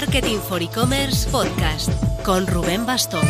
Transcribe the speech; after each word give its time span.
Marketing 0.00 0.38
for 0.38 0.62
E-Commerce 0.62 1.28
Podcast 1.28 1.90
con 2.22 2.46
Rubén 2.46 2.86
Bastón. 2.86 3.26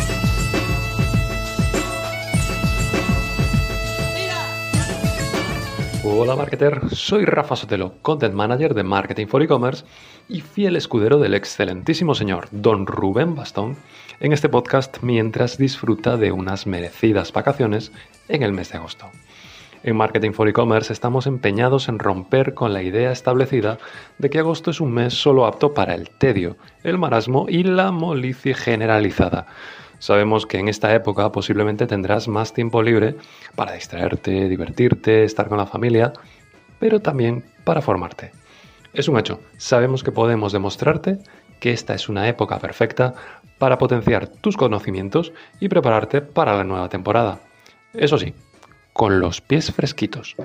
Hola 6.03 6.35
marketer, 6.35 6.79
soy 6.91 7.25
Rafa 7.25 7.55
Sotelo, 7.55 7.95
Content 8.03 8.35
Manager 8.35 8.75
de 8.75 8.83
Marketing 8.83 9.25
for 9.25 9.41
E-Commerce 9.41 9.83
y 10.27 10.41
fiel 10.41 10.75
escudero 10.75 11.17
del 11.17 11.33
excelentísimo 11.33 12.13
señor 12.13 12.47
Don 12.51 12.85
Rubén 12.85 13.33
Bastón 13.33 13.75
en 14.19 14.31
este 14.31 14.47
podcast 14.47 14.97
mientras 15.01 15.57
disfruta 15.57 16.17
de 16.17 16.31
unas 16.31 16.67
merecidas 16.67 17.33
vacaciones 17.33 17.91
en 18.27 18.43
el 18.43 18.53
mes 18.53 18.71
de 18.71 18.77
agosto. 18.77 19.07
En 19.81 19.95
Marketing 19.95 20.31
for 20.31 20.49
E-Commerce 20.49 20.91
estamos 20.91 21.25
empeñados 21.25 21.87
en 21.87 21.99
romper 21.99 22.53
con 22.53 22.73
la 22.73 22.83
idea 22.83 23.13
establecida 23.13 23.77
de 24.17 24.29
que 24.29 24.39
agosto 24.39 24.71
es 24.71 24.81
un 24.81 24.91
mes 24.91 25.13
solo 25.13 25.45
apto 25.45 25.73
para 25.73 25.95
el 25.95 26.09
tedio, 26.09 26.57
el 26.83 26.97
marasmo 26.97 27.45
y 27.47 27.63
la 27.63 27.91
molicie 27.91 28.53
generalizada. 28.53 29.47
Sabemos 29.99 30.45
que 30.45 30.59
en 30.59 30.67
esta 30.67 30.93
época 30.93 31.31
posiblemente 31.31 31.87
tendrás 31.87 32.27
más 32.27 32.53
tiempo 32.53 32.83
libre 32.83 33.15
para 33.55 33.73
distraerte, 33.73 34.49
divertirte, 34.49 35.23
estar 35.23 35.47
con 35.47 35.57
la 35.57 35.65
familia, 35.65 36.11
pero 36.79 36.99
también 36.99 37.45
para 37.63 37.81
formarte. 37.81 38.31
Es 38.93 39.07
un 39.07 39.17
hecho, 39.17 39.39
sabemos 39.57 40.03
que 40.03 40.11
podemos 40.11 40.51
demostrarte 40.51 41.19
que 41.61 41.71
esta 41.71 41.93
es 41.93 42.09
una 42.09 42.27
época 42.27 42.59
perfecta 42.59 43.13
para 43.57 43.77
potenciar 43.77 44.27
tus 44.27 44.57
conocimientos 44.57 45.31
y 45.61 45.69
prepararte 45.69 46.21
para 46.21 46.57
la 46.57 46.63
nueva 46.65 46.89
temporada. 46.89 47.39
Eso 47.93 48.17
sí, 48.17 48.33
con 48.99 49.21
los 49.21 49.39
pies 49.39 49.71
fresquitos. 49.71 50.35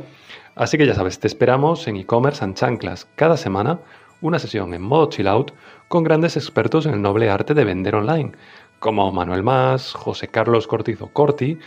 Así 0.54 0.78
que 0.78 0.86
ya 0.86 0.94
sabes, 0.94 1.18
te 1.18 1.26
esperamos 1.26 1.88
en 1.88 1.96
e-commerce 1.96 2.44
and 2.44 2.54
chanclas 2.54 3.08
cada 3.16 3.36
semana, 3.36 3.80
una 4.20 4.38
sesión 4.38 4.72
en 4.74 4.82
modo 4.82 5.08
chill 5.08 5.26
out 5.26 5.50
con 5.88 6.04
grandes 6.04 6.36
expertos 6.36 6.86
en 6.86 6.94
el 6.94 7.02
noble 7.02 7.28
arte 7.28 7.52
de 7.52 7.64
vender 7.64 7.96
online, 7.96 8.30
como 8.78 9.10
Manuel 9.10 9.42
Más, 9.42 9.92
José 9.94 10.28
Carlos 10.28 10.68
Cortizo 10.68 11.08
Corti, 11.08 11.58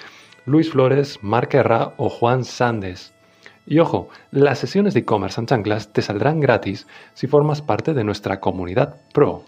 Luis 0.45 0.71
Flores, 0.71 1.19
Marc 1.21 1.55
Herra 1.55 1.93
o 1.97 2.07
Juan 2.07 2.45
Sandes. 2.45 3.13
Y 3.65 3.79
ojo, 3.79 4.07
las 4.31 4.57
sesiones 4.57 4.93
de 4.93 5.01
e-commerce 5.01 5.41
and 5.41 5.49
chanclas 5.49 5.91
te 5.91 6.01
saldrán 6.01 6.39
gratis 6.39 6.87
si 7.15 7.27
formas 7.27 7.61
parte 7.61 7.93
de 7.93 8.05
nuestra 8.05 8.39
comunidad 8.39 8.95
pro. 9.13 9.43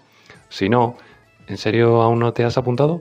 Si 0.50 0.68
no, 0.68 0.98
¿en 1.46 1.56
serio 1.56 2.02
aún 2.02 2.18
no 2.18 2.34
te 2.34 2.44
has 2.44 2.58
apuntado? 2.58 3.00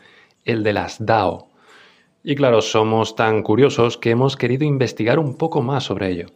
el 0.47 0.62
de 0.62 0.72
las 0.72 1.05
DAO. 1.05 1.48
Y 2.25 2.36
claro, 2.36 2.62
somos 2.62 3.14
tan 3.14 3.42
curiosos 3.42 3.98
que 3.98 4.08
hemos 4.08 4.36
querido 4.36 4.64
investigar 4.64 5.19
un 5.19 5.36
poco 5.36 5.60
más 5.60 5.84
sobre 5.84 6.10
ello. 6.10 6.28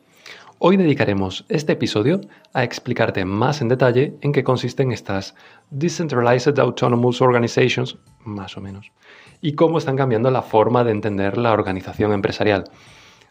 Hoy 0.65 0.77
dedicaremos 0.77 1.45
este 1.49 1.73
episodio 1.73 2.21
a 2.53 2.63
explicarte 2.63 3.25
más 3.25 3.61
en 3.61 3.67
detalle 3.67 4.15
en 4.21 4.31
qué 4.31 4.45
consisten 4.45 4.93
estas 4.93 5.35
Decentralized 5.71 6.57
Autonomous 6.61 7.21
Organizations, 7.21 7.99
más 8.25 8.57
o 8.57 8.61
menos, 8.61 8.93
y 9.41 9.55
cómo 9.55 9.79
están 9.79 9.97
cambiando 9.97 10.31
la 10.31 10.41
forma 10.41 10.85
de 10.85 10.93
entender 10.93 11.37
la 11.37 11.53
organización 11.53 12.13
empresarial. 12.13 12.63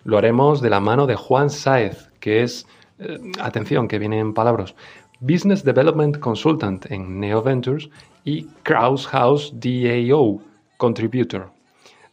Lo 0.03 0.17
haremos 0.17 0.59
de 0.59 0.71
la 0.71 0.81
mano 0.81 1.07
de 1.07 1.15
Juan 1.15 1.49
Saez, 1.49 2.09
que 2.19 2.43
es, 2.43 2.67
eh, 2.99 3.17
atención, 3.39 3.87
que 3.87 3.97
viene 3.97 4.19
en 4.19 4.33
palabras, 4.33 4.75
Business 5.21 5.63
Development 5.63 6.19
Consultant 6.19 6.85
en 6.91 7.21
Neo 7.21 7.41
Ventures 7.41 7.89
y 8.25 8.47
Kraus 8.63 9.07
House 9.07 9.53
DAO 9.55 10.41
Contributor 10.75 11.60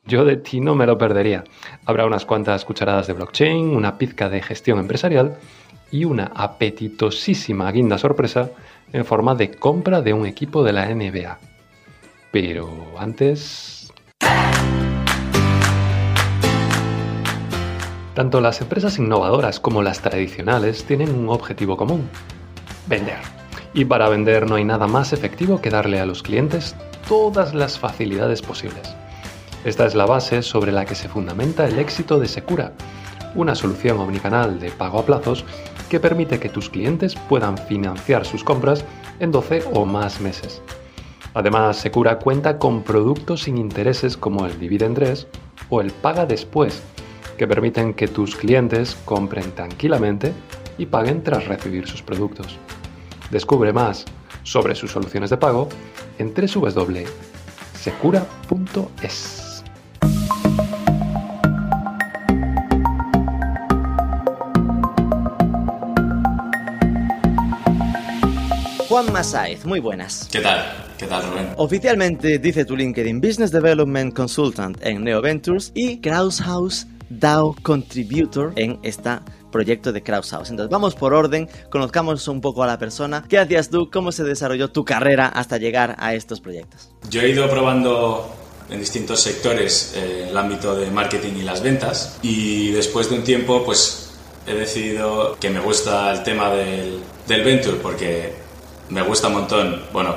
yo 0.08 0.24
de 0.24 0.36
ti 0.36 0.60
no 0.60 0.74
me 0.74 0.86
lo 0.86 0.96
perdería. 0.98 1.44
Habrá 1.84 2.06
unas 2.06 2.24
cuantas 2.24 2.64
cucharadas 2.64 3.06
de 3.06 3.12
blockchain, 3.12 3.76
una 3.76 3.98
pizca 3.98 4.28
de 4.28 4.42
gestión 4.42 4.78
empresarial 4.78 5.36
y 5.92 6.04
una 6.04 6.32
apetitosísima 6.34 7.70
guinda 7.70 7.98
sorpresa 7.98 8.50
en 8.92 9.04
forma 9.04 9.34
de 9.34 9.50
compra 9.50 10.00
de 10.00 10.14
un 10.14 10.26
equipo 10.26 10.64
de 10.64 10.72
la 10.72 10.86
NBA. 10.92 11.38
Pero 12.32 12.68
antes... 12.98 13.92
Tanto 18.14 18.40
las 18.40 18.60
empresas 18.60 18.98
innovadoras 18.98 19.60
como 19.60 19.82
las 19.82 20.00
tradicionales 20.00 20.84
tienen 20.84 21.14
un 21.14 21.28
objetivo 21.28 21.76
común, 21.76 22.08
vender. 22.88 23.20
Y 23.74 23.84
para 23.84 24.08
vender 24.08 24.48
no 24.48 24.56
hay 24.56 24.64
nada 24.64 24.88
más 24.88 25.12
efectivo 25.12 25.60
que 25.60 25.70
darle 25.70 26.00
a 26.00 26.06
los 26.06 26.24
clientes 26.24 26.74
todas 27.06 27.54
las 27.54 27.78
facilidades 27.78 28.42
posibles. 28.42 28.97
Esta 29.64 29.86
es 29.86 29.94
la 29.94 30.06
base 30.06 30.42
sobre 30.42 30.70
la 30.72 30.84
que 30.84 30.94
se 30.94 31.08
fundamenta 31.08 31.66
el 31.66 31.78
éxito 31.78 32.20
de 32.20 32.28
Secura, 32.28 32.72
una 33.34 33.54
solución 33.54 33.98
omnicanal 33.98 34.60
de 34.60 34.70
pago 34.70 35.00
a 35.00 35.04
plazos 35.04 35.44
que 35.90 35.98
permite 36.00 36.38
que 36.38 36.48
tus 36.48 36.70
clientes 36.70 37.16
puedan 37.28 37.58
financiar 37.58 38.24
sus 38.24 38.44
compras 38.44 38.84
en 39.18 39.32
12 39.32 39.64
o 39.72 39.84
más 39.84 40.20
meses. 40.20 40.62
Además, 41.34 41.76
Secura 41.76 42.18
cuenta 42.18 42.58
con 42.58 42.82
productos 42.82 43.42
sin 43.42 43.58
intereses 43.58 44.16
como 44.16 44.46
el 44.46 44.58
Dividend 44.58 44.96
3 44.96 45.26
o 45.70 45.80
el 45.80 45.90
Paga 45.90 46.24
Después, 46.24 46.82
que 47.36 47.46
permiten 47.48 47.94
que 47.94 48.08
tus 48.08 48.34
clientes 48.36 48.96
compren 49.04 49.52
tranquilamente 49.52 50.32
y 50.78 50.86
paguen 50.86 51.22
tras 51.22 51.46
recibir 51.46 51.86
sus 51.86 52.02
productos. 52.02 52.56
Descubre 53.30 53.72
más 53.72 54.04
sobre 54.42 54.74
sus 54.74 54.90
soluciones 54.90 55.30
de 55.30 55.36
pago 55.36 55.68
en 56.18 56.32
www.secura.es. 56.34 57.08
Juan 68.88 69.12
Masáez, 69.12 69.66
muy 69.66 69.80
buenas. 69.80 70.26
¿Qué 70.32 70.40
tal? 70.40 70.64
¿Qué 70.96 71.06
tal, 71.06 71.22
Rubén? 71.30 71.50
Oficialmente 71.58 72.38
dice 72.38 72.64
tu 72.64 72.74
LinkedIn 72.74 73.20
Business 73.20 73.52
Development 73.52 74.14
Consultant 74.14 74.78
en 74.80 75.04
Neo 75.04 75.20
Ventures 75.20 75.72
y 75.74 76.00
House 76.02 76.86
DAO 77.10 77.54
Contributor 77.62 78.54
en 78.56 78.78
este 78.82 79.10
proyecto 79.52 79.92
de 79.92 80.00
House. 80.00 80.48
Entonces 80.48 80.70
vamos 80.70 80.94
por 80.94 81.12
orden, 81.12 81.50
conozcamos 81.68 82.26
un 82.28 82.40
poco 82.40 82.62
a 82.62 82.66
la 82.66 82.78
persona. 82.78 83.26
¿Qué 83.28 83.36
hacías 83.36 83.68
tú? 83.68 83.90
¿Cómo 83.90 84.10
se 84.10 84.24
desarrolló 84.24 84.70
tu 84.70 84.86
carrera 84.86 85.26
hasta 85.26 85.58
llegar 85.58 85.94
a 85.98 86.14
estos 86.14 86.40
proyectos? 86.40 86.90
Yo 87.10 87.20
he 87.20 87.28
ido 87.28 87.46
probando 87.50 88.34
en 88.70 88.80
distintos 88.80 89.20
sectores 89.20 89.92
eh, 89.96 90.28
el 90.30 90.36
ámbito 90.36 90.74
de 90.74 90.90
marketing 90.90 91.34
y 91.34 91.42
las 91.42 91.62
ventas 91.62 92.18
y 92.22 92.70
después 92.70 93.10
de 93.10 93.16
un 93.16 93.22
tiempo 93.22 93.62
pues 93.66 94.12
he 94.46 94.54
decidido 94.54 95.36
que 95.38 95.50
me 95.50 95.60
gusta 95.60 96.10
el 96.10 96.22
tema 96.22 96.48
del, 96.48 97.00
del 97.26 97.44
venture 97.44 97.76
porque 97.82 98.47
me 98.90 99.02
gusta 99.02 99.28
un 99.28 99.34
montón, 99.34 99.82
bueno, 99.92 100.16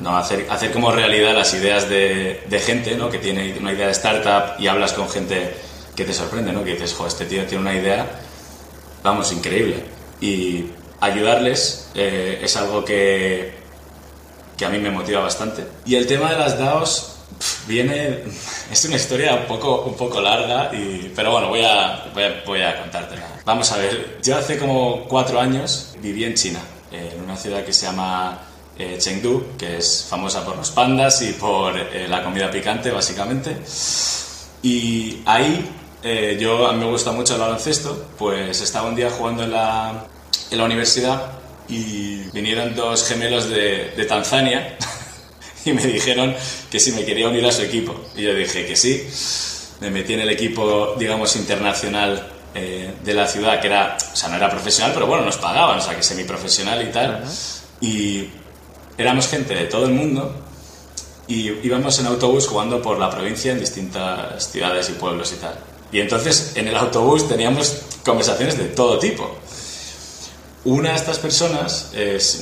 no, 0.00 0.16
hacer, 0.16 0.46
hacer 0.50 0.72
como 0.72 0.90
realidad 0.90 1.34
las 1.34 1.52
ideas 1.54 1.88
de, 1.88 2.42
de, 2.48 2.60
gente, 2.60 2.96
¿no? 2.96 3.10
Que 3.10 3.18
tiene 3.18 3.54
una 3.58 3.72
idea 3.72 3.86
de 3.86 3.92
startup 3.92 4.58
y 4.58 4.66
hablas 4.66 4.92
con 4.92 5.08
gente 5.08 5.54
que 5.94 6.04
te 6.04 6.14
sorprende, 6.14 6.52
¿no? 6.52 6.64
Que 6.64 6.72
dices, 6.72 6.94
jo, 6.94 7.06
este 7.06 7.26
tío 7.26 7.44
tiene 7.44 7.62
una 7.62 7.74
idea, 7.74 8.06
vamos, 9.02 9.30
increíble. 9.32 9.84
Y 10.20 10.66
ayudarles 11.00 11.90
eh, 11.94 12.40
es 12.42 12.56
algo 12.56 12.84
que, 12.84 13.54
que 14.56 14.64
a 14.64 14.70
mí 14.70 14.78
me 14.78 14.90
motiva 14.90 15.20
bastante. 15.20 15.66
Y 15.84 15.96
el 15.96 16.06
tema 16.06 16.32
de 16.32 16.38
las 16.38 16.58
DAOs 16.58 17.16
viene, 17.66 18.20
es 18.72 18.84
una 18.86 18.96
historia 18.96 19.34
un 19.34 19.44
poco, 19.44 19.82
un 19.82 19.94
poco 19.94 20.20
larga, 20.22 20.70
pero 21.14 21.32
bueno, 21.32 21.48
voy 21.48 21.62
a, 21.62 22.06
voy 22.14 22.22
a, 22.22 22.42
voy 22.46 22.60
contártela. 22.80 23.26
Vamos 23.44 23.70
a 23.72 23.76
ver, 23.76 24.18
yo 24.22 24.38
hace 24.38 24.58
como 24.58 25.04
cuatro 25.04 25.38
años 25.38 25.94
viví 26.00 26.24
en 26.24 26.34
China 26.34 26.60
en 26.90 27.20
una 27.20 27.36
ciudad 27.36 27.64
que 27.64 27.72
se 27.72 27.86
llama 27.86 28.40
eh, 28.78 28.96
Chengdu, 28.98 29.56
que 29.58 29.76
es 29.76 30.06
famosa 30.08 30.44
por 30.44 30.56
los 30.56 30.70
pandas 30.70 31.20
y 31.22 31.32
por 31.34 31.78
eh, 31.78 32.06
la 32.08 32.22
comida 32.22 32.50
picante, 32.50 32.90
básicamente. 32.90 33.56
Y 34.62 35.18
ahí 35.26 35.68
eh, 36.02 36.38
yo, 36.40 36.66
a 36.66 36.72
mí 36.72 36.80
me 36.80 36.90
gusta 36.90 37.12
mucho 37.12 37.34
el 37.34 37.40
baloncesto, 37.40 38.06
pues 38.18 38.60
estaba 38.60 38.88
un 38.88 38.96
día 38.96 39.10
jugando 39.10 39.44
en 39.44 39.52
la, 39.52 40.06
en 40.50 40.58
la 40.58 40.64
universidad 40.64 41.32
y 41.68 42.22
vinieron 42.32 42.74
dos 42.74 43.06
gemelos 43.06 43.48
de, 43.50 43.90
de 43.90 44.04
Tanzania 44.06 44.76
y 45.64 45.72
me 45.72 45.84
dijeron 45.84 46.34
que 46.70 46.80
si 46.80 46.92
me 46.92 47.04
quería 47.04 47.28
unir 47.28 47.44
a 47.44 47.52
su 47.52 47.62
equipo. 47.62 47.94
Y 48.16 48.22
yo 48.22 48.34
dije 48.34 48.66
que 48.66 48.76
sí. 48.76 49.06
Me 49.80 49.90
metí 49.90 50.14
en 50.14 50.20
el 50.20 50.30
equipo, 50.30 50.94
digamos, 50.98 51.36
internacional 51.36 52.39
eh, 52.54 52.94
de 53.04 53.14
la 53.14 53.26
ciudad 53.26 53.60
que 53.60 53.68
era, 53.68 53.96
o 54.12 54.16
sea, 54.16 54.28
no 54.28 54.36
era 54.36 54.50
profesional, 54.50 54.92
pero 54.92 55.06
bueno, 55.06 55.24
nos 55.24 55.36
pagaban, 55.36 55.78
o 55.78 55.80
sea, 55.80 55.96
que 55.96 56.02
semiprofesional 56.02 56.82
y 56.88 56.92
tal. 56.92 57.24
Y 57.80 58.28
éramos 58.98 59.28
gente 59.28 59.54
de 59.54 59.64
todo 59.64 59.86
el 59.86 59.92
mundo 59.92 60.34
y 61.28 61.48
íbamos 61.66 61.98
en 62.00 62.06
autobús 62.06 62.48
jugando 62.48 62.82
por 62.82 62.98
la 62.98 63.08
provincia 63.08 63.52
en 63.52 63.60
distintas 63.60 64.50
ciudades 64.50 64.90
y 64.90 64.92
pueblos 64.92 65.32
y 65.32 65.36
tal. 65.36 65.54
Y 65.92 66.00
entonces 66.00 66.52
en 66.56 66.68
el 66.68 66.76
autobús 66.76 67.28
teníamos 67.28 67.82
conversaciones 68.04 68.58
de 68.58 68.64
todo 68.64 68.98
tipo. 68.98 69.38
Una 70.64 70.90
de 70.90 70.96
estas 70.96 71.18
personas 71.18 71.92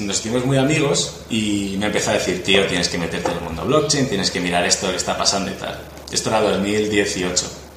nos 0.00 0.18
hicimos 0.18 0.44
muy 0.44 0.56
amigos 0.56 1.20
y 1.30 1.76
me 1.78 1.86
empezó 1.86 2.10
a 2.10 2.14
decir, 2.14 2.42
tío, 2.42 2.66
tienes 2.66 2.88
que 2.88 2.98
meterte 2.98 3.30
en 3.30 3.36
el 3.36 3.44
mundo 3.44 3.64
blockchain, 3.64 4.08
tienes 4.08 4.30
que 4.30 4.40
mirar 4.40 4.64
esto 4.66 4.90
que 4.90 4.96
está 4.96 5.16
pasando 5.16 5.50
y 5.50 5.54
tal. 5.54 5.78
Esto 6.10 6.30
era 6.30 6.40
2018. 6.40 7.67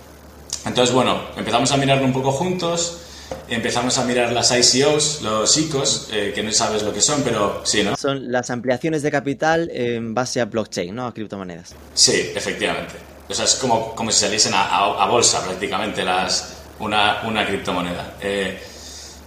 Entonces, 0.65 0.93
bueno, 0.93 1.21
empezamos 1.37 1.71
a 1.71 1.77
mirarlo 1.77 2.05
un 2.05 2.13
poco 2.13 2.31
juntos, 2.31 3.01
empezamos 3.49 3.97
a 3.97 4.05
mirar 4.05 4.31
las 4.31 4.51
ICOs, 4.51 5.21
los 5.21 5.57
ICOs, 5.57 6.09
eh, 6.11 6.31
que 6.33 6.43
no 6.43 6.51
sabes 6.51 6.83
lo 6.83 6.93
que 6.93 7.01
son, 7.01 7.23
pero 7.23 7.61
sí, 7.65 7.83
¿no? 7.83 7.95
Son 7.95 8.31
las 8.31 8.49
ampliaciones 8.49 9.01
de 9.01 9.11
capital 9.11 9.69
en 9.73 10.13
base 10.13 10.41
a 10.41 10.45
blockchain, 10.45 10.93
¿no? 10.93 11.07
A 11.07 11.13
criptomonedas. 11.13 11.73
Sí, 11.93 12.31
efectivamente. 12.35 12.93
O 13.27 13.33
sea, 13.33 13.45
es 13.45 13.55
como, 13.55 13.95
como 13.95 14.11
si 14.11 14.19
saliesen 14.19 14.53
a, 14.55 15.05
bolsa 15.07 15.43
prácticamente 15.43 16.03
las, 16.03 16.57
una, 16.79 17.21
una 17.25 17.45
criptomoneda. 17.45 18.17
Eh, 18.21 18.59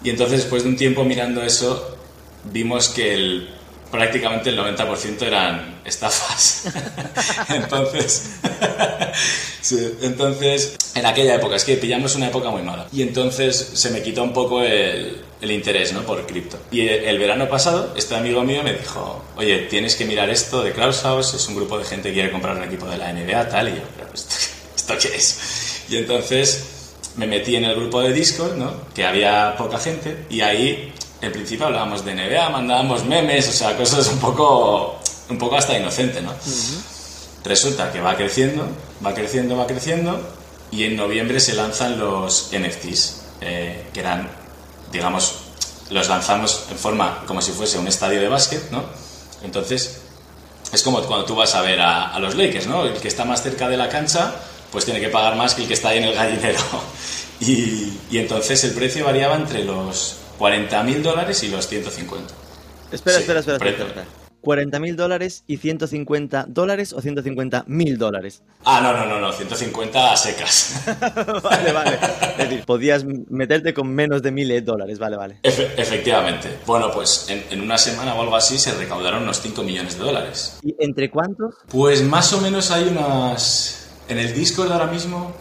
y 0.02 0.10
entonces, 0.10 0.40
después 0.40 0.62
de 0.62 0.68
un 0.68 0.76
tiempo 0.76 1.04
mirando 1.04 1.42
eso, 1.42 1.96
vimos 2.44 2.90
que 2.90 3.14
el, 3.14 3.54
prácticamente 3.94 4.50
el 4.50 4.58
90% 4.58 5.22
eran 5.22 5.80
estafas. 5.84 6.64
entonces, 7.48 8.40
entonces, 10.02 10.76
en 10.96 11.06
aquella 11.06 11.36
época, 11.36 11.54
es 11.54 11.64
que 11.64 11.76
pillamos 11.76 12.16
una 12.16 12.26
época 12.26 12.50
muy 12.50 12.62
mala. 12.62 12.88
Y 12.92 13.02
entonces 13.02 13.70
se 13.74 13.90
me 13.90 14.02
quitó 14.02 14.24
un 14.24 14.32
poco 14.32 14.62
el, 14.62 15.22
interés 15.42 15.92
¿no? 15.92 16.02
por 16.02 16.26
cripto. 16.26 16.58
Y 16.72 16.88
el, 16.88 17.18
verano 17.20 17.48
pasado, 17.48 17.94
este 17.96 18.16
amigo 18.16 18.42
mío 18.42 18.64
me 18.64 18.72
dijo, 18.72 19.22
oye, 19.36 19.58
tienes 19.70 19.94
que 19.94 20.04
mirar 20.06 20.28
esto 20.28 20.64
de 20.64 20.72
House 20.72 21.34
es 21.34 21.48
un 21.48 21.54
grupo 21.54 21.78
de 21.78 21.84
gente 21.84 22.08
que 22.08 22.14
quiere 22.14 22.32
comprar 22.32 22.56
un 22.56 22.64
equipo 22.64 22.86
de 22.86 22.96
la 22.96 23.12
NBA, 23.12 23.48
tal, 23.48 23.68
y 23.68 23.72
yo, 23.72 23.82
¿esto, 24.12 24.34
¿esto 24.74 24.94
qué 25.00 25.16
es? 25.16 25.84
Y 25.88 25.98
entonces 25.98 26.64
me 27.16 27.28
metí 27.28 27.54
en 27.54 27.64
el 27.64 27.76
grupo 27.76 28.00
de 28.00 28.12
Discord, 28.12 28.56
¿no? 28.56 28.72
que 28.92 29.04
había 29.04 29.54
poca 29.56 29.78
gente, 29.78 30.24
y 30.30 30.40
ahí 30.40 30.92
en 31.24 31.32
principio 31.32 31.66
hablábamos 31.66 32.04
de 32.04 32.14
NBA, 32.14 32.48
mandábamos 32.50 33.04
memes, 33.04 33.48
o 33.48 33.52
sea, 33.52 33.76
cosas 33.76 34.08
un 34.08 34.18
poco, 34.18 34.98
un 35.28 35.38
poco 35.38 35.56
hasta 35.56 35.76
inocentes, 35.76 36.22
¿no? 36.22 36.32
Resulta 37.44 37.92
que 37.92 38.00
va 38.00 38.16
creciendo, 38.16 38.66
va 39.04 39.14
creciendo, 39.14 39.56
va 39.56 39.66
creciendo, 39.66 40.20
y 40.70 40.84
en 40.84 40.96
noviembre 40.96 41.40
se 41.40 41.54
lanzan 41.54 41.98
los 41.98 42.50
NFTs, 42.52 43.22
eh, 43.40 43.86
que 43.92 44.00
eran, 44.00 44.30
digamos, 44.92 45.34
los 45.90 46.08
lanzamos 46.08 46.66
en 46.70 46.78
forma 46.78 47.24
como 47.26 47.42
si 47.42 47.52
fuese 47.52 47.78
un 47.78 47.88
estadio 47.88 48.20
de 48.20 48.28
básquet, 48.28 48.70
¿no? 48.70 48.84
Entonces, 49.42 50.00
es 50.72 50.82
como 50.82 51.02
cuando 51.02 51.26
tú 51.26 51.34
vas 51.34 51.54
a 51.54 51.60
ver 51.60 51.80
a, 51.80 52.14
a 52.14 52.18
los 52.18 52.34
Lakers, 52.34 52.66
¿no? 52.66 52.84
El 52.84 52.94
que 52.94 53.08
está 53.08 53.24
más 53.24 53.42
cerca 53.42 53.68
de 53.68 53.76
la 53.76 53.88
cancha 53.88 54.34
pues 54.74 54.84
tiene 54.84 55.00
que 55.00 55.08
pagar 55.08 55.36
más 55.36 55.54
que 55.54 55.62
el 55.62 55.68
que 55.68 55.74
está 55.74 55.90
ahí 55.90 55.98
en 55.98 56.04
el 56.04 56.14
gallinero. 56.14 56.58
Y, 57.40 58.16
entonces 58.16 58.62
el 58.64 58.70
precio 58.70 59.04
variaba 59.04 59.34
entre 59.34 59.64
los 59.64 60.16
40 60.44 60.82
mil 60.82 61.02
dólares 61.02 61.42
y 61.42 61.48
los 61.48 61.66
150. 61.66 62.34
Espera, 62.92 63.18
espera, 63.18 63.40
espera, 63.40 63.56
espera, 63.56 64.04
40 64.42 64.78
mil 64.78 64.94
dólares 64.94 65.42
y 65.46 65.56
150 65.56 66.44
dólares 66.48 66.92
o 66.92 67.00
150 67.00 67.64
mil 67.66 67.96
dólares. 67.96 68.42
Ah, 68.66 68.82
no, 68.82 68.92
no, 68.92 69.06
no, 69.06 69.20
no, 69.20 69.32
150 69.32 70.12
a 70.12 70.14
secas. 70.18 70.84
vale, 71.42 71.72
vale. 71.72 71.98
Es 72.32 72.36
decir, 72.36 72.64
podías 72.66 73.06
meterte 73.06 73.72
con 73.72 73.88
menos 73.88 74.20
de 74.20 74.32
mil 74.32 74.62
dólares, 74.62 74.98
vale, 74.98 75.16
vale. 75.16 75.38
efectivamente. 75.42 76.50
Bueno, 76.66 76.90
pues 76.92 77.24
en, 77.30 77.42
en, 77.50 77.62
una 77.62 77.78
semana 77.78 78.14
o 78.14 78.20
algo 78.20 78.36
así 78.36 78.58
se 78.58 78.74
recaudaron 78.74 79.22
unos 79.22 79.40
5 79.40 79.62
millones 79.62 79.96
de 79.96 80.04
dólares. 80.04 80.58
¿Y 80.62 80.74
entre 80.78 81.08
cuántos? 81.08 81.54
Pues 81.70 82.02
más 82.02 82.34
o 82.34 82.42
menos 82.42 82.70
hay 82.70 82.84
unas 82.84 83.88
en 84.08 84.18
el 84.18 84.34
Discord 84.34 84.70
ahora 84.70 84.88
mismo 84.88 85.34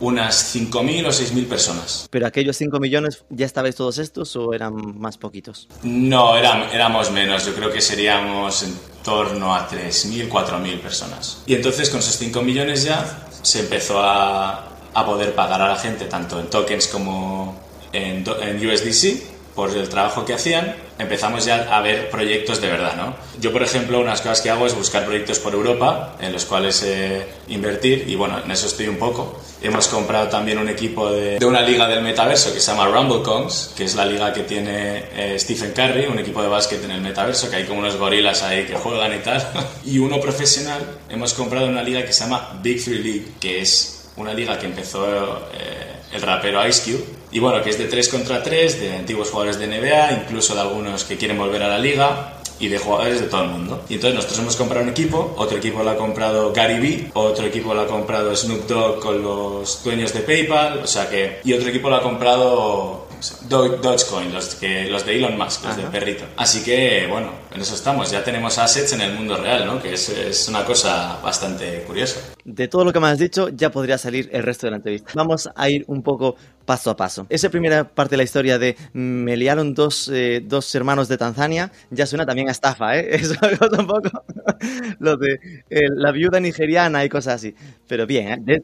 unas 0.00 0.54
5.000 0.54 1.06
o 1.06 1.10
6.000 1.10 1.46
personas. 1.46 2.06
¿Pero 2.10 2.26
aquellos 2.26 2.56
5 2.56 2.78
millones 2.80 3.24
ya 3.30 3.46
estabais 3.46 3.74
todos 3.74 3.98
estos 3.98 4.34
o 4.36 4.52
eran 4.52 4.98
más 4.98 5.16
poquitos? 5.18 5.68
No, 5.82 6.36
éramos 6.36 7.10
menos. 7.10 7.46
Yo 7.46 7.54
creo 7.54 7.72
que 7.72 7.80
seríamos 7.80 8.62
en 8.62 8.74
torno 9.02 9.54
a 9.54 9.68
3.000, 9.68 10.28
4.000 10.28 10.80
personas. 10.80 11.42
Y 11.46 11.54
entonces 11.54 11.88
con 11.90 12.00
esos 12.00 12.16
5 12.16 12.42
millones 12.42 12.84
ya 12.84 13.26
se 13.42 13.60
empezó 13.60 14.00
a, 14.00 14.68
a, 14.92 15.06
poder 15.06 15.34
pagar 15.34 15.62
a 15.62 15.68
la 15.68 15.76
gente 15.76 16.06
tanto 16.06 16.40
en 16.40 16.48
tokens 16.48 16.88
como 16.88 17.56
en, 17.92 18.24
en 18.42 18.66
USDC 18.68 19.35
por 19.56 19.70
el 19.70 19.88
trabajo 19.88 20.24
que 20.26 20.34
hacían, 20.34 20.76
empezamos 20.98 21.46
ya 21.46 21.74
a 21.74 21.80
ver 21.80 22.10
proyectos 22.10 22.60
de 22.60 22.68
verdad, 22.68 22.94
¿no? 22.94 23.16
Yo, 23.40 23.52
por 23.52 23.62
ejemplo, 23.62 23.98
unas 23.98 24.20
cosas 24.20 24.42
que 24.42 24.50
hago 24.50 24.66
es 24.66 24.74
buscar 24.74 25.06
proyectos 25.06 25.38
por 25.38 25.54
Europa 25.54 26.14
en 26.20 26.32
los 26.32 26.44
cuales 26.44 26.82
eh, 26.82 27.26
invertir 27.48 28.04
y, 28.06 28.14
bueno, 28.16 28.38
en 28.44 28.50
eso 28.50 28.66
estoy 28.66 28.86
un 28.86 28.98
poco. 28.98 29.40
Hemos 29.62 29.88
comprado 29.88 30.28
también 30.28 30.58
un 30.58 30.68
equipo 30.68 31.10
de, 31.10 31.44
una 31.44 31.62
liga 31.62 31.88
del 31.88 32.02
metaverso 32.02 32.52
que 32.52 32.60
se 32.60 32.70
llama 32.70 32.86
RumbleCons, 32.88 33.72
que 33.74 33.84
es 33.84 33.94
la 33.94 34.04
liga 34.04 34.30
que 34.34 34.42
tiene 34.42 35.04
eh, 35.14 35.36
Stephen 35.38 35.72
Curry, 35.72 36.04
un 36.04 36.18
equipo 36.18 36.42
de 36.42 36.48
básquet 36.48 36.84
en 36.84 36.90
el 36.90 37.00
metaverso, 37.00 37.48
que 37.48 37.56
hay 37.56 37.64
como 37.64 37.80
unos 37.80 37.96
gorilas 37.96 38.42
ahí 38.42 38.66
que 38.66 38.74
juegan 38.74 39.16
y 39.16 39.20
tal. 39.20 39.42
y 39.86 39.98
uno 39.98 40.20
profesional, 40.20 40.82
hemos 41.08 41.32
comprado 41.32 41.66
una 41.66 41.82
liga 41.82 42.04
que 42.04 42.12
se 42.12 42.24
llama 42.24 42.60
Big 42.62 42.84
Three 42.84 43.02
League, 43.02 43.26
que 43.40 43.62
es 43.62 44.10
una 44.16 44.34
liga 44.34 44.58
que 44.58 44.66
empezó 44.66 45.06
eh, 45.54 45.96
el 46.12 46.20
rapero 46.20 46.66
Ice 46.68 46.90
Cube 46.90 47.04
y 47.32 47.38
bueno, 47.38 47.62
que 47.62 47.70
es 47.70 47.78
de 47.78 47.86
3 47.86 48.08
contra 48.08 48.42
3, 48.42 48.80
de 48.80 48.96
antiguos 48.96 49.30
jugadores 49.30 49.58
de 49.58 49.66
NBA, 49.66 50.24
incluso 50.24 50.54
de 50.54 50.60
algunos 50.60 51.04
que 51.04 51.16
quieren 51.16 51.38
volver 51.38 51.62
a 51.62 51.68
la 51.68 51.78
liga 51.78 52.32
y 52.58 52.68
de 52.68 52.78
jugadores 52.78 53.20
de 53.20 53.26
todo 53.26 53.42
el 53.42 53.50
mundo. 53.50 53.84
Y 53.88 53.94
entonces 53.94 54.14
nosotros 54.14 54.40
hemos 54.40 54.56
comprado 54.56 54.84
un 54.84 54.90
equipo, 54.90 55.34
otro 55.36 55.58
equipo 55.58 55.82
lo 55.82 55.90
ha 55.90 55.96
comprado 55.96 56.52
Gary 56.52 56.80
Vee, 56.80 57.10
otro 57.14 57.46
equipo 57.46 57.74
lo 57.74 57.82
ha 57.82 57.86
comprado 57.86 58.34
Snoop 58.34 58.66
Dogg 58.66 59.00
con 59.00 59.22
los 59.22 59.82
dueños 59.84 60.12
de 60.12 60.20
PayPal, 60.20 60.78
o 60.78 60.86
sea 60.86 61.08
que... 61.08 61.40
Y 61.44 61.52
otro 61.52 61.68
equipo 61.68 61.90
lo 61.90 61.96
ha 61.96 62.02
comprado 62.02 63.05
Dogecoin, 63.48 64.32
los, 64.32 64.54
que, 64.54 64.84
los 64.84 65.04
de 65.06 65.16
Elon 65.16 65.36
Musk, 65.36 65.64
los 65.64 65.76
del 65.76 65.86
perrito. 65.86 66.24
Así 66.36 66.62
que, 66.62 67.06
bueno, 67.08 67.32
en 67.52 67.60
eso 67.60 67.74
estamos. 67.74 68.10
Ya 68.10 68.22
tenemos 68.22 68.58
assets 68.58 68.92
en 68.92 69.00
el 69.00 69.14
mundo 69.14 69.36
real, 69.36 69.66
¿no? 69.66 69.80
Que 69.80 69.94
es, 69.94 70.08
es, 70.08 70.48
una 70.48 70.64
cosa 70.64 71.18
bastante 71.22 71.82
curiosa. 71.86 72.20
De 72.44 72.68
todo 72.68 72.84
lo 72.84 72.92
que 72.92 73.00
me 73.00 73.08
has 73.08 73.18
dicho, 73.18 73.48
ya 73.48 73.70
podría 73.70 73.98
salir 73.98 74.28
el 74.32 74.42
resto 74.42 74.66
de 74.66 74.72
la 74.72 74.76
entrevista. 74.76 75.12
Vamos 75.14 75.48
a 75.54 75.68
ir 75.68 75.84
un 75.88 76.02
poco 76.02 76.36
paso 76.66 76.90
a 76.90 76.96
paso. 76.96 77.26
Esa 77.30 77.48
primera 77.48 77.84
parte 77.88 78.12
de 78.12 78.16
la 78.18 78.24
historia 78.24 78.58
de 78.58 78.76
me 78.92 79.36
liaron 79.36 79.72
dos, 79.72 80.10
eh, 80.12 80.42
dos 80.44 80.74
hermanos 80.74 81.08
de 81.08 81.16
Tanzania, 81.16 81.72
ya 81.90 82.06
suena 82.06 82.26
también 82.26 82.48
a 82.48 82.52
estafa, 82.52 82.98
¿eh? 82.98 83.08
Eso 83.12 83.34
es 83.42 83.60
un 83.60 83.86
poco 83.86 84.24
lo 84.98 85.16
de 85.16 85.62
eh, 85.70 85.88
la 85.94 86.12
viuda 86.12 86.40
nigeriana 86.40 87.04
y 87.04 87.08
cosas 87.08 87.36
así. 87.36 87.54
Pero 87.88 88.06
bien, 88.06 88.28
¿eh? 88.28 88.36
de, 88.40 88.62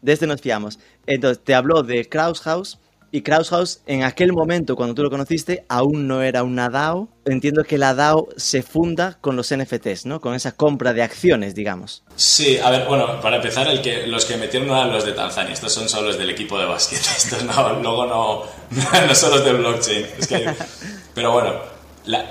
de 0.00 0.12
este 0.12 0.26
nos 0.26 0.40
fiamos. 0.40 0.78
Entonces, 1.06 1.42
te 1.44 1.54
habló 1.54 1.82
de 1.82 2.08
Kraus 2.08 2.40
House 2.40 2.78
y 3.12 3.22
House, 3.22 3.80
en 3.86 4.04
aquel 4.04 4.32
momento, 4.32 4.76
cuando 4.76 4.94
tú 4.94 5.02
lo 5.02 5.10
conociste, 5.10 5.64
aún 5.68 6.06
no 6.06 6.22
era 6.22 6.44
una 6.44 6.68
DAO. 6.68 7.08
Entiendo 7.24 7.64
que 7.64 7.76
la 7.76 7.94
DAO 7.94 8.28
se 8.36 8.62
funda 8.62 9.18
con 9.20 9.34
los 9.34 9.52
NFTs, 9.54 10.06
¿no? 10.06 10.20
Con 10.20 10.34
esa 10.34 10.52
compra 10.52 10.92
de 10.92 11.02
acciones, 11.02 11.54
digamos. 11.54 12.04
Sí, 12.14 12.58
a 12.58 12.70
ver, 12.70 12.86
bueno, 12.86 13.20
para 13.20 13.36
empezar, 13.36 13.66
el 13.66 13.82
que, 13.82 14.06
los 14.06 14.24
que 14.24 14.36
metieron 14.36 14.68
no 14.68 14.76
eran 14.76 14.92
los 14.92 15.04
de 15.04 15.12
Tanzania, 15.12 15.52
estos 15.52 15.72
son 15.72 15.88
solo 15.88 16.08
los 16.08 16.18
del 16.18 16.30
equipo 16.30 16.58
de 16.58 16.66
básquet. 16.66 17.00
Estos 17.16 17.42
no, 17.44 17.80
luego 17.80 18.06
no, 18.06 18.42
no 19.06 19.14
son 19.14 19.30
los 19.30 19.44
del 19.44 19.56
blockchain. 19.56 20.06
pero 21.14 21.32
bueno, 21.32 21.54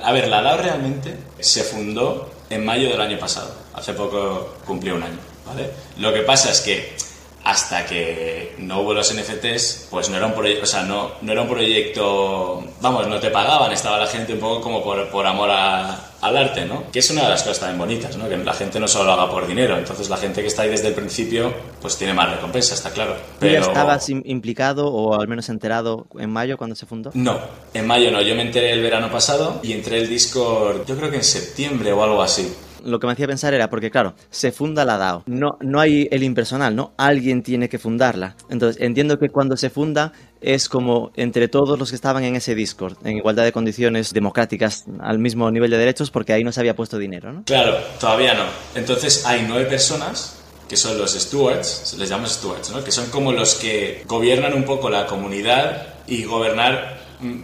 a 0.03 0.13
ver, 0.13 0.29
la 0.29 0.41
DAO 0.41 0.57
realmente 0.57 1.13
se 1.39 1.63
fundó 1.63 2.29
en 2.50 2.63
mayo 2.63 2.89
del 2.89 3.01
año 3.01 3.19
pasado. 3.19 3.53
Hace 3.74 3.93
poco 3.93 4.55
cumplió 4.65 4.95
un 4.95 5.03
año, 5.03 5.19
¿vale? 5.45 5.71
Lo 5.98 6.13
que 6.13 6.21
pasa 6.21 6.51
es 6.51 6.62
que 6.62 6.95
hasta 7.50 7.84
que 7.84 8.53
no 8.60 8.82
hubo 8.82 8.94
los 8.94 9.12
NFTs, 9.12 9.88
pues 9.89 10.08
no 10.10 10.18
era 10.18 10.27
un 10.27 10.34
proyecto, 10.34 10.63
o 10.65 10.68
sea, 10.68 10.84
no, 10.84 11.13
no 11.22 11.32
era 11.32 11.41
un 11.41 11.50
proyecto, 11.50 12.63
vamos, 12.79 13.08
no 13.08 13.20
te 13.20 13.32
pagaban, 13.32 13.72
estaba 13.72 13.98
la 13.98 14.06
gente 14.06 14.34
un 14.34 14.39
poco 14.39 14.62
como 14.62 14.84
por, 14.84 15.10
por 15.10 15.25
amor 15.25 15.50
al 15.50 16.38
arte, 16.38 16.65
¿no? 16.65 16.91
Que 16.91 17.00
es 17.00 17.10
una 17.10 17.24
de 17.24 17.29
las 17.29 17.41
cosas 17.41 17.62
también 17.62 17.79
bonitas, 17.79 18.15
¿no? 18.18 18.29
Que 18.29 18.38
la 18.38 18.53
gente 18.53 18.79
no 18.79 18.88
solo 18.88 19.06
lo 19.06 19.13
haga 19.13 19.32
por 19.32 19.48
dinero, 19.48 19.79
entonces 19.79 20.10
la 20.10 20.18
gente 20.18 20.41
que 20.41 20.48
está 20.48 20.62
ahí 20.62 20.70
desde 20.70 20.89
el 20.89 20.94
principio, 20.94 21.51
pues 21.82 21.98
tiene 21.98 22.13
más 22.13 22.29
recompensa, 22.29 22.75
está 22.75 22.91
claro. 22.91 23.15
Pero... 23.39 23.62
estabas 23.62 24.10
implicado 24.10 24.88
o 24.88 25.20
al 25.20 25.27
menos 25.27 25.50
enterado 25.50 26.06
en 26.20 26.29
mayo 26.29 26.56
cuando 26.56 26.75
se 26.75 26.86
fundó? 26.86 27.10
No, 27.15 27.39
en 27.74 27.88
mayo 27.88 28.12
no, 28.12 28.22
yo 28.22 28.36
me 28.36 28.44
enteré 28.44 28.74
el 28.74 28.84
verano 28.84 29.12
pasado 29.12 29.60
y 29.63 29.74
entré 29.74 29.98
el 29.98 30.08
Discord, 30.08 30.86
yo 30.86 30.96
creo 30.96 31.10
que 31.10 31.18
en 31.18 31.24
septiembre 31.24 31.94
o 31.94 32.03
algo 32.03 32.22
así 32.22 32.53
lo 32.83 33.00
que 33.00 33.07
me 33.07 33.13
hacía 33.13 33.27
pensar 33.27 33.53
era 33.53 33.69
porque, 33.69 33.91
claro, 33.91 34.13
se 34.29 34.51
funda 34.51 34.86
la 34.86 34.98
DAO. 34.98 35.24
No, 35.25 35.57
no 35.62 35.79
hay 35.79 36.07
el 36.12 36.24
impersonal, 36.24 36.75
¿no? 36.75 36.93
Alguien 36.98 37.43
tiene 37.43 37.69
que 37.69 37.79
fundarla. 37.79 38.36
Entonces, 38.50 38.81
entiendo 38.81 39.17
que 39.19 39.29
cuando 39.29 39.57
se 39.57 39.69
funda 39.69 40.13
es 40.41 40.69
como 40.69 41.12
entre 41.15 41.48
todos 41.48 41.77
los 41.77 41.89
que 41.89 41.95
estaban 41.95 42.24
en 42.24 42.36
ese 42.36 42.55
Discord, 42.55 42.98
en 43.03 43.17
igualdad 43.17 43.43
de 43.43 43.51
condiciones 43.51 44.13
democráticas, 44.13 44.86
al 45.00 45.19
mismo 45.19 45.51
nivel 45.51 45.71
de 45.71 45.77
derechos, 45.77 46.12
porque 46.12 46.33
ahí 46.33 46.43
no 46.43 46.51
se 46.51 46.59
había 46.62 46.75
puesto 46.75 46.98
dinero, 46.98 47.33
¿no? 47.33 47.43
Claro, 47.43 47.77
todavía 48.00 48.33
no. 48.33 48.45
Entonces, 48.75 49.25
hay 49.25 49.45
nueve 49.48 49.65
personas 49.65 50.39
que 50.69 50.77
son 50.77 50.98
los 51.00 51.13
stewards, 51.13 51.95
les 51.98 52.09
llamamos 52.09 52.33
stewards, 52.33 52.69
¿no? 52.69 52.83
que 52.83 52.91
son 52.91 53.09
como 53.09 53.31
los 53.33 53.55
que 53.55 54.03
gobiernan 54.07 54.53
un 54.53 54.63
poco 54.63 54.89
la 54.89 55.07
comunidad 55.07 55.95
y 56.07 56.24
gobernar 56.24 57.00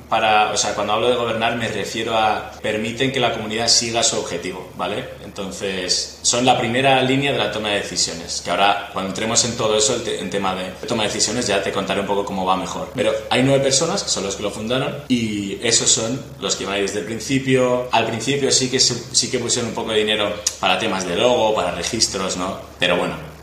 para, 0.10 0.52
o 0.52 0.58
sea, 0.58 0.74
cuando 0.74 0.94
hablo 0.94 1.10
de 1.10 1.16
gobernar 1.16 1.56
me 1.56 1.68
refiero 1.68 2.18
a 2.18 2.52
permiten 2.62 3.12
que 3.12 3.20
la 3.20 3.34
comunidad 3.34 3.68
siga 3.68 4.04
su 4.04 4.18
objetivo, 4.18 4.70
¿vale? 4.78 5.06
Entonces, 5.24 6.20
son 6.22 6.46
la 6.46 6.58
primera 6.58 7.02
línea 7.02 7.32
de 7.32 7.38
la 7.38 7.52
toma 7.52 7.70
de 7.70 7.80
decisiones, 7.80 8.42
que 8.44 8.52
ahora 8.52 8.90
cuando 8.94 9.10
entremos 9.10 9.44
en 9.46 9.58
todo 9.58 9.78
eso, 9.78 10.02
en 10.06 10.30
tema 10.30 10.56
de 10.56 10.72
toma 10.88 11.04
de 11.04 11.10
decisiones, 11.10 11.48
ya 11.48 11.62
te 11.62 11.72
contaré 11.72 12.02
un 12.02 12.08
poco 12.08 12.26
cómo 12.26 12.46
va 12.46 12.56
mejor. 12.56 12.92
Pero 12.96 13.12
hay 13.30 13.44
nueve 13.44 13.64
personas, 13.64 14.02
son 14.02 14.24
los 14.24 14.36
que 14.36 14.44
lo 14.44 14.52
fundaron, 14.52 14.96
y 15.08 15.60
esos 15.62 15.90
son 15.90 16.22
los 16.40 16.56
que 16.56 16.66
van 16.66 16.82
desde 16.82 17.00
el 17.00 17.06
principio. 17.06 17.88
Al 17.92 18.06
principio 18.06 18.52
sí 18.52 18.70
que, 18.70 18.80
sí 18.80 19.30
que 19.30 19.40
pusieron 19.40 19.70
un 19.70 19.76
poco 19.76 19.92
de 19.92 20.00
dinero 20.00 20.34
para 20.60 20.80
temas 20.80 21.06
de 21.08 21.16
logo, 21.16 21.54
para 21.56 21.72
registros, 21.72 22.38
¿no? 22.38 22.60
Pero 22.80 22.98
bueno, 22.98 23.35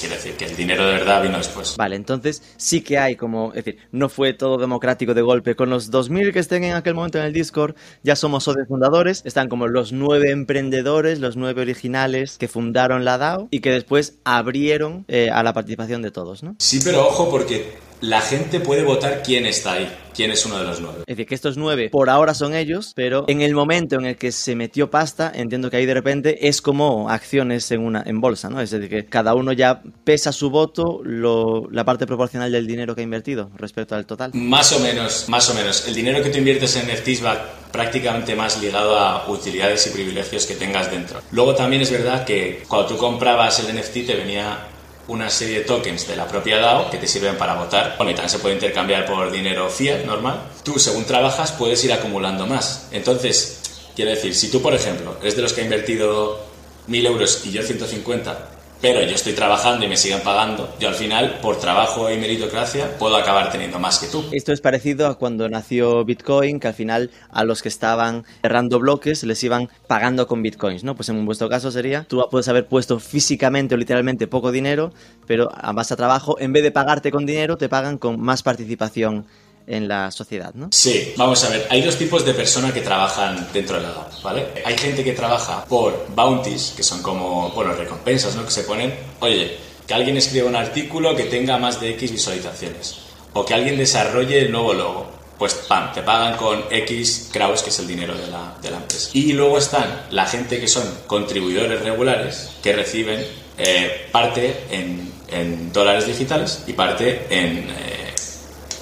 quiero 0.00 0.14
decir 0.14 0.34
que 0.34 0.44
el 0.46 0.56
dinero 0.56 0.86
de 0.86 0.92
verdad 0.92 1.22
vino 1.22 1.38
después. 1.38 1.76
Vale, 1.76 1.96
entonces 1.96 2.42
sí 2.56 2.80
que 2.80 2.98
hay 2.98 3.16
como, 3.16 3.48
es 3.50 3.64
decir, 3.64 3.78
no 3.92 4.08
fue 4.08 4.32
todo 4.32 4.58
democrático 4.58 5.14
de 5.14 5.22
golpe. 5.22 5.56
Con 5.56 5.70
los 5.70 5.90
2.000 5.90 6.32
que 6.32 6.38
estén 6.38 6.64
en 6.64 6.74
aquel 6.74 6.94
momento 6.94 7.18
en 7.18 7.24
el 7.24 7.32
Discord, 7.32 7.74
ya 8.02 8.16
somos 8.16 8.44
socios 8.44 8.68
fundadores, 8.68 9.22
están 9.24 9.48
como 9.48 9.66
los 9.66 9.92
nueve 9.92 10.30
emprendedores, 10.30 11.18
los 11.20 11.36
nueve 11.36 11.62
originales 11.62 12.38
que 12.38 12.48
fundaron 12.48 13.04
la 13.04 13.18
DAO 13.18 13.48
y 13.50 13.60
que 13.60 13.70
después 13.70 14.18
abrieron 14.24 15.04
eh, 15.08 15.30
a 15.30 15.42
la 15.42 15.52
participación 15.52 16.02
de 16.02 16.10
todos, 16.10 16.42
¿no? 16.42 16.56
Sí, 16.58 16.80
pero 16.84 17.06
ojo 17.06 17.30
porque 17.30 17.87
la 18.00 18.20
gente 18.20 18.60
puede 18.60 18.82
votar 18.82 19.22
quién 19.22 19.46
está 19.46 19.72
ahí, 19.72 19.92
quién 20.14 20.30
es 20.30 20.44
uno 20.46 20.58
de 20.58 20.64
los 20.64 20.80
nueve. 20.80 20.98
Es 21.00 21.16
decir, 21.16 21.26
que 21.26 21.34
estos 21.34 21.56
nueve 21.56 21.88
por 21.90 22.10
ahora 22.10 22.34
son 22.34 22.54
ellos, 22.54 22.92
pero 22.94 23.24
en 23.28 23.40
el 23.40 23.54
momento 23.54 23.96
en 23.96 24.06
el 24.06 24.16
que 24.16 24.32
se 24.32 24.54
metió 24.54 24.90
pasta, 24.90 25.32
entiendo 25.34 25.70
que 25.70 25.78
ahí 25.78 25.86
de 25.86 25.94
repente 25.94 26.48
es 26.48 26.62
como 26.62 27.10
acciones 27.10 27.70
en 27.70 27.80
una 27.80 28.02
en 28.06 28.20
bolsa, 28.20 28.48
¿no? 28.50 28.60
Es 28.60 28.70
decir, 28.70 28.88
que 28.88 29.06
cada 29.06 29.34
uno 29.34 29.52
ya 29.52 29.82
pesa 30.04 30.32
su 30.32 30.50
voto, 30.50 31.00
la 31.04 31.84
parte 31.84 32.06
proporcional 32.06 32.52
del 32.52 32.66
dinero 32.66 32.94
que 32.94 33.00
ha 33.00 33.04
invertido 33.04 33.50
respecto 33.56 33.94
al 33.94 34.06
total. 34.06 34.30
Más 34.34 34.72
o 34.72 34.80
menos, 34.80 35.28
más 35.28 35.48
o 35.50 35.54
menos. 35.54 35.86
El 35.88 35.94
dinero 35.94 36.22
que 36.22 36.30
tú 36.30 36.38
inviertes 36.38 36.76
en 36.76 36.86
NFTs 36.86 37.24
va 37.24 37.54
prácticamente 37.72 38.34
más 38.34 38.60
ligado 38.62 38.96
a 38.96 39.28
utilidades 39.28 39.86
y 39.88 39.90
privilegios 39.90 40.46
que 40.46 40.54
tengas 40.54 40.90
dentro. 40.90 41.20
Luego 41.32 41.54
también 41.54 41.82
es 41.82 41.90
verdad 41.90 42.24
que 42.24 42.62
cuando 42.68 42.88
tú 42.88 42.96
comprabas 42.96 43.60
el 43.60 43.76
NFT 43.76 44.06
te 44.06 44.16
venía 44.16 44.68
una 45.08 45.30
serie 45.30 45.60
de 45.60 45.64
tokens 45.64 46.06
de 46.06 46.16
la 46.16 46.28
propia 46.28 46.58
DAO 46.58 46.90
que 46.90 46.98
te 46.98 47.08
sirven 47.08 47.36
para 47.36 47.54
votar. 47.54 47.94
Bueno, 47.96 48.12
y 48.12 48.14
también 48.14 48.30
se 48.30 48.38
puede 48.38 48.54
intercambiar 48.54 49.06
por 49.06 49.30
dinero 49.30 49.68
fiat 49.68 50.04
normal. 50.04 50.42
Tú, 50.62 50.78
según 50.78 51.04
trabajas, 51.04 51.52
puedes 51.52 51.82
ir 51.84 51.92
acumulando 51.92 52.46
más. 52.46 52.88
Entonces, 52.90 53.60
quiero 53.96 54.10
decir, 54.10 54.34
si 54.34 54.50
tú, 54.50 54.62
por 54.62 54.74
ejemplo, 54.74 55.16
eres 55.20 55.34
de 55.34 55.42
los 55.42 55.52
que 55.52 55.62
ha 55.62 55.64
invertido 55.64 56.38
1000 56.86 57.06
euros 57.06 57.42
y 57.44 57.52
yo 57.52 57.62
150 57.62 58.57
pero 58.80 59.02
yo 59.02 59.14
estoy 59.14 59.32
trabajando 59.32 59.84
y 59.84 59.88
me 59.88 59.96
siguen 59.96 60.20
pagando, 60.20 60.72
yo 60.78 60.88
al 60.88 60.94
final, 60.94 61.38
por 61.42 61.58
trabajo 61.58 62.10
y 62.10 62.16
meritocracia, 62.16 62.96
puedo 62.98 63.16
acabar 63.16 63.50
teniendo 63.50 63.78
más 63.78 63.98
que 63.98 64.06
tú. 64.06 64.24
Esto 64.32 64.52
es 64.52 64.60
parecido 64.60 65.06
a 65.06 65.18
cuando 65.18 65.48
nació 65.48 66.04
Bitcoin, 66.04 66.60
que 66.60 66.68
al 66.68 66.74
final 66.74 67.10
a 67.30 67.44
los 67.44 67.62
que 67.62 67.68
estaban 67.68 68.24
cerrando 68.42 68.78
bloques 68.78 69.24
les 69.24 69.42
iban 69.42 69.68
pagando 69.86 70.26
con 70.26 70.42
Bitcoins, 70.42 70.84
¿no? 70.84 70.94
Pues 70.94 71.08
en 71.08 71.24
vuestro 71.26 71.48
caso 71.48 71.70
sería, 71.70 72.04
tú 72.04 72.24
puedes 72.30 72.48
haber 72.48 72.66
puesto 72.66 73.00
físicamente 73.00 73.74
o 73.74 73.78
literalmente 73.78 74.26
poco 74.26 74.52
dinero, 74.52 74.92
pero 75.26 75.50
base 75.74 75.94
a 75.94 75.96
trabajo, 75.96 76.36
en 76.38 76.52
vez 76.52 76.62
de 76.62 76.70
pagarte 76.70 77.10
con 77.10 77.26
dinero, 77.26 77.56
te 77.56 77.68
pagan 77.68 77.98
con 77.98 78.20
más 78.20 78.42
participación 78.42 79.26
en 79.68 79.86
la 79.86 80.10
sociedad, 80.10 80.52
¿no? 80.54 80.68
Sí, 80.72 81.12
vamos 81.16 81.44
a 81.44 81.50
ver, 81.50 81.66
hay 81.70 81.82
dos 81.82 81.96
tipos 81.96 82.24
de 82.24 82.34
personas 82.34 82.72
que 82.72 82.80
trabajan 82.80 83.48
dentro 83.52 83.76
de 83.76 83.82
la 83.82 83.90
DAO, 83.90 84.08
¿vale? 84.22 84.46
Hay 84.64 84.76
gente 84.76 85.04
que 85.04 85.12
trabaja 85.12 85.64
por 85.66 86.06
bounties, 86.14 86.72
que 86.76 86.82
son 86.82 87.02
como, 87.02 87.50
bueno, 87.50 87.74
recompensas, 87.74 88.34
¿no? 88.34 88.44
Que 88.44 88.50
se 88.50 88.62
ponen, 88.62 88.94
oye, 89.20 89.56
que 89.86 89.94
alguien 89.94 90.16
escriba 90.16 90.48
un 90.48 90.56
artículo 90.56 91.14
que 91.14 91.24
tenga 91.24 91.58
más 91.58 91.80
de 91.80 91.90
X 91.90 92.10
visualizaciones, 92.12 92.98
o 93.34 93.44
que 93.44 93.54
alguien 93.54 93.76
desarrolle 93.76 94.40
el 94.40 94.50
nuevo 94.50 94.72
logo. 94.72 95.18
Pues, 95.38 95.54
pam, 95.54 95.92
te 95.92 96.02
pagan 96.02 96.36
con 96.36 96.64
X 96.68 97.28
crowds, 97.32 97.62
que 97.62 97.70
es 97.70 97.78
el 97.78 97.86
dinero 97.86 98.16
de 98.16 98.26
la, 98.26 98.56
de 98.60 98.70
la 98.72 98.78
empresa. 98.78 99.10
Y 99.12 99.32
luego 99.34 99.58
están 99.58 100.06
la 100.10 100.26
gente 100.26 100.58
que 100.58 100.66
son 100.66 100.82
contribuidores 101.06 101.80
regulares, 101.80 102.50
que 102.60 102.72
reciben 102.72 103.24
eh, 103.56 104.08
parte 104.10 104.64
en, 104.70 105.12
en, 105.30 105.72
dólares 105.72 106.06
digitales 106.06 106.64
y 106.66 106.72
parte 106.72 107.26
en... 107.30 107.70
Eh, 107.70 108.07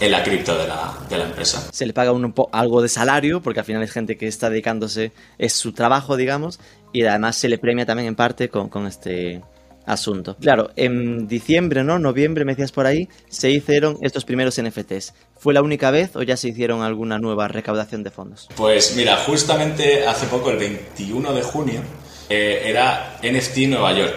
en 0.01 0.11
la 0.11 0.23
cripto 0.23 0.57
de 0.57 0.67
la, 0.67 0.95
de 1.09 1.19
la 1.19 1.25
empresa. 1.25 1.69
Se 1.73 1.87
le 1.87 1.93
paga 1.93 2.13
un, 2.13 2.35
algo 2.53 2.83
de 2.83 2.89
salario, 2.89 3.41
porque 3.41 3.61
al 3.61 3.67
final 3.67 3.83
es 3.83 3.91
gente 3.91 4.17
que 4.17 4.27
está 4.27 4.51
dedicándose, 4.51 5.13
es 5.39 5.53
su 5.53 5.73
trabajo, 5.73 6.17
digamos, 6.17 6.61
y 6.93 7.05
además 7.05 7.37
se 7.37 7.49
le 7.49 7.59
premia 7.59 7.87
también 7.87 8.09
en 8.09 8.15
parte 8.15 8.49
con, 8.49 8.69
con 8.69 8.87
este 8.87 9.43
asunto. 9.87 10.37
Claro, 10.37 10.71
en 10.77 11.29
diciembre, 11.29 11.85
¿no? 11.85 11.99
Noviembre, 11.99 12.45
me 12.45 12.53
decías 12.53 12.73
por 12.73 12.87
ahí, 12.87 13.09
se 13.29 13.51
hicieron 13.51 13.99
estos 14.03 14.25
primeros 14.25 14.61
NFTs. 14.61 15.15
¿Fue 15.39 15.55
la 15.55 15.63
única 15.63 15.91
vez 15.91 16.17
o 16.17 16.23
ya 16.23 16.37
se 16.37 16.49
hicieron 16.49 16.83
alguna 16.83 17.19
nueva 17.19 17.49
recaudación 17.49 18.03
de 18.03 18.11
fondos? 18.11 18.49
Pues 18.57 18.97
mira, 18.97 19.17
justamente 19.19 20.07
hace 20.07 20.27
poco, 20.27 20.51
el 20.51 20.59
21 20.59 21.33
de 21.33 21.43
junio, 21.43 21.81
eh, 22.29 22.63
era 22.67 23.19
NFT 23.23 23.59
Nueva 23.69 23.93
York, 23.93 24.17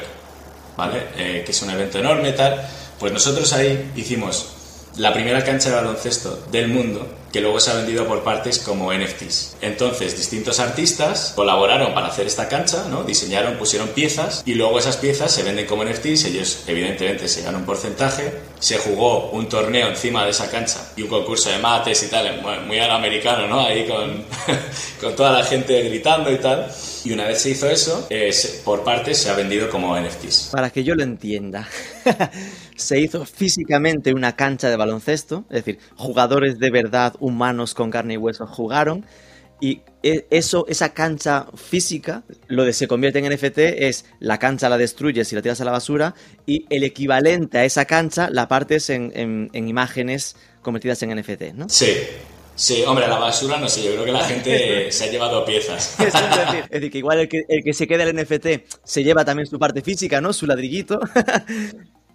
¿vale? 0.76 1.04
Eh, 1.18 1.44
que 1.46 1.52
es 1.52 1.62
un 1.62 1.70
evento 1.70 2.00
enorme, 2.00 2.34
tal. 2.34 2.60
Pues 3.00 3.14
nosotros 3.14 3.54
ahí 3.54 3.92
hicimos 3.96 4.56
la 4.98 5.14
primera 5.14 5.44
cancha 5.44 5.70
de 5.70 5.76
baloncesto 5.76 6.40
del 6.52 6.68
mundo 6.68 7.08
que 7.32 7.42
luego 7.42 7.60
se 7.60 7.72
ha 7.72 7.76
vendido 7.76 8.08
por 8.08 8.24
partes 8.24 8.60
como 8.60 8.94
NFTs. 8.94 9.58
Entonces, 9.62 10.18
distintos 10.18 10.60
artistas 10.60 11.34
colaboraron 11.36 11.94
para 11.94 12.08
hacer 12.08 12.28
esta 12.28 12.48
cancha, 12.48 12.86
¿no? 12.90 13.04
Diseñaron, 13.04 13.58
pusieron 13.58 13.90
piezas 13.90 14.44
y 14.46 14.56
luego 14.56 14.80
esas 14.80 14.98
piezas 14.98 15.32
se 15.32 15.44
venden 15.44 15.66
como 15.66 15.84
NFTs, 15.84 16.26
ellos 16.26 16.64
evidentemente 16.68 17.28
se 17.28 17.42
ganan 17.42 17.62
un 17.62 17.66
porcentaje, 17.66 18.34
se 18.60 18.78
jugó 18.78 19.30
un 19.32 19.48
torneo 19.48 19.90
encima 19.90 20.24
de 20.24 20.32
esa 20.32 20.50
cancha 20.50 20.80
y 20.96 21.04
un 21.04 21.10
concurso 21.10 21.50
de 21.50 21.60
mates 21.60 22.04
y 22.04 22.08
tal, 22.08 22.42
muy 22.66 22.80
al 22.80 22.92
americano, 22.92 23.48
¿no? 23.48 23.66
Ahí 23.66 23.88
con, 23.88 24.24
con 25.02 25.16
toda 25.16 25.32
la 25.32 25.44
gente 25.44 25.82
gritando 25.84 26.32
y 26.32 26.38
tal. 26.38 26.72
Y 27.06 27.14
una 27.14 27.26
vez 27.26 27.42
se 27.42 27.52
hizo 27.52 27.70
eso, 27.70 28.08
por 28.66 28.84
partes 28.84 29.18
se 29.18 29.30
ha 29.30 29.36
vendido 29.36 29.70
como 29.70 29.98
NFTs. 29.98 30.50
Para 30.52 30.70
que 30.70 30.84
yo 30.84 30.96
lo 30.96 31.04
entienda, 31.04 31.68
se 32.76 33.00
hizo 33.00 33.26
físicamente 33.26 34.14
una 34.14 34.36
cancha 34.36 34.70
de 34.70 34.76
baloncesto, 34.76 35.46
es 35.50 35.64
decir, 35.64 35.80
jugadores 35.96 36.60
de 36.60 36.70
verdad, 36.72 37.14
humanos 37.20 37.74
con 37.74 37.92
carne 37.92 38.16
y 38.16 38.18
hueso, 38.18 38.48
jugaron. 38.48 39.06
Y 39.62 39.82
e, 40.04 40.26
eso, 40.30 40.66
esa 40.70 40.94
cancha 40.94 41.48
física, 41.56 42.24
lo 42.48 42.64
de 42.64 42.74
se 42.74 42.88
convierte 42.88 43.20
en 43.20 43.34
NFT 43.34 43.58
es 43.58 44.06
la 44.20 44.40
cancha 44.40 44.70
la 44.70 44.78
destruyes 44.78 45.32
y 45.32 45.36
la 45.36 45.42
tiras 45.42 45.60
a 45.60 45.66
la 45.66 45.72
basura 45.72 46.16
y 46.46 46.66
el 46.70 46.84
equivalente 46.84 47.58
a 47.58 47.66
esa 47.66 47.86
cancha 47.86 48.30
la 48.32 48.48
partes 48.48 48.90
en, 48.90 49.12
en, 49.16 49.50
en 49.52 49.68
imágenes 49.68 50.38
convertidas 50.62 51.04
en 51.04 51.18
NFT, 51.18 51.54
¿no? 51.56 51.68
Sí, 51.68 51.88
Sí, 52.60 52.84
hombre, 52.86 53.08
la 53.08 53.18
basura 53.18 53.58
no 53.58 53.70
sé, 53.70 53.82
yo 53.84 53.94
creo 53.94 54.04
que 54.04 54.12
la 54.12 54.26
gente 54.26 54.92
se 54.92 55.06
ha 55.06 55.08
llevado 55.08 55.46
piezas. 55.46 55.98
Es 55.98 56.12
decir, 56.12 56.64
es 56.64 56.70
decir 56.70 56.92
que 56.92 56.98
igual 56.98 57.20
el 57.20 57.30
que, 57.30 57.46
el 57.48 57.64
que 57.64 57.74
se 57.74 57.88
queda 57.88 58.04
el 58.04 58.14
NFT 58.14 58.70
se 58.84 59.02
lleva 59.02 59.24
también 59.24 59.48
su 59.48 59.58
parte 59.58 59.82
física, 59.82 60.20
¿no? 60.20 60.34
Su 60.34 60.46
ladrillito. 60.46 61.00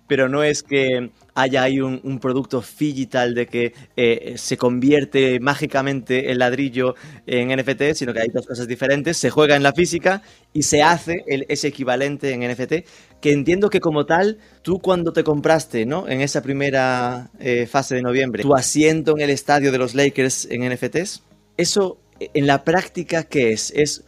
Pero 0.06 0.28
no 0.28 0.42
es 0.42 0.62
que 0.62 1.10
haya 1.34 1.62
ahí 1.62 1.80
un, 1.80 2.18
producto 2.20 2.62
digital 2.78 3.34
de 3.34 3.46
que 3.46 3.74
eh, 3.96 4.34
se 4.36 4.56
convierte 4.56 5.40
mágicamente 5.40 6.30
el 6.30 6.38
ladrillo 6.38 6.94
en 7.26 7.48
NFT, 7.48 7.94
sino 7.94 8.12
que 8.12 8.20
hay 8.20 8.28
dos 8.28 8.46
cosas 8.46 8.68
diferentes. 8.68 9.16
Se 9.16 9.30
juega 9.30 9.56
en 9.56 9.62
la 9.62 9.72
física 9.72 10.22
y 10.52 10.62
se 10.62 10.82
hace 10.82 11.24
ese 11.26 11.68
equivalente 11.68 12.32
en 12.32 12.48
NFT, 12.48 12.86
que 13.20 13.32
entiendo 13.32 13.68
que 13.68 13.80
como 13.80 14.06
tal, 14.06 14.38
tú 14.62 14.78
cuando 14.78 15.12
te 15.12 15.24
compraste, 15.24 15.86
¿no? 15.86 16.08
En 16.08 16.20
esa 16.20 16.40
primera 16.42 17.30
eh, 17.40 17.66
fase 17.66 17.96
de 17.96 18.02
noviembre, 18.02 18.42
tu 18.42 18.54
asiento 18.54 19.16
en 19.16 19.22
el 19.22 19.30
estadio 19.30 19.72
de 19.72 19.78
los 19.78 19.94
Lakers 19.94 20.46
en 20.50 20.72
NFTs, 20.72 21.22
eso 21.56 21.98
en 22.20 22.46
la 22.46 22.62
práctica, 22.62 23.24
¿qué 23.24 23.52
es? 23.52 23.72
¿Es 23.74 24.04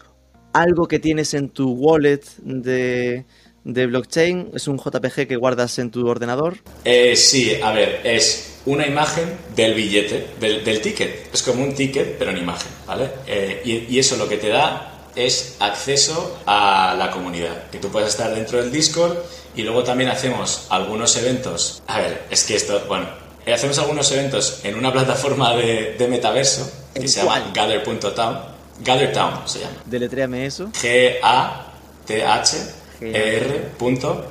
algo 0.53 0.87
que 0.87 0.99
tienes 0.99 1.35
en 1.35 1.51
tu 1.51 1.73
wallet 1.73 2.23
de 2.43 3.25
de 3.67 3.87
blockchain? 3.87 4.51
¿Es 4.55 4.69
un 4.69 4.79
JPG 4.79 5.27
que 5.27 5.37
guardas 5.37 5.79
en 5.79 5.91
tu 5.91 6.09
ordenador? 6.09 6.59
Eh, 6.85 7.17
sí, 7.17 7.59
a 7.61 7.73
ver, 7.73 8.01
es 8.05 8.61
una 8.65 8.87
imagen 8.87 9.37
del 9.57 9.75
billete, 9.75 10.29
del, 10.41 10.81
ticket. 10.81 11.35
Es 11.35 11.43
como 11.43 11.65
un 11.65 11.75
ticket, 11.75 12.17
pero 12.17 12.31
en 12.31 12.39
imagen, 12.39 12.71
¿vale? 12.87 13.11
Eh, 13.27 13.87
y, 13.89 13.99
eso 13.99 14.17
lo 14.17 14.29
que 14.29 14.37
te 14.37 14.49
da 14.49 14.93
es 15.17 15.57
acceso 15.59 16.39
a 16.47 16.95
la 16.97 17.11
comunidad, 17.11 17.69
que 17.71 17.79
tú 17.79 17.89
puedes 17.89 18.11
estar 18.11 18.33
dentro 18.35 18.59
del 18.59 18.71
Discord 18.71 19.17
y 19.57 19.63
luego 19.63 19.83
también 19.83 20.11
hacemos 20.11 20.67
algunos 20.69 21.17
eventos. 21.17 21.83
A 21.89 21.99
ver, 22.01 22.23
es 22.31 22.45
que 22.45 22.55
esto, 22.55 22.85
bueno, 22.87 23.09
eh, 23.45 23.53
hacemos 23.53 23.79
algunos 23.79 24.13
eventos 24.13 24.61
en 24.63 24.77
una 24.77 24.93
plataforma 24.93 25.57
de, 25.57 26.07
metaverso 26.09 26.71
que 26.95 27.09
se 27.09 27.21
llama 27.21 27.51
Gather.town. 27.53 28.55
GatherTown 28.79 29.49
se 29.49 29.61
llama. 29.61 29.83
Deletréame 29.87 30.47
eso. 30.47 30.71
G-A-T-H 30.73 32.57
er.gader.town. 33.01 34.29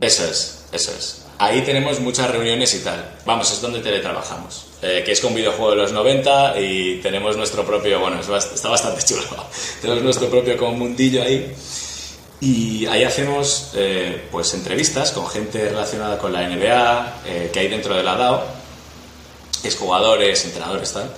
Eso 0.00 0.24
es, 0.24 0.66
eso 0.72 0.92
es. 0.92 1.26
Ahí 1.38 1.62
tenemos 1.62 2.00
muchas 2.00 2.30
reuniones 2.30 2.74
y 2.74 2.78
tal. 2.80 3.18
Vamos, 3.26 3.52
es 3.52 3.60
donde 3.60 3.80
teletrabajamos. 3.80 4.68
Eh, 4.82 5.02
que 5.04 5.12
es 5.12 5.20
con 5.20 5.34
videojuego 5.34 5.70
de 5.70 5.76
los 5.76 5.92
90 5.92 6.60
y 6.60 7.00
tenemos 7.02 7.36
nuestro 7.36 7.64
propio, 7.64 7.98
bueno, 8.00 8.20
está 8.20 8.68
bastante 8.68 9.02
chulo. 9.06 9.22
tenemos 9.80 10.02
nuestro 10.02 10.28
propio 10.28 10.56
como 10.56 10.72
mundillo 10.76 11.22
ahí. 11.22 11.52
Y 12.40 12.86
ahí 12.86 13.04
hacemos 13.04 13.72
eh, 13.74 14.28
pues 14.30 14.52
entrevistas 14.54 15.12
con 15.12 15.26
gente 15.28 15.68
relacionada 15.68 16.18
con 16.18 16.32
la 16.32 16.48
NBA 16.48 17.22
eh, 17.26 17.50
que 17.52 17.60
hay 17.60 17.68
dentro 17.68 17.94
de 17.94 18.02
la 18.02 18.16
DAO 18.16 18.64
exjugadores, 19.64 20.44
entrenadores, 20.44 20.92
tal. 20.92 21.10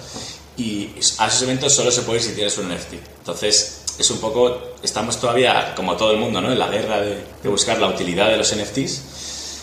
Y 0.57 0.91
a 1.19 1.27
esos 1.27 1.43
eventos 1.43 1.75
solo 1.75 1.91
se 1.91 2.03
puede 2.03 2.21
ir 2.21 2.25
si 2.25 2.33
tienes 2.35 2.57
un 2.59 2.69
NFT. 2.69 2.95
Entonces, 3.19 3.76
es 3.99 4.11
un 4.11 4.19
poco, 4.19 4.59
estamos 4.83 5.21
todavía, 5.21 5.75
como 5.75 5.97
todo 5.97 6.13
el 6.13 6.19
mundo, 6.19 6.41
¿no? 6.41 6.53
en 6.53 6.59
la 6.59 6.69
guerra 6.69 7.01
de, 7.01 7.19
de 7.43 7.49
buscar 7.49 7.79
la 7.79 7.89
utilidad 7.89 8.29
de 8.29 8.37
los 8.37 8.55
NFTs 8.55 9.03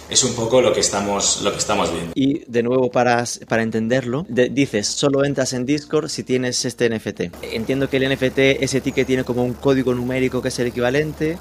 es 0.09 0.23
un 0.23 0.33
poco 0.33 0.61
lo 0.61 0.73
que 0.73 0.79
estamos, 0.79 1.41
lo 1.41 1.51
que 1.51 1.57
estamos 1.57 1.91
viendo. 1.91 2.11
Y 2.15 2.43
de 2.47 2.63
nuevo, 2.63 2.91
para, 2.91 3.23
para 3.47 3.63
entenderlo, 3.63 4.25
dices, 4.29 4.87
solo 4.87 5.25
entras 5.25 5.53
en 5.53 5.65
Discord 5.65 6.09
si 6.09 6.23
tienes 6.23 6.65
este 6.65 6.89
NFT. 6.89 7.21
Entiendo 7.53 7.89
que 7.89 7.97
el 7.97 8.13
NFT, 8.13 8.39
ese 8.61 8.81
ticket 8.81 9.07
tiene 9.07 9.23
como 9.23 9.43
un 9.43 9.53
código 9.53 9.93
numérico 9.93 10.41
que 10.41 10.49
es 10.49 10.59
el 10.59 10.67
equivalente. 10.67 11.37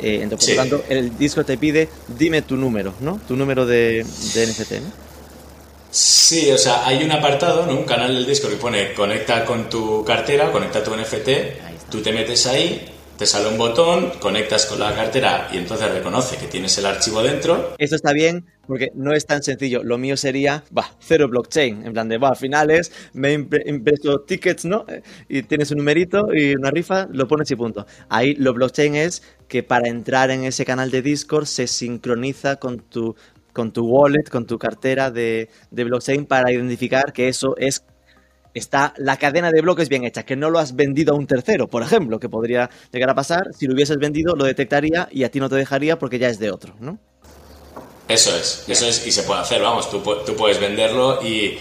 Eh, 0.00 0.20
entonces, 0.22 0.54
por 0.54 0.64
lo 0.64 0.70
tanto, 0.70 0.84
el 0.88 1.16
Discord 1.16 1.46
te 1.46 1.58
pide, 1.58 1.88
dime 2.18 2.42
tu 2.42 2.56
número, 2.56 2.94
¿no? 3.00 3.20
Tu 3.26 3.36
número 3.36 3.66
de, 3.66 4.04
de 4.34 4.46
NFT, 4.46 4.72
¿no? 4.72 5.12
Sí, 5.90 6.50
o 6.50 6.56
sea, 6.56 6.86
hay 6.86 7.04
un 7.04 7.12
apartado, 7.12 7.66
¿no? 7.66 7.74
un 7.74 7.84
canal 7.84 8.14
del 8.14 8.24
Discord 8.24 8.52
que 8.52 8.58
pone 8.58 8.94
conecta 8.94 9.44
con 9.44 9.68
tu 9.68 10.02
cartera, 10.02 10.50
conecta 10.50 10.82
tu 10.82 10.96
NFT, 10.96 11.28
tú 11.92 12.00
te 12.00 12.10
metes 12.10 12.46
ahí, 12.46 12.80
te 13.18 13.26
sale 13.26 13.48
un 13.48 13.58
botón, 13.58 14.12
conectas 14.18 14.64
con 14.64 14.80
la 14.80 14.94
cartera 14.94 15.50
y 15.52 15.58
entonces 15.58 15.92
reconoce 15.92 16.38
que 16.38 16.46
tienes 16.46 16.76
el 16.78 16.86
archivo 16.86 17.22
dentro. 17.22 17.74
Esto 17.76 17.96
está 17.96 18.14
bien 18.14 18.46
porque 18.66 18.88
no 18.94 19.12
es 19.12 19.26
tan 19.26 19.42
sencillo. 19.42 19.82
Lo 19.84 19.98
mío 19.98 20.16
sería, 20.16 20.64
va, 20.76 20.86
cero 21.00 21.28
blockchain. 21.28 21.84
En 21.84 21.92
plan 21.92 22.08
de, 22.08 22.16
va, 22.16 22.30
al 22.30 22.36
final 22.36 22.70
es, 22.70 22.90
me 23.12 23.34
impreso 23.34 24.20
tickets, 24.20 24.64
¿no? 24.64 24.86
Y 25.28 25.42
tienes 25.42 25.70
un 25.70 25.78
numerito 25.78 26.28
y 26.34 26.54
una 26.56 26.70
rifa, 26.70 27.06
lo 27.12 27.28
pones 27.28 27.50
y 27.50 27.56
punto. 27.56 27.86
Ahí 28.08 28.34
lo 28.36 28.54
blockchain 28.54 28.96
es 28.96 29.22
que 29.48 29.62
para 29.62 29.88
entrar 29.88 30.30
en 30.30 30.44
ese 30.44 30.64
canal 30.64 30.90
de 30.90 31.02
Discord 31.02 31.44
se 31.44 31.66
sincroniza 31.66 32.56
con 32.56 32.78
tu 32.78 33.14
con 33.52 33.70
tu 33.70 33.84
wallet, 33.84 34.30
con 34.30 34.46
tu 34.46 34.58
cartera 34.58 35.10
de, 35.10 35.50
de 35.70 35.84
blockchain 35.84 36.24
para 36.24 36.50
identificar 36.50 37.12
que 37.12 37.28
eso 37.28 37.54
es 37.58 37.84
está 38.54 38.94
la 38.96 39.16
cadena 39.16 39.50
de 39.50 39.60
bloques 39.60 39.88
bien 39.88 40.04
hecha, 40.04 40.24
que 40.24 40.36
no 40.36 40.50
lo 40.50 40.58
has 40.58 40.76
vendido 40.76 41.14
a 41.14 41.16
un 41.16 41.26
tercero, 41.26 41.68
por 41.68 41.82
ejemplo, 41.82 42.18
que 42.18 42.28
podría 42.28 42.70
llegar 42.92 43.10
a 43.10 43.14
pasar, 43.14 43.50
si 43.56 43.66
lo 43.66 43.74
hubieses 43.74 43.98
vendido 43.98 44.34
lo 44.36 44.44
detectaría 44.44 45.08
y 45.10 45.24
a 45.24 45.30
ti 45.30 45.40
no 45.40 45.48
te 45.48 45.56
dejaría 45.56 45.98
porque 45.98 46.18
ya 46.18 46.28
es 46.28 46.38
de 46.38 46.50
otro, 46.50 46.74
¿no? 46.80 46.98
Eso 48.08 48.36
es, 48.36 48.64
eso 48.68 48.86
es, 48.86 49.06
y 49.06 49.12
se 49.12 49.22
puede 49.22 49.40
hacer, 49.40 49.62
vamos, 49.62 49.90
tú, 49.90 50.02
tú 50.26 50.36
puedes 50.36 50.60
venderlo 50.60 51.20
y 51.24 51.58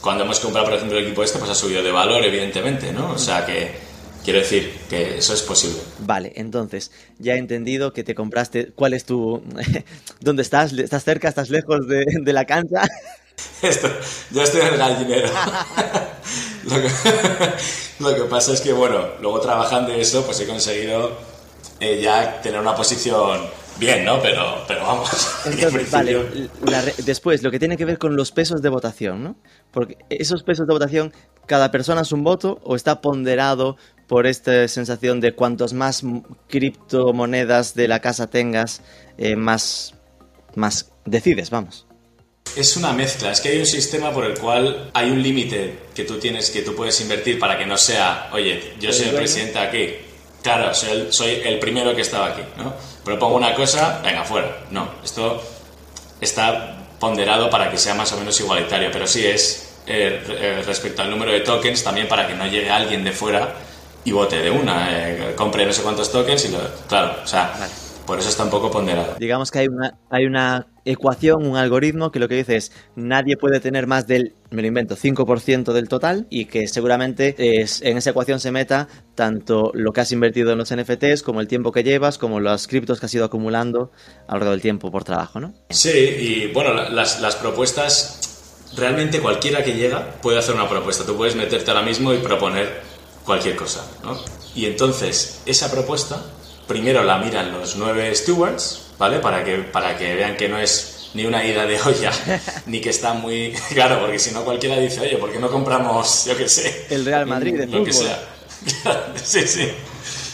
cuando 0.00 0.24
hemos 0.24 0.38
comprado, 0.40 0.66
por 0.66 0.76
ejemplo, 0.76 0.98
el 0.98 1.04
equipo 1.04 1.22
este, 1.22 1.38
pues 1.38 1.50
ha 1.50 1.54
subido 1.54 1.82
de 1.82 1.90
valor, 1.90 2.24
evidentemente, 2.24 2.92
¿no? 2.92 3.12
O 3.12 3.18
sea 3.18 3.44
que... 3.44 3.92
Quiero 4.24 4.38
decir 4.38 4.72
que 4.88 5.18
eso 5.18 5.34
es 5.34 5.42
posible. 5.42 5.80
Vale, 5.98 6.32
entonces, 6.36 6.92
ya 7.18 7.34
he 7.34 7.38
entendido 7.38 7.92
que 7.92 8.04
te 8.04 8.14
compraste. 8.14 8.70
¿Cuál 8.72 8.94
es 8.94 9.04
tu. 9.04 9.42
¿Dónde 10.20 10.42
estás? 10.42 10.72
¿Estás 10.74 11.02
cerca? 11.02 11.28
¿Estás 11.28 11.50
lejos 11.50 11.88
de, 11.88 12.04
de 12.20 12.32
la 12.32 12.44
cancha? 12.44 12.82
Esto, 13.62 13.88
yo 14.30 14.42
estoy 14.42 14.60
en 14.62 14.66
el 14.68 14.76
gallinero. 14.76 15.28
lo, 17.98 18.14
que, 18.14 18.22
pasa 18.24 18.52
es 18.52 18.60
que, 18.60 18.72
bueno, 18.72 19.08
luego 19.20 19.40
trabajando 19.40 19.92
eso, 19.92 20.24
pues 20.24 20.40
he 20.40 20.46
conseguido 20.46 21.18
eh, 21.80 22.00
ya 22.00 22.40
tener 22.40 22.60
una 22.60 22.74
posición 22.74 23.40
bien, 23.78 24.04
¿no? 24.04 24.20
Pero, 24.20 24.64
pero 24.68 24.82
vamos. 24.82 25.10
vale, 25.90 26.94
después, 26.98 27.42
lo 27.42 27.50
que 27.50 27.58
tiene 27.58 27.76
que 27.76 27.84
ver 27.84 27.98
con 27.98 28.16
los 28.16 28.30
pesos 28.32 28.62
de 28.62 28.68
votación, 28.68 29.24
¿no? 29.24 29.36
Porque 29.72 29.98
esos 30.08 30.42
pesos 30.42 30.66
de 30.66 30.72
votación, 30.72 31.12
cada 31.46 31.70
persona 31.70 32.02
es 32.02 32.12
un 32.12 32.22
voto 32.22 32.60
o 32.62 32.76
está 32.76 33.00
ponderado 33.00 33.76
por 34.06 34.26
esta 34.26 34.68
sensación 34.68 35.20
de 35.20 35.34
cuantos 35.34 35.72
más 35.72 36.02
criptomonedas 36.48 37.74
de 37.74 37.88
la 37.88 38.00
casa 38.00 38.28
tengas, 38.28 38.82
eh, 39.18 39.36
más, 39.36 39.94
más 40.54 40.92
decides, 41.04 41.50
vamos. 41.50 41.86
Es 42.54 42.76
una 42.76 42.92
mezcla, 42.92 43.32
es 43.32 43.40
que 43.40 43.48
hay 43.48 43.58
un 43.60 43.66
sistema 43.66 44.12
por 44.12 44.26
el 44.26 44.38
cual 44.38 44.90
hay 44.92 45.10
un 45.10 45.22
límite 45.22 45.78
que 45.94 46.04
tú 46.04 46.18
tienes, 46.18 46.50
que 46.50 46.60
tú 46.60 46.74
puedes 46.74 47.00
invertir 47.00 47.38
para 47.38 47.56
que 47.56 47.64
no 47.64 47.78
sea, 47.78 48.28
oye, 48.32 48.74
yo 48.78 48.92
soy 48.92 49.08
el 49.08 49.14
presidente 49.14 49.58
aquí, 49.58 49.94
claro, 50.42 50.74
soy 50.74 50.90
el, 50.90 51.12
soy 51.12 51.30
el 51.44 51.58
primero 51.58 51.94
que 51.94 52.02
estaba 52.02 52.26
aquí, 52.26 52.42
¿no? 52.58 52.74
Propongo 53.04 53.36
una 53.36 53.54
cosa, 53.54 54.00
venga, 54.04 54.22
fuera. 54.24 54.64
No, 54.70 54.86
esto 55.02 55.42
está 56.20 56.78
ponderado 57.00 57.48
para 57.50 57.70
que 57.70 57.78
sea 57.78 57.94
más 57.94 58.12
o 58.12 58.18
menos 58.18 58.38
igualitario, 58.38 58.90
pero 58.92 59.06
sí 59.06 59.26
es 59.26 59.72
eh, 59.86 60.22
eh, 60.28 60.62
respecto 60.64 61.02
al 61.02 61.10
número 61.10 61.32
de 61.32 61.40
tokens 61.40 61.82
también 61.82 62.06
para 62.06 62.28
que 62.28 62.34
no 62.34 62.46
llegue 62.46 62.70
alguien 62.70 63.02
de 63.02 63.12
fuera 63.12 63.54
y 64.04 64.12
vote 64.12 64.36
de 64.38 64.50
una, 64.50 64.88
eh, 64.90 65.34
compre 65.34 65.66
no 65.66 65.72
sé 65.72 65.82
cuántos 65.82 66.12
tokens 66.12 66.44
y 66.44 66.48
lo, 66.52 66.58
claro, 66.86 67.16
o 67.24 67.26
sea, 67.26 67.52
por 68.06 68.18
eso 68.18 68.28
está 68.28 68.44
un 68.44 68.50
poco 68.50 68.70
ponderado. 68.70 69.16
Digamos 69.18 69.50
que 69.50 69.60
hay 69.60 69.68
una, 69.68 69.98
hay 70.10 70.26
una 70.26 70.66
ecuación, 70.84 71.46
un 71.46 71.56
algoritmo 71.56 72.10
que 72.10 72.18
lo 72.18 72.28
que 72.28 72.36
dice 72.36 72.56
es 72.56 72.72
nadie 72.96 73.36
puede 73.36 73.60
tener 73.60 73.86
más 73.86 74.06
del, 74.06 74.34
me 74.50 74.62
lo 74.62 74.68
invento, 74.68 74.96
5% 74.96 75.72
del 75.72 75.88
total 75.88 76.26
y 76.30 76.46
que 76.46 76.66
seguramente 76.68 77.34
es, 77.60 77.82
en 77.82 77.96
esa 77.96 78.10
ecuación 78.10 78.40
se 78.40 78.50
meta 78.50 78.88
tanto 79.14 79.70
lo 79.74 79.92
que 79.92 80.00
has 80.00 80.12
invertido 80.12 80.52
en 80.52 80.58
los 80.58 80.74
NFTs 80.74 81.22
como 81.22 81.40
el 81.40 81.48
tiempo 81.48 81.72
que 81.72 81.84
llevas, 81.84 82.18
como 82.18 82.40
los 82.40 82.66
criptos 82.66 83.00
que 83.00 83.06
has 83.06 83.14
ido 83.14 83.24
acumulando 83.24 83.92
a 84.26 84.32
lo 84.32 84.38
largo 84.40 84.50
del 84.52 84.62
tiempo 84.62 84.90
por 84.90 85.04
trabajo, 85.04 85.40
¿no? 85.40 85.54
Sí, 85.70 85.90
y 85.90 86.52
bueno, 86.52 86.74
las, 86.74 87.20
las 87.20 87.36
propuestas, 87.36 88.68
realmente 88.76 89.20
cualquiera 89.20 89.62
que 89.62 89.74
llega 89.74 90.12
puede 90.20 90.38
hacer 90.38 90.54
una 90.54 90.68
propuesta. 90.68 91.04
Tú 91.04 91.16
puedes 91.16 91.36
meterte 91.36 91.70
ahora 91.70 91.82
mismo 91.82 92.12
y 92.12 92.18
proponer 92.18 92.80
cualquier 93.24 93.56
cosa, 93.56 93.86
¿no? 94.02 94.18
Y 94.54 94.66
entonces, 94.66 95.42
esa 95.46 95.70
propuesta 95.70 96.22
primero 96.66 97.02
la 97.02 97.18
miran 97.18 97.52
los 97.52 97.76
nueve 97.76 98.14
stewards, 98.14 98.91
¿vale? 99.02 99.18
Para 99.18 99.42
que, 99.42 99.56
para 99.56 99.98
que 99.98 100.14
vean 100.14 100.36
que 100.36 100.48
no 100.48 100.58
es 100.58 101.10
ni 101.14 101.24
una 101.24 101.44
ida 101.44 101.66
de 101.66 101.76
olla, 101.80 102.12
ni 102.66 102.80
que 102.80 102.90
está 102.90 103.14
muy... 103.14 103.52
Claro, 103.74 103.98
porque 103.98 104.16
si 104.20 104.30
no 104.30 104.44
cualquiera 104.44 104.78
dice, 104.78 105.00
oye, 105.00 105.16
¿por 105.16 105.32
qué 105.32 105.40
no 105.40 105.50
compramos, 105.50 106.24
yo 106.24 106.36
qué 106.36 106.48
sé? 106.48 106.86
El 106.88 107.04
Real 107.04 107.26
Madrid 107.26 107.58
de 107.58 107.66
lo 107.66 107.82
que 107.82 107.92
sea. 107.92 108.16
sí, 109.24 109.40
sí. 109.48 109.72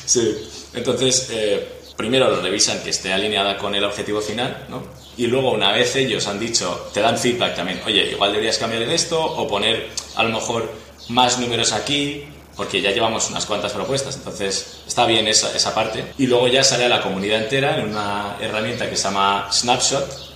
Sí. 0.04 0.48
Entonces, 0.74 1.28
eh, 1.31 1.66
primero 1.96 2.28
lo 2.28 2.42
revisan 2.42 2.83
que 2.83 2.90
esté 2.90 3.11
alineada 3.11 3.57
con 3.57 3.74
el 3.74 3.83
objetivo 3.85 4.20
final, 4.20 4.66
¿no? 4.68 4.83
Y 5.16 5.28
luego, 5.28 5.52
una 5.52 5.72
vez 5.72 5.96
ellos 5.96 6.26
han 6.26 6.38
dicho, 6.38 6.90
te 6.92 7.00
dan 7.00 7.16
feedback 7.16 7.57
también, 7.57 7.81
oye, 7.87 8.11
igual 8.11 8.33
deberías 8.33 8.59
cambiar 8.59 8.83
en 8.83 8.90
esto 8.90 9.18
o 9.18 9.48
poner 9.48 9.88
a 10.14 10.22
lo 10.24 10.28
mejor 10.28 10.70
más 11.09 11.38
números 11.38 11.72
aquí 11.72 12.28
porque 12.59 12.83
ya 12.83 12.90
llevamos 12.90 13.31
unas 13.31 13.47
cuantas 13.47 13.73
propuestas, 13.73 14.16
entonces 14.16 14.83
está 14.85 15.07
bien 15.07 15.29
esa, 15.29 15.55
esa 15.57 15.73
parte. 15.73 16.05
Y 16.18 16.27
luego 16.27 16.49
ya 16.49 16.64
sale 16.64 16.87
a 16.87 16.88
la 16.88 17.01
comunidad 17.01 17.44
entera 17.44 17.79
en 17.79 17.90
una 17.90 18.37
herramienta 18.40 18.90
que 18.90 18.97
se 18.97 19.05
llama 19.05 19.47
Snapshot, 19.51 20.29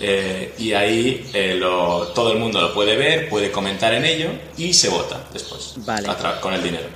eh, 0.00 0.54
y 0.58 0.72
ahí 0.74 1.28
eh, 1.34 1.58
todo 2.14 2.32
el 2.32 2.38
mundo 2.38 2.60
lo 2.60 2.72
puede 2.72 2.96
ver, 2.96 3.28
puede 3.28 3.50
comentar 3.50 3.92
en 3.94 4.04
ello 4.04 4.28
y 4.56 4.72
se 4.72 4.90
vota 4.90 5.24
después 5.32 5.74
vale. 5.78 6.08
con 6.40 6.54
el 6.54 6.62
dinero. 6.62 6.86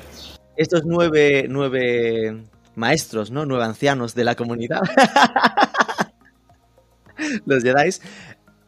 Estos 0.57 0.83
nueve, 0.85 1.47
nueve 1.49 2.45
maestros, 2.77 3.33
¿no? 3.33 3.47
Nueve 3.47 3.65
ancianos 3.65 4.15
de 4.15 4.23
la 4.23 4.37
comunidad, 4.37 4.83
los 7.45 7.65
Jedi, 7.65 7.91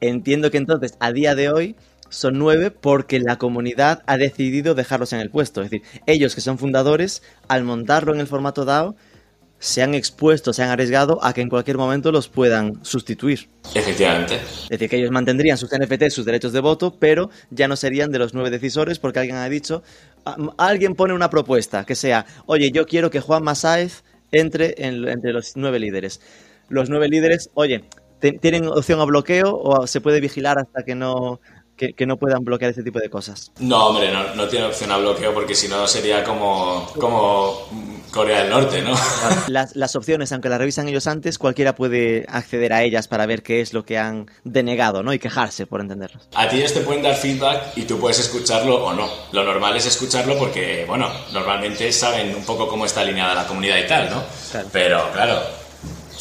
entiendo 0.00 0.50
que 0.50 0.56
entonces 0.56 0.96
a 0.98 1.12
día 1.12 1.36
de 1.36 1.48
hoy 1.50 1.76
son 2.12 2.38
nueve 2.38 2.70
porque 2.70 3.18
la 3.20 3.36
comunidad 3.36 4.02
ha 4.06 4.16
decidido 4.16 4.74
dejarlos 4.74 5.12
en 5.12 5.20
el 5.20 5.30
puesto. 5.30 5.62
Es 5.62 5.70
decir, 5.70 5.86
ellos 6.06 6.34
que 6.34 6.40
son 6.40 6.58
fundadores, 6.58 7.22
al 7.48 7.64
montarlo 7.64 8.14
en 8.14 8.20
el 8.20 8.26
formato 8.26 8.64
DAO, 8.64 8.94
se 9.62 9.80
han 9.80 9.94
expuesto, 9.94 10.52
se 10.52 10.64
han 10.64 10.70
arriesgado 10.70 11.24
a 11.24 11.32
que 11.32 11.40
en 11.40 11.48
cualquier 11.48 11.78
momento 11.78 12.10
los 12.10 12.28
puedan 12.28 12.84
sustituir. 12.84 13.48
Efectivamente. 13.74 14.40
Es 14.64 14.68
decir, 14.70 14.90
que 14.90 14.96
ellos 14.96 15.12
mantendrían 15.12 15.56
sus 15.56 15.70
NFT, 15.70 16.10
sus 16.10 16.24
derechos 16.24 16.52
de 16.52 16.58
voto, 16.58 16.98
pero 16.98 17.30
ya 17.50 17.68
no 17.68 17.76
serían 17.76 18.10
de 18.10 18.18
los 18.18 18.34
nueve 18.34 18.50
decisores 18.50 18.98
porque 18.98 19.20
alguien 19.20 19.36
ha 19.36 19.48
dicho, 19.48 19.84
alguien 20.58 20.96
pone 20.96 21.14
una 21.14 21.30
propuesta 21.30 21.84
que 21.84 21.94
sea, 21.94 22.26
oye, 22.46 22.72
yo 22.72 22.86
quiero 22.86 23.10
que 23.10 23.20
Juan 23.20 23.44
Masáez 23.44 24.02
entre 24.32 24.74
entre 24.78 25.32
los 25.32 25.52
nueve 25.54 25.78
líderes. 25.78 26.20
Los 26.68 26.90
nueve 26.90 27.08
líderes, 27.08 27.48
oye, 27.54 27.84
¿tienen 28.40 28.66
opción 28.66 29.00
a 29.00 29.04
bloqueo 29.04 29.56
o 29.56 29.86
se 29.86 30.00
puede 30.00 30.20
vigilar 30.20 30.58
hasta 30.58 30.82
que 30.82 30.96
no 30.96 31.40
que, 31.90 32.06
no 32.06 32.16
puedan 32.16 32.44
bloquear 32.44 32.70
este 32.70 32.82
tipo 32.82 32.98
de 32.98 33.10
cosas. 33.10 33.52
No, 33.58 33.88
hombre, 33.88 34.10
no, 34.36 34.48
tiene 34.48 34.66
opción 34.66 34.90
a 34.92 34.98
bloqueo 34.98 35.34
porque 35.34 35.54
si 35.54 35.68
no 35.68 35.86
sería 35.86 36.22
como, 36.22 36.86
como 36.98 37.68
Corea 38.10 38.42
del 38.42 38.50
Norte, 38.50 38.82
¿no? 38.82 38.94
Las, 39.48 39.74
las, 39.74 39.96
opciones, 39.96 40.32
aunque 40.32 40.48
las 40.48 40.58
revisan 40.58 40.88
ellos 40.88 41.06
antes, 41.06 41.38
cualquiera 41.38 41.74
puede 41.74 42.26
acceder 42.28 42.72
a 42.72 42.82
ellas 42.82 43.08
para 43.08 43.26
ver 43.26 43.42
qué 43.42 43.60
es 43.60 43.72
lo 43.72 43.84
que 43.84 43.98
han 43.98 44.30
denegado, 44.44 45.02
¿no? 45.02 45.12
Y 45.12 45.18
quejarse, 45.18 45.66
por 45.66 45.80
entenderlos. 45.80 46.28
A 46.34 46.48
ti 46.48 46.58
ellos 46.58 46.74
te 46.74 46.80
pueden 46.80 47.02
dar 47.02 47.16
feedback 47.16 47.76
y 47.76 47.82
tú 47.82 47.98
puedes 47.98 48.18
escucharlo 48.20 48.84
o 48.84 48.92
no. 48.92 49.08
Lo 49.32 49.44
normal 49.44 49.76
es 49.76 49.86
escucharlo 49.86 50.38
porque, 50.38 50.84
bueno, 50.86 51.10
normalmente 51.32 51.90
saben 51.92 52.34
un 52.34 52.44
poco 52.44 52.68
cómo 52.68 52.86
está 52.86 53.00
alineada 53.00 53.34
la 53.34 53.46
comunidad 53.46 53.78
y 53.78 53.86
tal, 53.86 54.10
¿no? 54.10 54.22
Pero, 54.72 55.10
claro, 55.12 55.61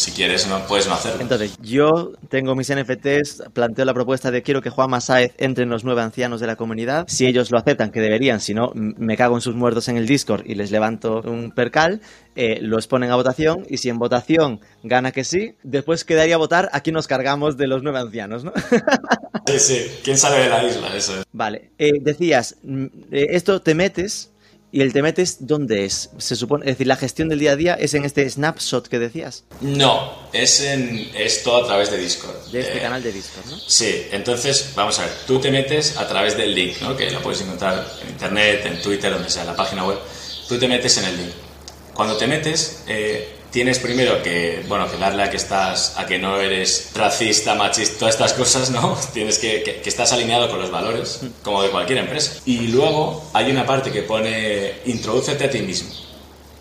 si 0.02 0.12
quieres, 0.12 0.48
no 0.48 0.60
puedes 0.66 0.88
no 0.88 0.96
hacerlo. 0.96 1.22
Entonces, 1.22 1.56
yo 1.62 2.12
tengo 2.30 2.56
mis 2.56 2.74
NFTs, 2.74 3.44
planteo 3.54 3.86
la 3.86 3.94
propuesta 3.94 4.32
de 4.32 4.42
quiero 4.42 4.62
que 4.62 4.70
Juan 4.70 4.90
Masáez 4.90 5.34
entre 5.38 5.64
en 5.64 5.70
los 5.70 5.84
nueve 5.84 6.02
ancianos 6.02 6.42
de 6.42 6.48
la 6.48 6.56
comunidad. 6.56 7.06
Si 7.08 7.28
ellos 7.28 7.52
lo 7.52 7.60
aceptan, 7.60 7.92
que 7.92 8.02
deberían, 8.02 8.42
si 8.42 8.54
no, 8.54 8.72
me 8.74 9.16
cago 9.16 9.36
en 9.36 9.42
sus 9.42 9.56
muertos 9.56 9.88
en 9.90 9.98
el 9.98 10.08
Discord 10.08 10.44
y 10.46 10.56
les 10.56 10.72
levanto 10.72 11.22
un 11.22 11.52
percal. 11.52 12.02
Eh, 12.36 12.60
lo 12.62 12.78
exponen 12.78 13.12
a 13.12 13.16
votación 13.16 13.66
y 13.70 13.78
si 13.78 13.90
en 13.90 13.98
votación 13.98 14.62
gana 14.84 15.12
que 15.12 15.26
sí, 15.26 15.56
después 15.64 16.06
quedaría 16.06 16.36
a 16.36 16.38
votar 16.38 16.70
a 16.72 16.80
quién 16.80 16.94
nos 16.94 17.06
cargamos 17.08 17.58
de 17.58 17.68
los 17.68 17.84
nueve 17.84 18.00
ancianos, 18.00 18.46
¿no? 18.46 18.54
sí, 19.48 19.60
sí, 19.60 19.92
quién 20.02 20.18
sale 20.18 20.38
de 20.44 20.50
la 20.50 20.64
isla, 20.64 20.96
eso 20.96 21.20
es. 21.20 21.26
Vale, 21.34 21.72
eh, 21.78 21.92
decías, 22.02 22.56
eh, 22.64 23.28
esto 23.32 23.62
te 23.62 23.76
metes 23.76 24.31
¿Y 24.74 24.82
el 24.82 24.94
te 24.94 25.02
metes 25.02 25.38
dónde 25.42 25.84
es? 25.84 26.12
Se 26.18 26.38
supone, 26.38 26.66
es 26.66 26.72
decir, 26.72 26.88
la 26.88 26.96
gestión 26.96 27.28
del 27.28 27.40
día 27.40 27.52
a 27.52 27.56
día 27.58 27.74
es 27.74 27.94
en 27.94 28.06
este 28.06 28.30
snapshot 28.30 28.88
que 28.88 29.00
decías. 29.00 29.44
No, 29.60 30.14
es 30.32 30.62
en 30.62 31.12
es 31.14 31.44
todo 31.44 31.64
a 31.64 31.68
través 31.68 31.92
de 31.92 31.98
Discord. 31.98 32.36
De 32.52 32.62
este 32.62 32.80
canal 32.80 33.04
de 33.04 33.12
Discord, 33.12 33.46
¿no? 33.48 33.58
Sí, 33.58 34.08
entonces, 34.12 34.72
vamos 34.74 34.98
a 35.00 35.04
ver, 35.04 35.12
tú 35.28 35.40
te 35.40 35.52
metes 35.52 35.98
a 35.98 36.08
través 36.08 36.38
del 36.38 36.56
link, 36.56 36.82
¿no? 36.82 36.96
Que 36.96 37.12
lo 37.12 37.22
puedes 37.22 37.42
encontrar 37.42 37.86
en 38.02 38.10
internet, 38.12 38.66
en 38.66 38.82
Twitter, 38.82 39.12
donde 39.12 39.30
sea, 39.30 39.42
en 39.42 39.50
la 39.50 39.56
página 39.58 39.86
web. 39.86 39.98
Tú 40.48 40.58
te 40.58 40.68
metes 40.70 40.98
en 40.98 41.06
el 41.06 41.18
link. 41.18 41.34
Cuando 41.94 42.16
te 42.16 42.28
metes, 42.28 42.84
eh, 42.88 43.41
tienes 43.52 43.80
primero 43.80 44.24
que, 44.24 44.64
bueno, 44.68 44.90
que 44.90 44.98
darle 44.98 45.24
a 45.24 45.30
que 45.30 45.38
estás, 45.38 45.98
a 45.98 46.06
que 46.06 46.18
no 46.18 46.40
eres 46.40 46.92
racista, 46.96 47.54
machista, 47.56 48.00
todas 48.00 48.16
estas 48.16 48.34
cosas, 48.34 48.72
¿no? 48.72 48.98
Tienes 49.14 49.38
que, 49.38 49.62
que, 49.64 49.82
estás 49.86 50.14
alineado 50.14 50.50
con 50.50 50.60
los 50.60 50.72
valores, 50.72 51.22
como 51.44 51.62
de 51.62 51.70
cualquier 51.70 52.00
empresa. 52.00 52.42
Y 52.46 52.68
luego 52.68 53.30
hay 53.34 53.52
una 53.52 53.66
parte 53.66 53.92
que 53.92 54.04
pone, 54.04 54.76
introdúcete 54.86 55.46
a 55.46 55.50
ti 55.50 55.60
mismo. 55.60 55.90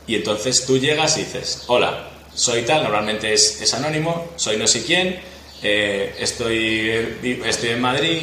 Y 0.07 0.17
entonces 0.17 0.67
tú 0.67 0.79
llegas 0.79 1.17
y 1.17 1.21
dices, 1.21 1.65
hola, 1.69 2.09
soy 2.35 2.63
tal, 2.63 2.83
normalmente 2.83 3.33
es, 3.33 3.61
es 3.63 3.73
anónimo, 3.75 4.29
soy 4.37 4.57
no 4.57 4.67
sé 4.67 4.85
quién, 4.85 5.21
eh, 5.63 6.15
estoy, 6.19 7.17
estoy 7.45 7.71
en 7.71 7.81
Madrid, 7.81 8.23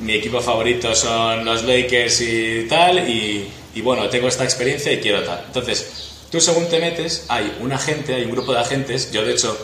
mi 0.00 0.14
equipo 0.14 0.40
favorito 0.40 0.94
son 0.94 1.44
los 1.44 1.64
Lakers 1.64 2.20
y 2.22 2.66
tal, 2.68 3.08
y, 3.08 3.48
y 3.74 3.80
bueno, 3.82 4.08
tengo 4.08 4.28
esta 4.28 4.44
experiencia 4.44 4.92
y 4.92 5.00
quiero 5.00 5.22
tal. 5.22 5.44
Entonces, 5.46 6.15
Tú 6.30 6.40
según 6.40 6.68
te 6.68 6.80
metes, 6.80 7.26
hay 7.28 7.56
un 7.60 7.72
agente, 7.72 8.14
hay 8.14 8.24
un 8.24 8.32
grupo 8.32 8.52
de 8.52 8.60
agentes. 8.60 9.12
Yo, 9.12 9.24
de 9.24 9.32
hecho, 9.32 9.56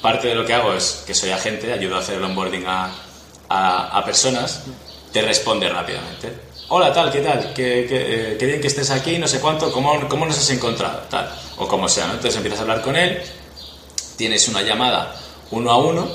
parte 0.00 0.28
de 0.28 0.34
lo 0.34 0.46
que 0.46 0.54
hago 0.54 0.72
es 0.72 1.02
que 1.06 1.14
soy 1.14 1.30
agente, 1.30 1.72
ayudo 1.72 1.96
a 1.96 2.00
hacer 2.00 2.16
el 2.16 2.24
onboarding 2.24 2.64
a, 2.66 2.94
a, 3.48 4.04
personas, 4.04 4.62
te 5.12 5.22
responde 5.22 5.68
rápidamente. 5.68 6.32
Hola, 6.68 6.92
tal, 6.92 7.10
¿qué 7.10 7.20
tal? 7.20 7.52
¿Qué, 7.54 7.86
qué, 7.88 8.36
qué, 8.38 8.46
bien 8.46 8.60
que 8.60 8.68
estés 8.68 8.90
aquí, 8.90 9.18
no 9.18 9.26
sé 9.26 9.40
cuánto, 9.40 9.72
¿cómo, 9.72 10.08
cómo 10.08 10.26
nos 10.26 10.38
has 10.38 10.50
encontrado? 10.50 11.00
Tal, 11.10 11.34
o 11.56 11.66
como 11.66 11.88
sea, 11.88 12.06
¿no? 12.06 12.14
Entonces 12.14 12.36
empiezas 12.36 12.60
a 12.60 12.62
hablar 12.62 12.82
con 12.82 12.94
él, 12.94 13.20
tienes 14.16 14.46
una 14.48 14.62
llamada 14.62 15.14
uno 15.50 15.70
a 15.70 15.78
uno, 15.78 16.08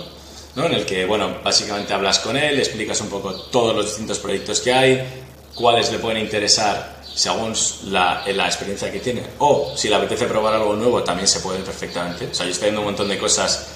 ¿no? 0.56 0.66
En 0.66 0.74
el 0.74 0.86
que, 0.86 1.06
bueno, 1.06 1.38
básicamente 1.44 1.94
hablas 1.94 2.20
con 2.20 2.38
él, 2.38 2.60
explicas 2.60 3.02
un 3.02 3.10
poco 3.10 3.34
todos 3.34 3.76
los 3.76 3.86
distintos 3.88 4.20
proyectos 4.20 4.62
que 4.62 4.72
hay, 4.72 5.24
cuáles 5.56 5.92
le 5.92 5.98
pueden 5.98 6.22
interesar 6.22 7.03
según 7.14 7.54
la, 7.86 8.24
la, 8.28 8.46
experiencia 8.48 8.92
que 8.92 9.00
tiene. 9.00 9.24
O 9.40 9.74
si 9.76 9.90
le 9.90 9.96
apetece 9.96 10.26
probar 10.26 10.56
algo 10.56 10.76
nuevo, 10.76 11.04
también 11.04 11.28
se 11.28 11.40
puede 11.40 11.60
perfectamente. 11.60 12.28
O 12.32 12.34
sea, 12.34 12.46
yo 12.46 12.52
estoy 12.52 12.68
viendo 12.68 12.82
un 12.82 12.88
montón 12.88 13.08
de 13.08 13.18
cosas 13.18 13.68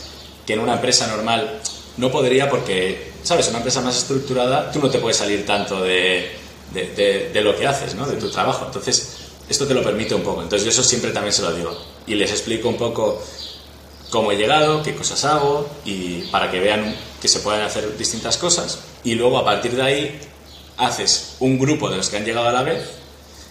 que 0.45 0.53
en 0.53 0.59
una 0.59 0.73
empresa 0.73 1.07
normal 1.07 1.61
no 1.97 2.11
podría 2.11 2.49
porque, 2.49 3.11
¿sabes? 3.23 3.47
Una 3.49 3.57
empresa 3.57 3.81
más 3.81 3.97
estructurada, 3.97 4.71
tú 4.71 4.79
no 4.79 4.89
te 4.89 4.99
puedes 4.99 5.17
salir 5.17 5.45
tanto 5.45 5.81
de, 5.81 6.31
de, 6.73 7.29
de, 7.33 7.41
lo 7.41 7.55
que 7.55 7.67
haces, 7.67 7.95
¿no? 7.95 8.07
De 8.07 8.17
tu 8.17 8.29
trabajo. 8.29 8.65
Entonces, 8.65 9.17
esto 9.49 9.67
te 9.67 9.73
lo 9.73 9.83
permite 9.83 10.15
un 10.15 10.23
poco. 10.23 10.41
Entonces, 10.41 10.63
yo 10.65 10.71
eso 10.71 10.83
siempre 10.83 11.11
también 11.11 11.33
se 11.33 11.41
lo 11.41 11.53
digo. 11.53 11.77
Y 12.07 12.15
les 12.15 12.31
explico 12.31 12.69
un 12.69 12.77
poco 12.77 13.21
cómo 14.09 14.31
he 14.31 14.37
llegado, 14.37 14.81
qué 14.83 14.95
cosas 14.95 15.25
hago, 15.25 15.69
y 15.85 16.21
para 16.31 16.49
que 16.49 16.59
vean 16.59 16.95
que 17.21 17.27
se 17.27 17.39
pueden 17.39 17.61
hacer 17.61 17.97
distintas 17.97 18.37
cosas. 18.37 18.79
Y 19.03 19.15
luego, 19.15 19.37
a 19.37 19.45
partir 19.45 19.75
de 19.75 19.81
ahí, 19.81 20.19
haces 20.77 21.35
un 21.39 21.59
grupo 21.59 21.89
de 21.89 21.97
los 21.97 22.09
que 22.09 22.17
han 22.17 22.25
llegado 22.25 22.47
a 22.47 22.51
la 22.51 22.63
vez 22.63 23.06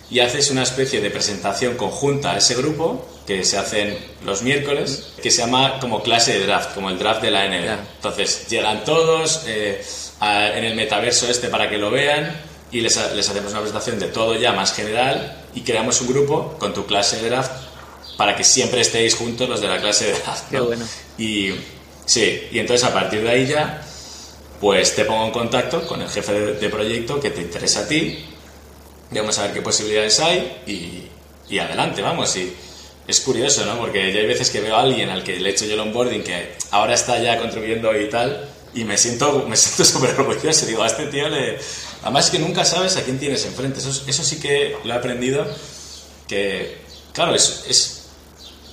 y 0.09 0.21
haces 0.21 0.51
una 0.51 0.63
especie 0.63 1.01
de 1.01 1.11
presentación 1.11 1.77
conjunta 1.77 2.33
a 2.33 2.39
ese 2.39 2.55
grupo 2.55 3.07
que 3.27 3.45
se 3.45 3.59
hacen 3.59 3.99
los 4.25 4.43
miércoles, 4.43 5.15
que 5.21 5.31
se 5.31 5.43
llama 5.43 5.81
como 5.81 6.03
clase 6.03 6.39
de 6.39 6.47
draft, 6.47 6.75
como 6.75 6.91
el 6.91 6.99
draft 6.99 7.23
de 7.23 7.31
la 7.33 7.49
NBA. 7.49 7.79
Entonces 7.97 8.47
llegan 8.49 8.85
todos 8.85 9.43
eh, 9.47 9.85
en 10.21 10.65
el 10.65 10.77
metaverso 10.77 11.29
este 11.29 11.49
para 11.49 11.69
que 11.69 11.77
lo 11.77 11.91
vean 11.91 12.41
y 12.71 12.81
les, 12.81 12.97
les, 13.15 13.29
hacemos 13.29 13.51
una 13.51 13.61
presentación 13.61 13.99
de 13.99 14.07
todo 14.07 14.37
ya 14.37 14.53
más 14.53 14.73
general 14.73 15.45
y 15.55 15.63
creamos 15.63 16.01
un 16.01 16.09
grupo 16.09 16.57
con 16.59 16.73
tu 16.73 16.87
clase 16.87 17.21
de 17.21 17.31
draft 17.31 17.51
para 18.17 18.37
que 18.37 18.45
siempre 18.45 18.81
estéis 18.81 19.17
juntos 19.17 19.49
los 19.49 19.61
de 19.61 19.69
la 19.69 19.81
clase 19.81 20.07
de 20.07 20.13
draft. 20.13 20.51
Qué 20.51 20.61
bueno. 20.61 20.87
Y 21.19 21.51
sí, 22.05 22.49
y 22.53 22.61
entonces 22.61 22.87
a 22.87 22.95
partir 22.95 23.23
de 23.23 23.31
ahí 23.31 23.47
ya 23.47 23.83
pues 24.61 24.95
te 24.95 25.05
pongo 25.05 25.27
en 25.27 25.33
contacto 25.33 25.87
con 25.87 26.01
el 26.01 26.09
jefe 26.09 26.33
de, 26.33 26.55
de 26.55 26.69
proyecto 26.71 27.21
que 27.21 27.31
te 27.31 27.43
interesa 27.43 27.81
a 27.81 27.89
ti 27.89 28.36
vamos 29.11 29.39
a 29.39 29.43
ver 29.43 29.53
qué 29.53 29.63
posibilidades 29.63 30.21
hay 30.21 30.63
y, 30.67 31.55
y 31.55 31.59
adelante, 31.59 32.03
vamos. 32.03 32.37
Y 32.37 32.53
es 33.07 33.21
curioso, 33.21 33.65
¿no? 33.65 33.79
Porque 33.79 34.13
ya 34.13 34.21
hay 34.21 34.27
veces 34.27 34.51
que 34.51 34.61
veo 34.61 34.77
a 34.77 34.83
alguien 34.83 35.11
al 35.11 35.23
que 35.23 35.39
le 35.39 35.51
he 35.51 35.53
hecho 35.53 35.65
yo 35.65 35.75
el 35.75 35.81
onboarding 35.81 36.23
que 36.23 36.55
ahora 36.71 36.95
está 36.95 37.21
ya 37.23 37.39
contribuyendo 37.39 37.99
y 37.99 38.09
tal, 38.09 38.49
y 38.75 38.85
me 38.85 38.99
siento 38.99 39.47
me 39.49 39.57
siento 39.57 39.85
súper 39.85 40.19
orgulloso. 40.19 40.67
Digo, 40.67 40.83
a 40.83 40.87
este 40.87 41.07
tío 41.07 41.29
le... 41.29 41.59
Además 42.03 42.31
que 42.31 42.39
nunca 42.39 42.65
sabes 42.65 42.97
a 42.97 43.03
quién 43.05 43.19
tienes 43.19 43.45
enfrente. 43.47 43.81
Eso, 43.81 43.91
eso 44.07 44.25
sí 44.25 44.39
que 44.39 44.77
lo 44.85 44.93
he 44.93 44.97
aprendido, 44.97 45.47
que, 46.29 46.79
claro, 47.13 47.35
es, 47.35 47.65
es, 47.69 48.05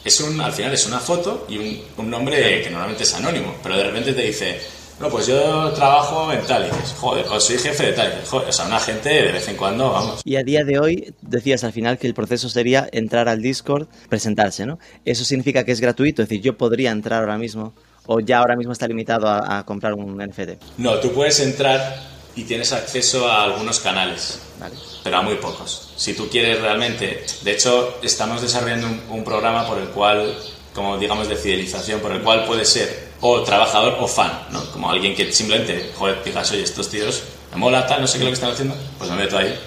es 0.04 0.20
un, 0.20 0.40
al 0.42 0.52
final 0.52 0.74
es 0.74 0.86
una 0.86 1.00
foto 1.00 1.46
y 1.50 1.58
un, 1.58 1.84
un 1.98 2.10
nombre 2.10 2.62
que 2.62 2.70
normalmente 2.70 3.04
es 3.04 3.14
anónimo, 3.14 3.56
pero 3.64 3.78
de 3.78 3.84
repente 3.84 4.14
te 4.14 4.22
dice 4.22 4.60
no, 5.00 5.10
pues 5.10 5.28
yo 5.28 5.72
trabajo 5.72 6.32
en 6.32 6.46
tal, 6.46 6.68
y 6.68 6.70
joder, 7.00 7.26
o 7.28 7.40
soy 7.40 7.58
jefe 7.58 7.88
de 7.88 7.94
tal, 7.94 8.24
joder, 8.26 8.50
o 8.50 8.52
sea, 8.52 8.66
una 8.66 8.80
gente 8.80 9.10
de 9.10 9.32
vez 9.32 9.48
en 9.48 9.58
cuando, 9.58 9.92
vamos. 9.92 10.22
Y 10.24 10.36
a 10.36 10.44
día 10.44 10.64
de 10.64 10.80
hoy 10.80 11.14
decías 11.22 11.64
al 11.64 11.74
final 11.74 11.98
que 11.98 12.08
el 12.08 12.14
proceso 12.14 12.48
sería 12.50 12.88
entrar 12.92 13.28
al 13.28 13.42
Discord, 13.42 13.88
presentarse, 14.10 14.66
¿no? 14.66 14.80
Eso 15.04 15.26
significa 15.26 15.64
que 15.64 15.72
es 15.72 15.82
gratuito, 15.82 16.22
es 16.22 16.30
decir, 16.30 16.44
yo 16.44 16.58
podría 16.58 16.92
entrar 16.92 17.22
ahora 17.22 17.38
mismo, 17.38 17.74
o 18.06 18.20
ya 18.20 18.40
ahora 18.40 18.56
mismo 18.56 18.74
está 18.74 18.88
limitado 18.88 19.28
a, 19.28 19.60
a 19.60 19.66
comprar 19.66 19.94
un 19.94 20.18
NFT. 20.18 20.78
No, 20.78 21.00
tú 21.00 21.12
puedes 21.12 21.40
entrar 21.40 22.14
y 22.36 22.44
tienes 22.44 22.72
acceso 22.74 23.30
a 23.30 23.44
algunos 23.44 23.80
canales, 23.80 24.40
vale. 24.60 24.76
pero 25.04 25.18
a 25.18 25.22
muy 25.22 25.36
pocos. 25.36 25.94
Si 25.96 26.14
tú 26.14 26.28
quieres 26.30 26.62
realmente, 26.62 27.26
de 27.44 27.52
hecho, 27.52 28.00
estamos 28.02 28.42
desarrollando 28.42 28.88
un, 28.88 29.02
un 29.10 29.24
programa 29.24 29.68
por 29.68 29.78
el 29.80 29.90
cual, 29.90 30.36
como 30.74 30.98
digamos, 30.98 31.28
de 31.30 31.36
fidelización, 31.36 32.00
por 32.00 32.12
el 32.12 32.22
cual 32.22 32.46
puede 32.46 32.66
ser 32.66 33.13
o 33.26 33.42
trabajador 33.42 33.96
o 34.02 34.08
fan, 34.08 34.32
¿no? 34.52 34.60
Como 34.72 34.92
alguien 34.92 35.16
que 35.16 35.32
simplemente, 35.32 35.92
joder, 35.96 36.22
digas, 36.26 36.52
oye, 36.52 36.64
estos 36.64 36.90
tíos 36.90 37.24
me 37.54 37.58
mola 37.58 37.88
tal, 37.88 38.02
no 38.02 38.08
sé 38.08 38.18
qué 38.18 38.24
es 38.24 38.26
lo 38.26 38.32
que 38.32 38.34
están 38.34 38.52
haciendo, 38.52 38.76
pues 38.98 39.10
me 39.10 39.16
meto 39.16 39.38
ahí 39.38 39.58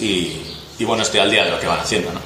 y, 0.00 0.84
bueno, 0.84 1.02
estoy 1.02 1.20
al 1.20 1.30
día 1.30 1.44
de 1.44 1.50
lo 1.50 1.60
que 1.60 1.66
van 1.66 1.80
haciendo, 1.80 2.10
¿no? 2.12 2.20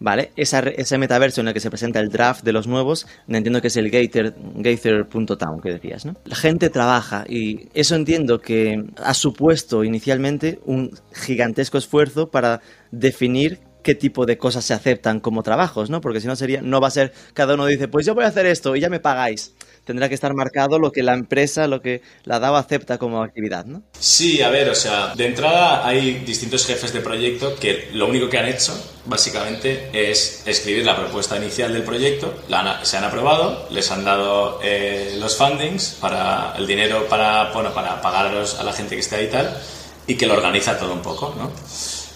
Vale, 0.00 0.32
Esa, 0.34 0.60
ese 0.60 0.96
metaverso 0.96 1.42
en 1.42 1.48
el 1.48 1.54
que 1.54 1.60
se 1.60 1.68
presenta 1.68 2.00
el 2.00 2.08
draft 2.08 2.42
de 2.42 2.52
los 2.52 2.66
nuevos, 2.66 3.06
entiendo 3.28 3.60
que 3.60 3.68
es 3.68 3.76
el 3.76 3.90
Gator, 3.90 4.34
Gator.town 4.56 5.60
que 5.60 5.70
decías, 5.74 6.06
¿no? 6.06 6.16
La 6.24 6.36
gente 6.36 6.70
trabaja 6.70 7.24
y 7.28 7.68
eso 7.74 7.94
entiendo 7.94 8.40
que 8.40 8.82
ha 8.96 9.14
supuesto 9.14 9.84
inicialmente 9.84 10.58
un 10.64 10.98
gigantesco 11.14 11.76
esfuerzo 11.76 12.30
para 12.30 12.62
definir 12.90 13.60
qué 13.82 13.94
tipo 13.94 14.26
de 14.26 14.38
cosas 14.38 14.64
se 14.64 14.74
aceptan 14.74 15.20
como 15.20 15.42
trabajos, 15.42 15.90
¿no? 15.90 16.00
Porque 16.00 16.20
si 16.20 16.26
no 16.26 16.34
sería, 16.34 16.62
no 16.62 16.80
va 16.80 16.88
a 16.88 16.92
ser, 16.92 17.12
cada 17.34 17.54
uno 17.54 17.66
dice, 17.66 17.88
pues 17.88 18.06
yo 18.06 18.14
voy 18.14 18.24
a 18.24 18.28
hacer 18.28 18.46
esto 18.46 18.74
y 18.74 18.80
ya 18.80 18.88
me 18.88 19.00
pagáis 19.00 19.54
tendrá 19.84 20.08
que 20.08 20.14
estar 20.14 20.34
marcado 20.34 20.78
lo 20.78 20.92
que 20.92 21.02
la 21.02 21.14
empresa, 21.14 21.66
lo 21.66 21.80
que 21.80 22.02
la 22.24 22.38
DAO 22.38 22.56
acepta 22.56 22.98
como 22.98 23.22
actividad, 23.22 23.64
¿no? 23.64 23.82
Sí, 23.98 24.42
a 24.42 24.50
ver, 24.50 24.68
o 24.68 24.74
sea, 24.74 25.14
de 25.14 25.26
entrada 25.26 25.86
hay 25.86 26.20
distintos 26.20 26.66
jefes 26.66 26.92
de 26.92 27.00
proyecto 27.00 27.56
que 27.56 27.88
lo 27.92 28.06
único 28.06 28.28
que 28.28 28.38
han 28.38 28.46
hecho, 28.46 28.72
básicamente, 29.06 29.90
es 29.92 30.42
escribir 30.46 30.84
la 30.84 30.96
propuesta 30.96 31.36
inicial 31.36 31.72
del 31.72 31.82
proyecto, 31.82 32.34
se 32.82 32.96
han 32.96 33.04
aprobado, 33.04 33.68
les 33.70 33.90
han 33.90 34.04
dado 34.04 34.60
eh, 34.62 35.16
los 35.18 35.36
fundings 35.36 35.96
para 36.00 36.54
el 36.56 36.66
dinero 36.66 37.06
para, 37.08 37.52
bueno, 37.52 37.72
para 37.74 38.00
pagarlos 38.00 38.58
a 38.60 38.64
la 38.64 38.72
gente 38.72 38.94
que 38.94 39.00
esté 39.00 39.16
ahí 39.16 39.24
y 39.24 39.30
tal, 39.30 39.56
y 40.06 40.14
que 40.16 40.26
lo 40.26 40.34
organiza 40.34 40.78
todo 40.78 40.92
un 40.92 41.02
poco, 41.02 41.34
¿no? 41.36 41.50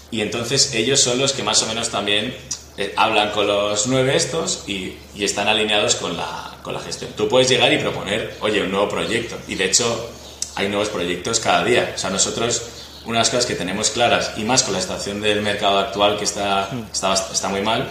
Y 0.09 0.21
entonces 0.21 0.73
ellos 0.73 1.01
son 1.01 1.19
los 1.19 1.33
que 1.33 1.43
más 1.43 1.61
o 1.63 1.67
menos 1.67 1.89
también 1.89 2.33
eh, 2.77 2.93
hablan 2.95 3.31
con 3.31 3.45
los 3.45 3.87
nueve 3.87 4.15
estos 4.15 4.63
y 4.67 4.95
están 5.19 5.49
alineados 5.49 5.95
con 5.95 6.15
la, 6.15 6.46
con 6.67 6.73
la 6.73 6.81
gestión. 6.81 7.11
Tú 7.15 7.29
puedes 7.29 7.47
llegar 7.47 7.71
y 7.71 7.77
proponer, 7.77 8.35
oye, 8.41 8.61
un 8.61 8.71
nuevo 8.71 8.89
proyecto. 8.89 9.37
Y 9.47 9.55
de 9.55 9.65
hecho, 9.65 10.09
hay 10.55 10.67
nuevos 10.67 10.89
proyectos 10.89 11.39
cada 11.39 11.63
día. 11.63 11.93
O 11.95 11.97
sea, 11.97 12.09
nosotros, 12.09 12.61
una 13.05 13.13
de 13.13 13.19
las 13.19 13.29
cosas 13.29 13.45
que 13.45 13.55
tenemos 13.55 13.89
claras, 13.89 14.33
y 14.35 14.43
más 14.43 14.63
con 14.63 14.73
la 14.73 14.81
situación 14.81 15.21
del 15.21 15.41
mercado 15.41 15.79
actual 15.79 16.17
que 16.17 16.25
está, 16.25 16.69
está, 16.91 17.13
está 17.13 17.47
muy 17.47 17.61
mal, 17.61 17.89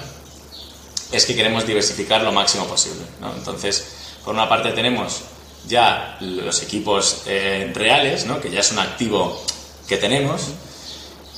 es 1.10 1.24
que 1.24 1.34
queremos 1.34 1.66
diversificar 1.66 2.20
lo 2.22 2.32
máximo 2.32 2.66
posible. 2.66 3.00
¿no? 3.18 3.32
Entonces, 3.34 3.94
por 4.22 4.34
una 4.34 4.46
parte 4.46 4.72
tenemos 4.72 5.22
ya 5.66 6.18
los 6.20 6.62
equipos 6.62 7.22
eh, 7.26 7.72
reales, 7.74 8.26
¿no? 8.26 8.42
que 8.42 8.50
ya 8.50 8.60
es 8.60 8.72
un 8.72 8.78
activo 8.78 9.42
que 9.88 9.96
tenemos. 9.96 10.42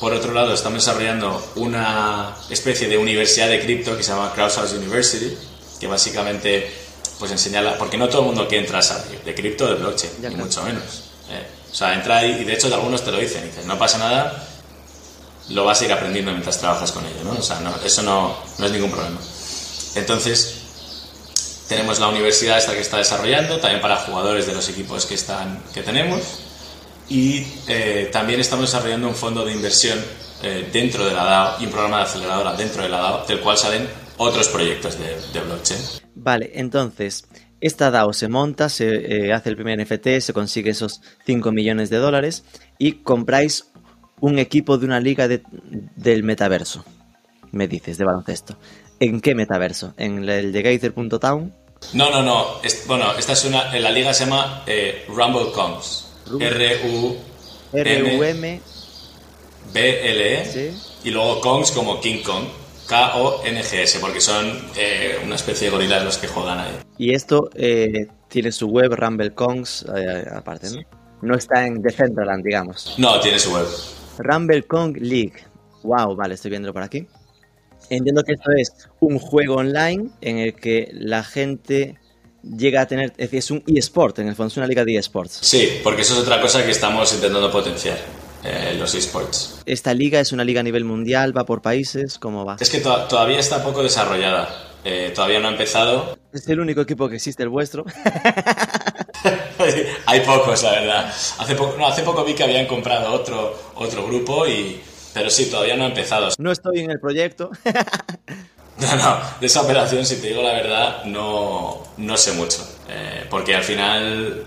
Por 0.00 0.12
otro 0.12 0.32
lado, 0.32 0.54
estamos 0.54 0.84
desarrollando 0.84 1.52
una 1.54 2.34
especie 2.50 2.88
de 2.88 2.98
universidad 2.98 3.48
de 3.48 3.60
cripto 3.60 3.96
que 3.96 4.02
se 4.02 4.10
llama 4.10 4.32
Crowdsource 4.34 4.76
University, 4.76 5.38
que 5.78 5.86
básicamente 5.86 6.87
pues 7.18 7.30
enseñarla, 7.32 7.76
porque 7.76 7.96
no 7.96 8.08
todo 8.08 8.20
el 8.20 8.26
mundo 8.26 8.46
que 8.46 8.58
entra 8.58 8.80
sabe 8.80 9.20
de 9.24 9.34
cripto, 9.34 9.66
de 9.66 9.74
blockchain, 9.74 10.12
ni 10.20 10.36
mucho 10.36 10.62
menos. 10.62 10.84
¿eh? 11.30 11.46
O 11.70 11.74
sea, 11.74 11.94
entra 11.94 12.18
ahí 12.18 12.38
y 12.40 12.44
de 12.44 12.54
hecho 12.54 12.72
algunos 12.72 13.04
te 13.04 13.10
lo 13.10 13.18
dicen, 13.18 13.44
dices, 13.44 13.64
no 13.66 13.78
pasa 13.78 13.98
nada, 13.98 14.46
lo 15.50 15.64
vas 15.64 15.80
a 15.80 15.84
ir 15.84 15.92
aprendiendo 15.92 16.30
mientras 16.30 16.58
trabajas 16.58 16.92
con 16.92 17.04
ello, 17.04 17.24
¿no? 17.24 17.32
O 17.32 17.42
sea, 17.42 17.60
no, 17.60 17.74
eso 17.84 18.02
no, 18.02 18.36
no 18.58 18.66
es 18.66 18.72
ningún 18.72 18.90
problema. 18.90 19.18
Entonces, 19.94 20.54
tenemos 21.68 21.98
la 21.98 22.08
universidad 22.08 22.58
esta 22.58 22.72
que 22.72 22.80
está 22.80 22.98
desarrollando, 22.98 23.58
también 23.58 23.80
para 23.80 23.96
jugadores 23.96 24.46
de 24.46 24.54
los 24.54 24.68
equipos 24.68 25.06
que, 25.06 25.14
están, 25.14 25.62
que 25.74 25.82
tenemos, 25.82 26.20
y 27.08 27.46
eh, 27.66 28.08
también 28.12 28.40
estamos 28.40 28.66
desarrollando 28.66 29.08
un 29.08 29.14
fondo 29.14 29.44
de 29.44 29.52
inversión 29.52 29.98
eh, 30.42 30.68
dentro 30.72 31.04
de 31.04 31.14
la 31.14 31.24
DAO 31.24 31.56
y 31.60 31.66
un 31.66 31.70
programa 31.70 31.98
de 31.98 32.02
aceleradora 32.04 32.54
dentro 32.54 32.82
de 32.82 32.88
la 32.88 32.98
DAO, 32.98 33.26
del 33.26 33.40
cual 33.40 33.58
salen 33.58 33.88
otros 34.18 34.48
proyectos 34.48 34.98
de, 34.98 35.20
de 35.32 35.40
blockchain. 35.40 36.07
Vale, 36.20 36.50
entonces, 36.54 37.26
esta 37.60 37.90
DAO 37.90 38.12
se 38.12 38.28
monta, 38.28 38.68
se 38.68 39.26
eh, 39.26 39.32
hace 39.32 39.50
el 39.50 39.56
primer 39.56 39.78
NFT, 39.78 40.20
se 40.20 40.32
consigue 40.32 40.70
esos 40.70 41.00
5 41.26 41.52
millones 41.52 41.90
de 41.90 41.98
dólares 41.98 42.44
y 42.78 42.92
compráis 43.02 43.70
un 44.20 44.38
equipo 44.40 44.78
de 44.78 44.86
una 44.86 44.98
liga 45.00 45.28
de- 45.28 45.42
del 45.96 46.24
metaverso. 46.24 46.84
Me 47.52 47.68
dices, 47.68 47.98
de 47.98 48.04
baloncesto. 48.04 48.58
¿En 49.00 49.20
qué 49.20 49.34
metaverso? 49.36 49.94
¿En 49.96 50.28
el 50.28 50.52
de 50.52 50.62
Gaither.town? 50.62 51.54
No, 51.92 52.10
no, 52.10 52.22
no. 52.22 52.60
Es- 52.64 52.84
bueno, 52.88 53.16
esta 53.16 53.34
es 53.34 53.44
una. 53.44 53.74
En 53.76 53.82
la 53.84 53.90
liga 53.92 54.12
se 54.12 54.24
llama 54.24 54.64
eh, 54.66 55.04
Rumble 55.08 55.52
Kongs. 55.54 56.06
Rumble. 56.26 56.48
R-U-M-B-L-E. 57.72 58.18
RUM, 58.22 58.44
E. 59.74 60.44
Sí. 60.44 60.70
Y 61.04 61.10
luego 61.12 61.40
Kongs 61.40 61.70
como 61.70 62.00
King 62.00 62.22
Kong. 62.24 62.44
K-O-N-G-S, 62.88 63.98
porque 64.00 64.20
son 64.20 64.46
eh, 64.76 65.18
una 65.24 65.34
especie 65.34 65.66
de 65.66 65.70
gorilas 65.70 66.04
los 66.04 66.18
que 66.18 66.26
juegan 66.26 66.58
ahí. 66.58 66.72
Y 66.96 67.12
esto 67.14 67.50
eh, 67.54 68.08
tiene 68.28 68.50
su 68.50 68.68
web, 68.68 68.94
Rumble 68.94 69.34
Kongs, 69.34 69.84
eh, 69.94 70.24
aparte, 70.34 70.70
¿no? 70.70 70.80
No 71.20 71.34
está 71.34 71.66
en 71.66 71.82
Decentraland, 71.82 72.44
digamos. 72.44 72.94
No, 72.96 73.20
tiene 73.20 73.38
su 73.38 73.52
web. 73.52 73.66
Rumble 74.18 74.62
Kong 74.64 74.96
League. 75.00 75.34
Wow, 75.82 76.16
vale, 76.16 76.34
estoy 76.34 76.50
viéndolo 76.50 76.72
por 76.72 76.82
aquí. 76.82 77.06
Entiendo 77.90 78.22
que 78.22 78.32
esto 78.32 78.50
es 78.56 78.72
un 79.00 79.18
juego 79.18 79.56
online 79.56 80.10
en 80.20 80.38
el 80.38 80.54
que 80.54 80.88
la 80.92 81.24
gente 81.24 81.98
llega 82.42 82.82
a 82.82 82.86
tener. 82.86 83.10
Es 83.12 83.30
decir, 83.30 83.38
es 83.38 83.50
un 83.50 83.62
eSport, 83.66 84.18
en 84.18 84.28
el 84.28 84.34
fondo, 84.34 84.48
es 84.48 84.56
una 84.56 84.66
liga 84.66 84.84
de 84.84 84.96
eSports. 84.96 85.38
Sí, 85.42 85.80
porque 85.82 86.02
eso 86.02 86.14
es 86.14 86.20
otra 86.20 86.40
cosa 86.40 86.64
que 86.64 86.70
estamos 86.70 87.12
intentando 87.14 87.50
potenciar, 87.50 87.98
eh, 88.44 88.76
los 88.78 88.94
esports. 88.94 89.60
Esta 89.66 89.94
liga 89.94 90.20
es 90.20 90.32
una 90.32 90.44
liga 90.44 90.60
a 90.60 90.62
nivel 90.62 90.84
mundial, 90.84 91.36
va 91.36 91.44
por 91.44 91.62
países, 91.62 92.18
¿cómo 92.18 92.44
va? 92.44 92.56
Es 92.60 92.70
que 92.70 92.80
to- 92.80 93.04
todavía 93.08 93.38
está 93.38 93.62
poco 93.62 93.82
desarrollada. 93.82 94.48
Eh, 94.84 95.12
todavía 95.14 95.40
no 95.40 95.48
ha 95.48 95.52
empezado. 95.52 96.16
Es 96.32 96.48
el 96.48 96.60
único 96.60 96.80
equipo 96.80 97.08
que 97.08 97.16
existe, 97.16 97.42
el 97.42 97.48
vuestro. 97.48 97.84
Hay 100.06 100.20
pocos, 100.20 100.62
la 100.62 100.70
verdad. 100.70 101.06
Hace 101.38 101.54
poco, 101.54 101.76
no, 101.76 101.86
hace 101.86 102.02
poco 102.02 102.24
vi 102.24 102.34
que 102.34 102.44
habían 102.44 102.66
comprado 102.66 103.12
otro, 103.12 103.56
otro 103.74 104.06
grupo, 104.06 104.46
y, 104.46 104.80
pero 105.12 105.28
sí, 105.30 105.46
todavía 105.50 105.76
no 105.76 105.84
ha 105.84 105.88
empezado. 105.88 106.28
No 106.38 106.52
estoy 106.52 106.80
en 106.80 106.90
el 106.90 107.00
proyecto. 107.00 107.50
No, 108.80 108.94
no, 108.94 109.18
de 109.40 109.46
esa 109.48 109.62
operación, 109.62 110.06
si 110.06 110.20
te 110.20 110.28
digo 110.28 110.40
la 110.40 110.52
verdad, 110.52 111.02
no, 111.02 111.82
no 111.96 112.16
sé 112.16 112.30
mucho. 112.34 112.64
Eh, 112.88 113.26
porque 113.28 113.56
al 113.56 113.64
final, 113.64 114.44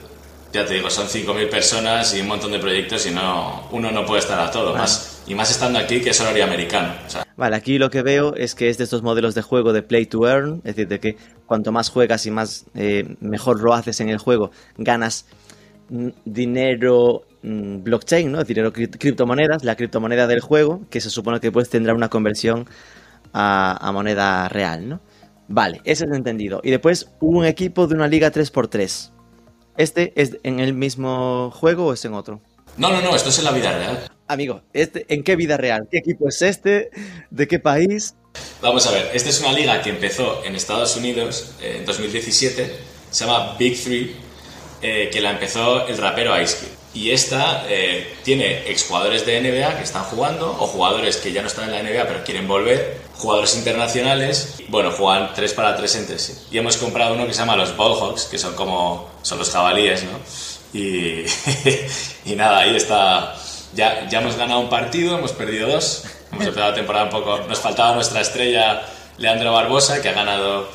ya 0.54 0.66
te 0.66 0.74
digo, 0.76 0.90
son 0.90 1.08
5.000 1.08 1.50
personas 1.50 2.16
y 2.16 2.22
un 2.22 2.28
montón 2.28 2.52
de 2.52 2.60
proyectos 2.60 3.06
y 3.08 3.12
no, 3.12 3.68
uno 3.72 3.92
no 3.92 4.06
puede 4.06 4.20
estar 4.20 4.40
a 4.40 4.52
todo. 4.52 4.76
Más, 4.76 5.24
y 5.28 5.36
más 5.36 5.50
estando 5.52 5.80
aquí, 5.80 6.02
que 6.02 6.10
es 6.10 6.20
horario 6.22 6.44
americano. 6.44 6.94
O 7.06 7.10
sea, 7.10 7.24
Vale, 7.38 7.56
aquí 7.56 7.78
lo 7.78 7.90
que 7.90 8.02
veo 8.04 8.36
es 8.36 8.54
que 8.56 8.70
es 8.70 8.78
de 8.78 8.84
estos 8.84 9.02
modelos 9.02 9.34
de 9.34 9.42
juego 9.42 9.74
de 9.74 9.82
play 9.82 10.06
to 10.06 10.28
earn, 10.28 10.58
es 10.64 10.76
decir, 10.76 10.88
de 10.88 11.00
que 11.00 11.16
cuanto 11.46 11.72
más 11.72 11.90
juegas 11.90 12.26
y 12.26 12.32
más 12.32 12.66
eh, 12.76 13.16
mejor 13.20 13.62
lo 13.62 13.74
haces 13.74 14.00
en 14.02 14.10
el 14.10 14.18
juego, 14.20 14.52
ganas 14.78 15.26
mm, 15.90 16.10
dinero 16.26 17.24
mm, 17.42 17.84
blockchain, 17.84 18.32
¿no? 18.32 18.44
Dinero 18.44 18.72
cri- 18.74 18.96
criptomonedas, 18.98 19.64
la 19.64 19.76
criptomoneda 19.76 20.28
del 20.28 20.42
juego, 20.42 20.82
que 20.90 21.02
se 21.02 21.10
supone 21.10 21.40
que 21.40 21.52
pues 21.52 21.70
tendrá 21.70 21.94
una 21.96 22.10
conversión 22.10 22.68
a, 23.34 23.88
a 23.88 23.92
moneda 23.92 24.48
real, 24.50 24.88
¿no? 24.90 25.02
Vale, 25.48 25.82
ese 25.84 26.06
es 26.06 26.12
entendido. 26.16 26.62
Y 26.64 26.70
después 26.72 27.10
un 27.22 27.46
equipo 27.46 27.88
de 27.88 27.96
una 27.96 28.08
liga 28.08 28.32
3x3. 28.32 29.12
¿Este 29.82 30.14
es 30.16 30.38
en 30.44 30.60
el 30.60 30.76
mismo 30.76 31.50
juego 31.50 31.88
o 31.88 31.94
es 31.94 32.06
en 32.06 32.14
otro? 32.14 32.40
no, 32.78 32.92
no, 32.92 33.02
no, 33.02 33.16
esto 33.16 33.30
es 33.30 33.40
en 33.40 33.46
la 33.46 33.52
vida 33.52 33.76
real. 33.76 34.12
Amigo, 34.28 34.62
este, 34.74 35.08
¿en 35.10 35.24
qué 35.24 35.36
vida 35.36 35.58
real? 35.58 35.88
¿Qué 35.90 35.98
equipo 35.98 36.30
es 36.30 36.40
este? 36.44 36.92
¿De 37.32 37.48
qué 37.48 37.58
país? 37.58 38.14
Vamos 38.62 38.86
a 38.86 38.92
ver, 38.92 39.10
esta 39.12 39.30
es 39.30 39.40
una 39.40 39.54
liga 39.54 39.82
que 39.82 39.90
empezó 39.90 40.46
en 40.46 40.56
Estados 40.56 40.96
Unidos 40.98 41.56
eh, 41.60 41.78
en 41.80 41.86
2017, 41.86 42.76
se 43.10 43.26
llama 43.26 43.56
Big 43.58 43.84
Three, 43.84 44.16
eh, 44.84 45.10
que 45.12 45.20
la 45.20 45.32
empezó 45.32 45.88
el 45.88 45.98
rapero 45.98 46.40
Ice 46.40 46.58
Cube. 46.58 46.72
Y 46.94 47.10
esta 47.10 47.66
eh, 47.68 48.14
tiene 48.24 48.70
exjugadores 48.70 49.26
de 49.26 49.42
NBA 49.42 49.78
que 49.78 49.84
están 49.84 50.04
jugando, 50.04 50.52
o 50.60 50.68
jugadores 50.68 51.18
que 51.18 51.32
ya 51.32 51.42
no 51.42 51.48
están 51.48 51.74
en 51.74 51.84
la 51.84 51.90
NBA 51.90 52.08
pero 52.08 52.24
quieren 52.24 52.48
volver, 52.48 52.98
jugadores 53.22 53.56
internacionales, 53.56 54.56
bueno, 54.68 54.92
juegan 54.92 55.32
3 55.36 55.54
para 55.54 55.76
3 55.76 55.96
entre 55.98 56.18
sí. 56.18 56.34
Y 56.50 56.58
hemos 56.58 56.76
comprado 56.78 57.14
uno 57.14 57.28
que 57.28 57.34
se 57.34 57.40
llama 57.40 57.56
los 57.56 57.78
Ballhawks, 57.78 58.26
que 58.26 58.40
son 58.40 58.56
como, 58.56 59.10
son 59.22 59.38
los 59.38 59.52
jabalíes, 59.52 60.04
¿no? 60.04 60.20
Y, 60.74 61.24
y 62.26 62.36
nada, 62.36 62.60
ahí 62.60 62.76
está. 62.76 63.36
Ya, 63.74 64.10
ya 64.10 64.22
hemos 64.22 64.36
ganado 64.36 64.60
un 64.60 64.70
partido, 64.70 65.18
hemos 65.18 65.34
perdido 65.34 65.70
dos. 65.70 66.04
Hemos 66.32 66.48
empezado 66.48 66.72
la 66.72 66.76
temporada 66.76 67.06
un 67.06 67.12
poco. 67.12 67.38
Nos 67.48 67.60
faltaba 67.60 67.94
nuestra 67.94 68.22
estrella 68.22 68.82
Leandro 69.18 69.54
Barbosa, 69.54 70.02
que 70.02 70.10
ha 70.10 70.14
ganado 70.14 70.68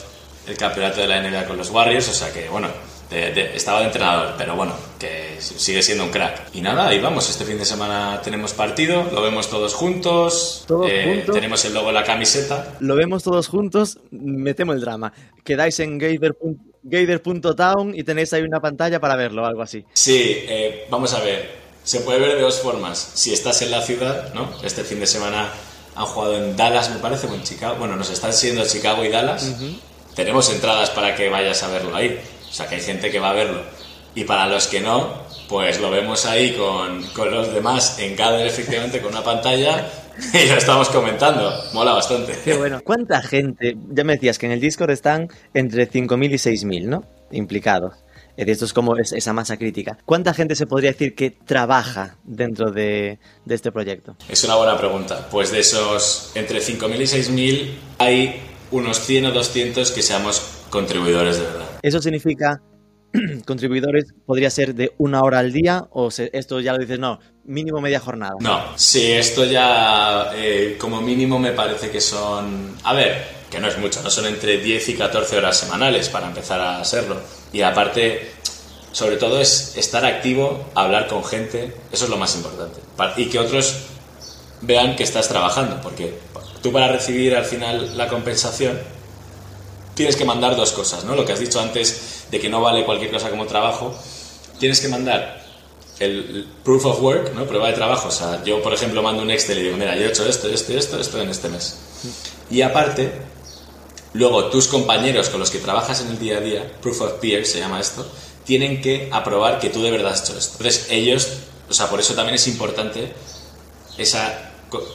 el 0.47 0.57
campeonato 0.57 1.01
de 1.01 1.09
la 1.09 1.21
NBA 1.21 1.47
con 1.47 1.57
los 1.57 1.71
Warriors. 1.71 2.09
O 2.09 2.15
sea 2.15 2.33
que, 2.33 2.49
bueno, 2.49 2.69
de- 3.11 3.33
de- 3.33 3.57
estaba 3.57 3.81
de 3.81 3.87
entrenador, 3.87 4.35
pero 4.37 4.57
bueno, 4.57 4.75
que 4.99 5.37
sigue 5.41 5.83
siendo 5.83 6.05
un 6.05 6.11
crack. 6.11 6.49
Y 6.55 6.61
nada, 6.61 6.89
ahí 6.89 6.99
vamos. 6.99 7.29
Este 7.31 7.45
fin 7.45 7.59
de 7.59 7.65
semana 7.65 8.21
tenemos 8.23 8.53
partido, 8.53 9.05
lo 9.13 9.23
vemos 9.23 9.49
todos 9.49 9.75
juntos. 9.75 10.65
¿Todos 10.67 10.89
eh, 10.91 11.05
juntos? 11.05 11.35
Tenemos 11.35 11.65
el 11.65 11.75
logo 11.75 11.89
en 11.89 11.95
la 11.95 12.05
camiseta. 12.05 12.75
Lo 12.81 12.97
vemos 12.97 13.23
todos 13.23 13.49
juntos, 13.49 13.99
metemos 14.11 14.75
el 14.77 14.81
drama. 14.81 15.13
Quedáis 15.45 15.79
en 15.81 15.99
gator- 16.01 16.37
gator.town 16.83 17.95
y 17.95 18.03
tenéis 18.05 18.33
ahí 18.33 18.43
una 18.43 18.61
pantalla 18.61 19.01
para 19.01 19.17
verlo, 19.17 19.45
algo 19.47 19.63
así. 19.63 19.85
Sí, 19.93 20.45
eh, 20.49 20.87
vamos 20.91 21.13
a 21.15 21.21
ver. 21.21 21.67
Se 21.85 22.01
puede 22.01 22.19
ver 22.19 22.35
de 22.37 22.43
dos 22.43 22.61
formas. 22.61 23.13
Si 23.15 23.33
estás 23.33 23.63
en 23.63 23.71
la 23.71 23.81
ciudad, 23.83 24.33
¿no? 24.35 24.51
Este 24.65 24.83
fin 24.83 24.99
de 24.99 25.07
semana 25.07 25.49
han 25.95 26.05
jugado 26.07 26.37
en 26.37 26.57
Dallas, 26.57 26.91
me 26.91 26.97
parece, 26.97 27.27
o 27.29 27.35
en 27.35 27.43
Chicago. 27.45 27.77
Bueno, 27.79 27.95
nos 27.97 28.11
están 28.11 28.33
siguiendo 28.33 28.67
Chicago 28.69 29.05
y 29.05 29.09
Dallas. 29.09 29.53
Tenemos 30.15 30.51
entradas 30.53 30.91
para 30.91 31.15
que 31.15 31.29
vayas 31.29 31.63
a 31.63 31.69
verlo 31.69 31.95
ahí. 31.95 32.19
O 32.57 32.59
sea, 32.59 32.67
que 32.69 32.77
hay 32.77 32.81
gente 32.81 33.11
que 33.11 33.19
va 33.19 33.31
a 33.31 33.35
verlo. 33.35 33.61
Y 34.15 34.25
para 34.25 34.47
los 34.49 34.67
que 34.67 34.81
no, 34.81 35.13
pues 35.47 35.79
lo 35.79 35.91
vemos 35.91 36.25
ahí 36.25 36.53
con, 36.55 37.03
con 37.09 37.31
los 37.31 37.53
demás 37.53 37.99
en 37.99 38.17
Gather, 38.17 38.47
efectivamente, 38.47 39.03
con 39.03 39.13
una 39.13 39.23
pantalla 39.23 39.87
y 40.33 40.47
lo 40.49 40.55
estamos 40.57 40.89
comentando. 40.89 41.53
Mola 41.75 41.93
bastante. 41.93 42.35
Qué 42.43 42.57
bueno. 42.57 42.81
¿Cuánta 42.83 43.21
gente? 43.21 43.77
Ya 43.91 44.05
me 44.05 44.15
decías 44.15 44.39
que 44.39 44.47
en 44.47 44.53
el 44.53 44.61
Discord 44.61 44.91
están 44.91 45.29
entre 45.53 45.87
5.000 45.91 46.31
y 46.31 46.39
6.000, 46.39 46.85
¿no? 46.87 47.05
Implicados. 47.31 47.93
Esto 48.39 48.65
es 48.65 48.73
como 48.73 48.97
es- 48.97 49.13
esa 49.13 49.35
masa 49.35 49.59
crítica. 49.59 49.99
¿Cuánta 50.07 50.33
gente 50.33 50.55
se 50.57 50.67
podría 50.67 50.93
decir 50.93 51.15
que 51.15 51.31
trabaja 51.33 52.17
dentro 52.25 52.71
de, 52.71 53.19
de 53.45 53.55
este 53.55 53.71
proyecto? 53.71 54.17
Es 54.31 54.43
una 54.45 54.55
buena 54.57 54.79
pregunta. 54.79 55.29
Pues 55.31 55.51
de 55.53 55.61
esos 55.61 56.31
entre 56.35 56.61
5.000 56.61 57.01
y 57.03 57.07
6.000 57.07 57.71
hay 57.99 58.41
unos 58.71 59.01
100 59.01 59.27
o 59.27 59.33
200 59.33 59.91
que 59.91 60.01
seamos 60.01 60.41
contribuidores 60.71 61.37
de 61.39 61.45
verdad. 61.45 61.66
¿Eso 61.87 62.03
significa 62.03 62.61
contribuidores? 63.47 64.07
¿Podría 64.27 64.51
ser 64.51 64.75
de 64.75 64.93
una 64.99 65.23
hora 65.23 65.39
al 65.39 65.53
día? 65.53 65.87
¿O 65.93 66.11
se- 66.11 66.31
esto 66.33 66.59
ya 66.59 66.73
lo 66.73 66.79
dices, 66.81 66.99
no, 66.99 67.21
mínimo 67.45 67.81
media 67.81 68.01
jornada? 68.01 68.35
No, 68.41 68.61
sí, 68.77 69.13
esto 69.13 69.45
ya 69.45 70.33
eh, 70.35 70.77
como 70.81 71.01
mínimo 71.01 71.39
me 71.39 71.53
parece 71.53 71.91
que 71.91 72.01
son... 72.01 72.75
A 72.83 72.93
ver, 72.93 73.23
que 73.49 73.61
no 73.61 73.69
es 73.69 73.79
mucho, 73.79 74.03
no 74.03 74.11
son 74.11 74.27
entre 74.27 74.59
10 74.59 74.89
y 74.89 74.95
14 74.95 75.37
horas 75.37 75.57
semanales 75.57 76.09
para 76.09 76.27
empezar 76.27 76.61
a 76.61 76.85
serlo. 76.85 77.21
Y 77.53 77.63
aparte, 77.63 78.33
sobre 78.91 79.17
todo 79.17 79.41
es 79.41 79.77
estar 79.77 80.05
activo, 80.05 80.67
hablar 80.75 81.07
con 81.07 81.25
gente, 81.25 81.73
eso 81.93 82.05
es 82.07 82.11
lo 82.11 82.17
más 82.17 82.35
importante. 82.35 82.81
Y 83.17 83.27
que 83.27 83.39
otros 83.39 83.87
vean 84.63 84.97
que 84.97 85.05
estás 85.05 85.29
trabajando, 85.29 85.81
porque 85.81 86.19
tú 86.63 86.73
para 86.73 86.89
recibir 86.89 87.37
al 87.37 87.45
final 87.45 87.97
la 87.97 88.09
compensación 88.09 88.77
tienes 89.97 90.15
que 90.15 90.25
mandar 90.25 90.55
dos 90.55 90.73
cosas, 90.73 91.05
¿no? 91.05 91.17
Lo 91.17 91.25
que 91.25 91.33
has 91.33 91.41
dicho 91.41 91.59
antes 91.59 92.27
de 92.31 92.39
que 92.39 92.49
no 92.49 92.61
vale 92.61 92.85
cualquier 92.85 93.11
cosa 93.11 93.31
como 93.31 93.47
trabajo, 93.47 93.99
tienes 94.61 94.79
que 94.81 94.89
mandar 94.89 95.43
el 95.99 96.47
proof 96.63 96.85
of 96.85 97.01
work, 97.01 97.33
¿no? 97.35 97.47
Prueba 97.47 97.69
de 97.69 97.73
trabajo. 97.73 98.09
O 98.09 98.11
sea, 98.13 98.45
yo, 98.45 98.63
por 98.63 98.75
ejemplo, 98.75 99.03
mando 99.03 99.23
un 99.23 99.31
Excel 99.31 99.59
y 99.59 99.63
digo, 99.63 99.77
mira, 99.79 99.97
yo 99.97 100.03
he 100.03 100.09
hecho 100.09 100.29
esto, 100.29 100.49
esto 100.49 100.75
esto, 100.75 101.01
esto 101.01 101.21
en 101.21 101.31
este 101.31 101.49
mes. 101.49 101.79
Y 102.51 102.61
aparte, 102.61 103.11
luego 104.13 104.45
tus 104.51 104.69
compañeros 104.69 105.31
con 105.31 105.41
los 105.41 105.51
que 105.51 105.59
trabajas 105.59 106.03
en 106.03 106.09
el 106.09 106.19
día 106.19 106.37
a 106.37 106.41
día, 106.41 106.73
proof 106.83 107.01
of 107.01 107.13
peer 107.15 107.47
se 107.47 107.59
llama 107.59 107.81
esto, 107.81 108.07
tienen 108.45 108.83
que 108.83 109.09
aprobar 109.11 109.59
que 109.59 109.71
tú 109.71 109.83
de 109.83 109.91
verdad 109.91 110.13
has 110.13 110.25
hecho 110.25 110.39
esto. 110.39 110.59
Entonces, 110.59 110.89
ellos, 110.91 111.29
o 111.71 111.73
sea, 111.73 111.89
por 111.89 112.01
eso 112.01 112.15
también 112.15 112.35
es 112.35 112.47
importante 112.47 113.15
esa 113.97 114.46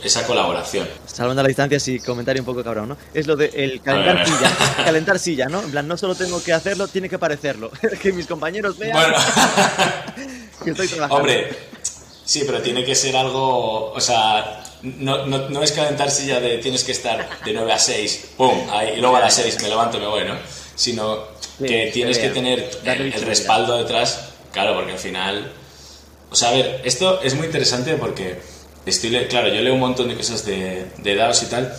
esa 0.03 0.25
colaboración. 0.25 0.87
Salvando 1.05 1.41
la 1.41 1.47
distancia, 1.47 1.79
sí, 1.79 1.99
comentario 1.99 2.41
un 2.41 2.45
poco 2.45 2.63
cabrón, 2.63 2.89
¿no? 2.89 2.97
Es 3.13 3.27
lo 3.27 3.35
de 3.35 3.51
el 3.53 3.81
calentar 3.81 4.25
silla, 4.27 4.51
calentar 4.83 5.19
silla, 5.19 5.45
¿no? 5.47 5.61
En 5.61 5.71
plan, 5.71 5.87
no 5.87 5.97
solo 5.97 6.15
tengo 6.15 6.43
que 6.43 6.53
hacerlo, 6.53 6.87
tiene 6.87 7.09
que 7.09 7.17
parecerlo. 7.17 7.71
que 8.01 8.11
mis 8.11 8.27
compañeros 8.27 8.77
vean 8.77 8.97
bueno. 8.97 9.15
que 10.63 10.71
estoy 10.71 10.87
trabajando. 10.87 11.15
Hombre, 11.15 11.49
sí, 12.23 12.43
pero 12.45 12.61
tiene 12.61 12.83
que 12.83 12.95
ser 12.95 13.15
algo, 13.15 13.91
o 13.91 14.01
sea, 14.01 14.63
no, 14.83 15.25
no, 15.25 15.49
no, 15.49 15.63
es 15.63 15.71
calentar 15.71 16.11
silla 16.11 16.39
de 16.39 16.57
tienes 16.57 16.83
que 16.83 16.91
estar 16.91 17.29
de 17.43 17.53
9 17.53 17.71
a 17.71 17.79
6, 17.79 18.31
pum, 18.37 18.69
ahí, 18.71 18.93
y 18.97 19.01
luego 19.01 19.15
a 19.15 19.21
las 19.21 19.33
6 19.35 19.61
me 19.61 19.69
levanto 19.69 19.97
y 19.97 20.01
me 20.01 20.07
voy, 20.07 20.25
¿no? 20.25 20.35
Sino 20.75 21.31
que 21.59 21.91
tienes 21.93 22.17
que 22.17 22.29
tener 22.29 22.71
el, 22.83 23.13
el 23.13 23.21
respaldo 23.21 23.77
detrás, 23.77 24.31
claro, 24.51 24.75
porque 24.75 24.93
al 24.93 24.99
final... 24.99 25.53
O 26.31 26.35
sea, 26.35 26.49
a 26.49 26.53
ver, 26.53 26.81
esto 26.85 27.21
es 27.21 27.35
muy 27.35 27.45
interesante 27.45 27.93
porque 27.95 28.39
estoy, 28.85 29.11
claro, 29.25 29.47
yo 29.47 29.61
leo 29.61 29.73
un 29.73 29.79
montón 29.79 30.07
de 30.07 30.15
cosas 30.15 30.45
de, 30.45 30.87
de 30.97 31.15
DAOs 31.15 31.43
y 31.43 31.45
tal, 31.47 31.73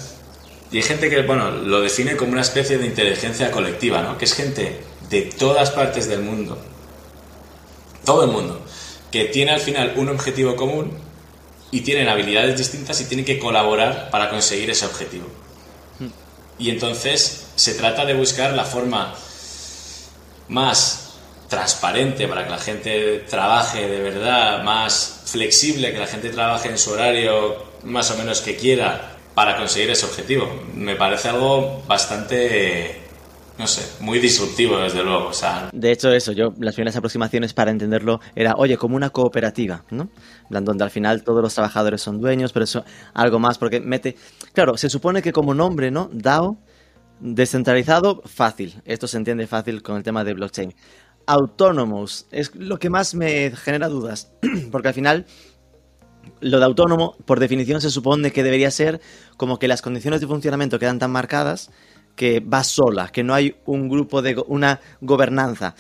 y 0.71 0.79
hay 0.79 0.83
gente 0.83 1.11
que, 1.11 1.23
bueno, 1.23 1.51
lo 1.51 1.83
define 1.83 2.17
como 2.17 2.33
una 2.33 2.41
especie 2.41 2.79
de 2.79 2.87
inteligencia 2.87 3.51
colectiva, 3.51 4.03
¿no? 4.03 4.17
Que 4.17 4.25
es 4.25 4.33
gente 4.33 4.81
de 5.11 5.23
todas 5.23 5.71
partes 5.71 6.09
del 6.09 6.23
mundo, 6.23 6.59
todo 8.05 8.25
el 8.25 8.31
mundo, 8.31 8.65
que 9.11 9.27
tiene 9.27 9.53
al 9.53 9.61
final 9.61 9.93
un 9.97 10.09
objetivo 10.09 10.57
común 10.57 10.93
y 11.71 11.83
tienen 11.83 12.09
habilidades 12.09 12.57
distintas 12.57 13.01
y 13.03 13.05
tienen 13.05 13.27
que 13.27 13.39
colaborar 13.39 14.11
para 14.11 14.31
conseguir 14.31 14.71
ese 14.71 14.87
objetivo. 14.87 15.27
Y 16.59 16.71
entonces 16.71 17.47
se 17.55 17.75
trata 17.75 18.07
de 18.07 18.15
buscar 18.15 18.55
la 18.55 18.65
forma 18.65 19.15
más 20.49 21.02
transparente 21.53 22.27
para 22.29 22.45
que 22.45 22.51
la 22.51 22.59
gente 22.59 23.25
trabaje 23.29 23.87
de 23.87 24.01
verdad, 24.01 24.65
más 24.65 25.23
flexible, 25.27 25.93
que 25.93 25.99
la 25.99 26.07
gente 26.07 26.31
trabaje 26.31 26.71
en 26.71 26.79
su 26.79 26.93
horario 26.93 27.57
más 27.85 28.11
o 28.11 28.17
menos 28.17 28.41
que 28.41 28.57
quiera 28.57 29.19
para 29.35 29.59
conseguir 29.59 29.91
ese 29.91 30.07
objetivo. 30.07 30.49
Me 30.75 30.97
parece 30.97 31.29
algo 31.29 31.83
bastante, 31.87 33.03
no 33.59 33.67
sé, 33.67 33.83
muy 34.03 34.19
disruptivo 34.19 34.79
desde 34.79 35.05
luego. 35.05 35.31
De 35.73 35.93
hecho 35.93 36.11
eso, 36.11 36.33
yo 36.33 36.55
las 36.59 36.75
primeras 36.75 36.97
aproximaciones 36.97 37.53
para 37.53 37.71
entenderlo 37.71 38.21
era, 38.35 38.55
oye, 38.57 38.79
como 38.79 38.97
una 38.97 39.11
cooperativa, 39.11 39.85
¿no? 39.91 40.09
Donde 40.49 40.85
al 40.85 40.91
final 40.91 41.23
todos 41.23 41.43
los 41.43 41.53
trabajadores 41.53 42.01
son 42.01 42.19
dueños, 42.19 42.55
pero 42.55 42.65
eso 42.65 42.83
algo 43.13 43.39
más 43.39 43.59
porque 43.59 43.79
mete... 43.79 44.17
Claro, 44.55 44.79
se 44.79 44.89
supone 44.89 45.21
que 45.21 45.33
como 45.33 45.53
nombre, 45.53 45.91
¿no? 45.91 46.09
DAO, 46.13 46.57
descentralizado, 47.21 48.23
fácil. 48.25 48.81
Esto 48.87 49.07
se 49.07 49.19
entiende 49.19 49.47
fácil 49.47 49.83
con 49.83 49.97
el 49.97 50.03
tema 50.03 50.25
de 50.25 50.33
blockchain 50.33 50.75
autónomos. 51.27 52.27
Es 52.31 52.55
lo 52.55 52.79
que 52.79 52.91
más 52.91 53.15
me 53.15 53.53
genera 53.53 53.89
dudas. 53.89 54.33
Porque 54.71 54.89
al 54.89 54.95
final, 54.95 55.27
lo 56.41 56.59
de 56.59 56.65
autónomo, 56.65 57.17
por 57.25 57.41
definición, 57.41 57.81
se 57.81 57.91
supone 57.91 58.31
que 58.33 58.43
debería 58.43 58.71
ser 58.71 59.01
como 59.37 59.59
que 59.59 59.69
las 59.69 59.83
condiciones 59.83 60.21
de 60.21 60.27
funcionamiento 60.27 60.79
quedan 60.79 60.99
tan 60.99 61.11
marcadas 61.11 61.71
que 62.17 62.41
va 62.41 62.63
sola, 62.63 63.09
que 63.09 63.23
no 63.23 63.35
hay 63.35 63.57
un 63.65 63.89
grupo 63.89 64.23
de 64.23 64.43
una 64.47 64.81
gobernanza. 65.01 65.75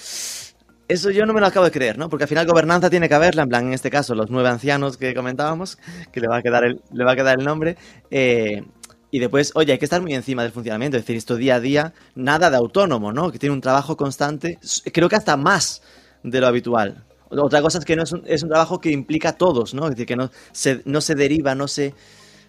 Eso 0.88 1.10
yo 1.10 1.24
no 1.24 1.32
me 1.32 1.40
lo 1.40 1.46
acabo 1.46 1.64
de 1.64 1.70
creer, 1.70 1.96
¿no? 1.96 2.08
Porque 2.08 2.24
al 2.24 2.28
final 2.28 2.46
gobernanza 2.46 2.90
tiene 2.90 3.08
que 3.08 3.14
haberla, 3.14 3.42
en 3.44 3.48
plan, 3.48 3.66
en 3.66 3.72
este 3.72 3.90
caso, 3.90 4.14
los 4.14 4.30
nueve 4.30 4.48
ancianos 4.48 4.96
que 4.96 5.14
comentábamos, 5.14 5.78
que 6.10 6.20
le 6.20 6.28
va 6.28 6.38
a 6.38 6.42
quedar 6.42 6.64
el, 6.64 6.82
le 6.92 7.04
va 7.04 7.12
a 7.12 7.16
quedar 7.16 7.38
el 7.38 7.44
nombre, 7.44 7.76
eh, 8.10 8.62
y 9.12 9.18
después, 9.18 9.52
oye, 9.54 9.72
hay 9.72 9.78
que 9.78 9.84
estar 9.84 10.00
muy 10.00 10.14
encima 10.14 10.42
del 10.42 10.52
funcionamiento, 10.52 10.96
es 10.96 11.02
decir, 11.02 11.16
esto 11.16 11.36
día 11.36 11.56
a 11.56 11.60
día, 11.60 11.92
nada 12.14 12.48
de 12.48 12.56
autónomo, 12.56 13.12
¿no? 13.12 13.30
Que 13.30 13.38
tiene 13.38 13.54
un 13.54 13.60
trabajo 13.60 13.94
constante, 13.94 14.58
creo 14.90 15.10
que 15.10 15.16
hasta 15.16 15.36
más 15.36 15.82
de 16.22 16.40
lo 16.40 16.46
habitual. 16.46 17.04
Otra 17.28 17.60
cosa 17.60 17.78
es 17.78 17.84
que 17.84 17.94
no 17.94 18.04
es 18.04 18.12
un, 18.12 18.22
es 18.26 18.42
un 18.42 18.48
trabajo 18.48 18.80
que 18.80 18.90
implica 18.90 19.28
a 19.28 19.32
todos, 19.36 19.74
¿no? 19.74 19.84
Es 19.84 19.90
decir, 19.90 20.06
que 20.06 20.16
no 20.16 20.30
se, 20.52 20.80
no 20.86 21.02
se 21.02 21.14
deriva, 21.14 21.54
no 21.54 21.68
se, 21.68 21.92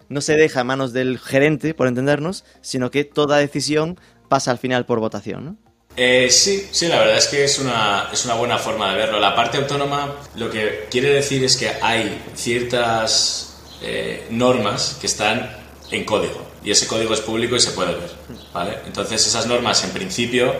no 0.08 0.22
se 0.22 0.36
deja 0.36 0.62
en 0.62 0.68
manos 0.68 0.94
del 0.94 1.18
gerente, 1.18 1.74
por 1.74 1.86
entendernos, 1.86 2.46
sino 2.62 2.90
que 2.90 3.04
toda 3.04 3.36
decisión 3.36 4.00
pasa 4.30 4.50
al 4.50 4.58
final 4.58 4.86
por 4.86 5.00
votación, 5.00 5.44
¿no? 5.44 5.56
Eh, 5.98 6.30
sí, 6.30 6.66
sí, 6.72 6.88
la 6.88 6.98
verdad 6.98 7.18
es 7.18 7.28
que 7.28 7.44
es 7.44 7.58
una, 7.58 8.08
es 8.10 8.24
una 8.24 8.36
buena 8.36 8.56
forma 8.56 8.90
de 8.90 8.96
verlo. 8.96 9.20
La 9.20 9.36
parte 9.36 9.58
autónoma 9.58 10.14
lo 10.36 10.50
que 10.50 10.86
quiere 10.90 11.10
decir 11.10 11.44
es 11.44 11.58
que 11.58 11.68
hay 11.82 12.22
ciertas 12.34 13.58
eh, 13.82 14.26
normas 14.30 14.96
que 14.98 15.06
están 15.06 15.62
en 15.90 16.04
código 16.06 16.53
y 16.64 16.70
ese 16.70 16.86
código 16.86 17.14
es 17.14 17.20
público 17.20 17.56
y 17.56 17.60
se 17.60 17.72
puede 17.72 17.94
ver. 17.94 18.10
¿vale? 18.52 18.78
Entonces 18.86 19.26
esas 19.26 19.46
normas 19.46 19.84
en 19.84 19.90
principio 19.90 20.54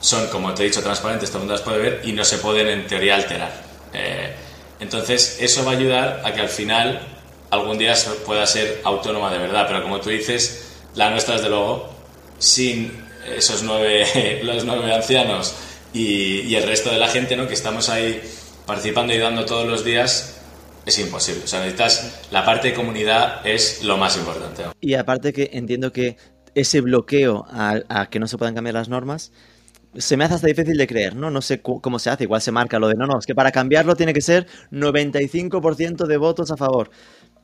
son, 0.00 0.26
como 0.28 0.52
te 0.52 0.62
he 0.62 0.66
dicho, 0.66 0.82
transparentes, 0.82 1.30
todo 1.30 1.38
el 1.38 1.42
mundo 1.44 1.54
las 1.54 1.62
puede 1.62 1.78
ver 1.78 2.00
y 2.04 2.12
no 2.12 2.24
se 2.24 2.38
pueden 2.38 2.68
en 2.68 2.86
teoría 2.86 3.14
alterar. 3.14 3.52
Eh, 3.92 4.34
entonces 4.80 5.38
eso 5.40 5.64
va 5.64 5.72
a 5.72 5.74
ayudar 5.76 6.22
a 6.24 6.34
que 6.34 6.40
al 6.40 6.48
final 6.48 7.00
algún 7.50 7.78
día 7.78 7.94
pueda 8.26 8.46
ser 8.46 8.80
autónoma 8.84 9.32
de 9.32 9.38
verdad, 9.38 9.66
pero 9.68 9.82
como 9.82 10.00
tú 10.00 10.10
dices, 10.10 10.72
la 10.94 11.10
nuestra 11.10 11.36
desde 11.36 11.48
luego, 11.48 11.88
sin 12.38 13.04
esos 13.36 13.62
nueve, 13.62 14.40
los 14.42 14.64
nueve 14.64 14.92
ancianos 14.92 15.54
y, 15.92 16.40
y 16.40 16.56
el 16.56 16.64
resto 16.64 16.90
de 16.90 16.98
la 16.98 17.08
gente 17.08 17.36
¿no? 17.36 17.46
que 17.46 17.54
estamos 17.54 17.88
ahí 17.88 18.20
participando 18.66 19.14
y 19.14 19.18
dando 19.18 19.46
todos 19.46 19.66
los 19.66 19.84
días, 19.84 20.35
es 20.86 20.98
imposible. 21.00 21.42
O 21.44 21.46
sea, 21.46 21.60
necesitas 21.60 22.28
la 22.30 22.44
parte 22.44 22.68
de 22.68 22.74
comunidad 22.74 23.44
es 23.46 23.82
lo 23.82 23.96
más 23.96 24.16
importante. 24.16 24.62
Y 24.80 24.94
aparte 24.94 25.32
que 25.32 25.50
entiendo 25.52 25.92
que 25.92 26.16
ese 26.54 26.80
bloqueo 26.80 27.44
a, 27.50 28.06
que 28.10 28.18
no 28.18 28.28
se 28.28 28.38
puedan 28.38 28.54
cambiar 28.54 28.74
las 28.74 28.88
normas 28.88 29.32
se 29.94 30.16
me 30.16 30.24
hace 30.24 30.34
hasta 30.34 30.46
difícil 30.46 30.76
de 30.76 30.86
creer, 30.86 31.16
¿no? 31.16 31.30
No 31.30 31.40
sé 31.40 31.62
cómo 31.62 31.98
se 31.98 32.10
hace, 32.10 32.24
igual 32.24 32.42
se 32.42 32.52
marca 32.52 32.78
lo 32.78 32.88
de 32.88 32.96
no, 32.96 33.06
no, 33.06 33.18
es 33.18 33.24
que 33.24 33.34
para 33.34 33.50
cambiarlo 33.50 33.96
tiene 33.96 34.12
que 34.12 34.20
ser 34.20 34.46
95% 34.70 36.06
de 36.06 36.16
votos 36.18 36.50
a 36.50 36.56
favor. 36.56 36.90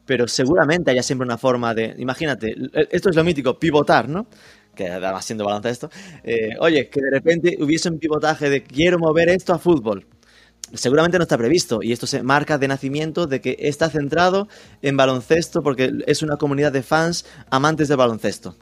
Pero 0.04 0.28
seguramente 0.28 0.90
haya 0.90 1.02
siempre 1.02 1.24
una 1.24 1.38
forma 1.38 1.72
de. 1.74 1.94
Imagínate, 1.98 2.54
esto 2.90 3.08
es 3.08 3.16
lo 3.16 3.24
mítico, 3.24 3.58
pivotar, 3.58 4.08
¿no? 4.08 4.26
Que 4.74 4.88
además 4.88 5.24
siendo 5.24 5.44
balance 5.44 5.70
esto. 5.70 5.90
Eh, 6.24 6.50
oye, 6.60 6.90
que 6.90 7.00
de 7.00 7.10
repente 7.10 7.56
hubiese 7.58 7.88
un 7.88 7.98
pivotaje 7.98 8.50
de 8.50 8.62
quiero 8.62 8.98
mover 8.98 9.30
esto 9.30 9.54
a 9.54 9.58
fútbol 9.58 10.06
seguramente 10.74 11.18
no 11.18 11.22
está 11.22 11.38
previsto 11.38 11.80
y 11.82 11.92
esto 11.92 12.06
se 12.06 12.22
marca 12.22 12.58
de 12.58 12.68
nacimiento 12.68 13.26
de 13.26 13.40
que 13.40 13.56
está 13.58 13.90
centrado 13.90 14.48
en 14.80 14.96
baloncesto 14.96 15.62
porque 15.62 15.90
es 16.06 16.22
una 16.22 16.36
comunidad 16.36 16.72
de 16.72 16.82
fans 16.82 17.24
amantes 17.50 17.88
del 17.88 17.96
baloncesto. 17.96 18.56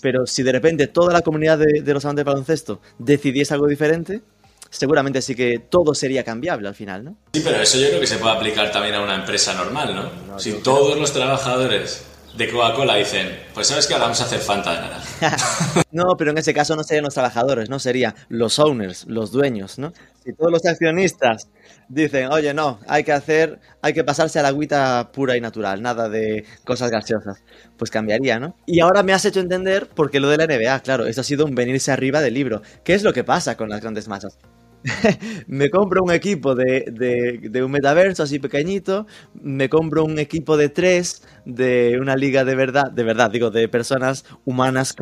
Pero 0.00 0.26
si 0.26 0.42
de 0.42 0.52
repente 0.52 0.86
toda 0.86 1.12
la 1.12 1.22
comunidad 1.22 1.58
de, 1.58 1.82
los 1.92 2.04
amantes 2.04 2.24
del 2.24 2.32
baloncesto 2.32 2.80
decidiese 2.98 3.54
algo 3.54 3.66
diferente, 3.66 4.22
seguramente 4.70 5.22
sí 5.22 5.34
que 5.34 5.58
todo 5.70 5.94
sería 5.94 6.22
cambiable 6.22 6.68
al 6.68 6.74
final, 6.74 7.04
¿no? 7.04 7.16
Sí, 7.32 7.40
pero 7.42 7.60
eso 7.60 7.78
yo 7.78 7.88
creo 7.88 8.00
que 8.00 8.06
se 8.06 8.18
puede 8.18 8.34
aplicar 8.34 8.70
también 8.70 8.94
a 8.94 9.02
una 9.02 9.14
empresa 9.14 9.54
normal, 9.54 9.94
¿no? 9.94 10.38
si 10.38 10.52
todos 10.54 10.98
los 10.98 11.12
trabajadores 11.12 12.04
de 12.36 12.50
Coca-Cola 12.50 12.96
dicen, 12.96 13.28
pues 13.54 13.68
sabes 13.68 13.86
que 13.86 13.94
ahora 13.94 14.06
vamos 14.06 14.20
a 14.20 14.24
hacer 14.24 14.40
Fanta 14.40 14.72
de 14.72 14.80
naranja. 14.80 15.36
no, 15.90 16.16
pero 16.18 16.30
en 16.32 16.38
ese 16.38 16.52
caso 16.52 16.76
no 16.76 16.82
serían 16.82 17.04
los 17.04 17.14
trabajadores, 17.14 17.70
no 17.70 17.78
serían 17.78 18.14
los 18.28 18.58
owners, 18.58 19.06
los 19.06 19.32
dueños, 19.32 19.78
¿no? 19.78 19.92
Si 20.24 20.32
todos 20.34 20.52
los 20.52 20.64
accionistas 20.66 21.48
dicen, 21.88 22.30
oye, 22.32 22.52
no, 22.52 22.80
hay 22.88 23.04
que 23.04 23.12
hacer, 23.12 23.58
hay 23.80 23.92
que 23.92 24.04
pasarse 24.04 24.38
a 24.38 24.42
la 24.42 24.48
agüita 24.48 25.10
pura 25.12 25.36
y 25.36 25.40
natural, 25.40 25.80
nada 25.80 26.08
de 26.08 26.44
cosas 26.64 26.90
gaseosas, 26.90 27.42
pues 27.78 27.90
cambiaría, 27.90 28.38
¿no? 28.38 28.54
Y 28.66 28.80
ahora 28.80 29.02
me 29.02 29.12
has 29.12 29.24
hecho 29.24 29.40
entender 29.40 29.88
por 29.88 30.10
qué 30.10 30.20
lo 30.20 30.28
de 30.28 30.36
la 30.36 30.46
NBA, 30.46 30.80
claro, 30.80 31.06
eso 31.06 31.22
ha 31.22 31.24
sido 31.24 31.46
un 31.46 31.54
venirse 31.54 31.90
arriba 31.92 32.20
del 32.20 32.34
libro. 32.34 32.62
¿Qué 32.84 32.94
es 32.94 33.02
lo 33.02 33.12
que 33.12 33.24
pasa 33.24 33.56
con 33.56 33.68
las 33.70 33.80
grandes 33.80 34.08
masas? 34.08 34.38
me 35.46 35.70
compro 35.70 36.02
un 36.02 36.12
equipo 36.12 36.54
de, 36.54 36.84
de, 37.40 37.64
un 37.64 37.70
metaverso 37.70 38.22
así 38.22 38.38
pequeñito, 38.38 39.06
me 39.34 39.68
compro 39.68 40.04
un 40.04 40.18
equipo 40.18 40.56
de 40.56 40.68
tres 40.68 41.22
de 41.44 41.98
una 42.00 42.16
liga 42.16 42.44
de 42.44 42.54
verdad, 42.54 42.90
de 42.90 43.02
verdad, 43.02 43.30
digo, 43.30 43.50
de 43.50 43.68
personas 43.68 44.24
humanas 44.44 44.94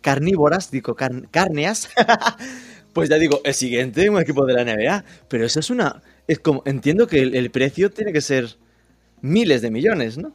carnívoras, 0.00 0.70
digo, 0.70 0.94
cárneas, 0.94 1.90
pues 2.92 3.08
ya 3.08 3.18
digo, 3.18 3.40
el 3.44 3.54
siguiente, 3.54 4.10
un 4.10 4.20
equipo 4.20 4.44
de 4.44 4.54
la 4.54 4.64
NBA, 4.64 5.04
pero 5.28 5.44
eso 5.44 5.60
es 5.60 5.70
una, 5.70 6.02
es 6.26 6.38
como, 6.38 6.62
entiendo 6.66 7.06
que 7.06 7.22
el, 7.22 7.50
precio 7.50 7.90
tiene 7.90 8.12
que 8.12 8.20
ser 8.20 8.56
miles 9.20 9.62
de 9.62 9.70
millones, 9.70 10.18
¿no? 10.18 10.32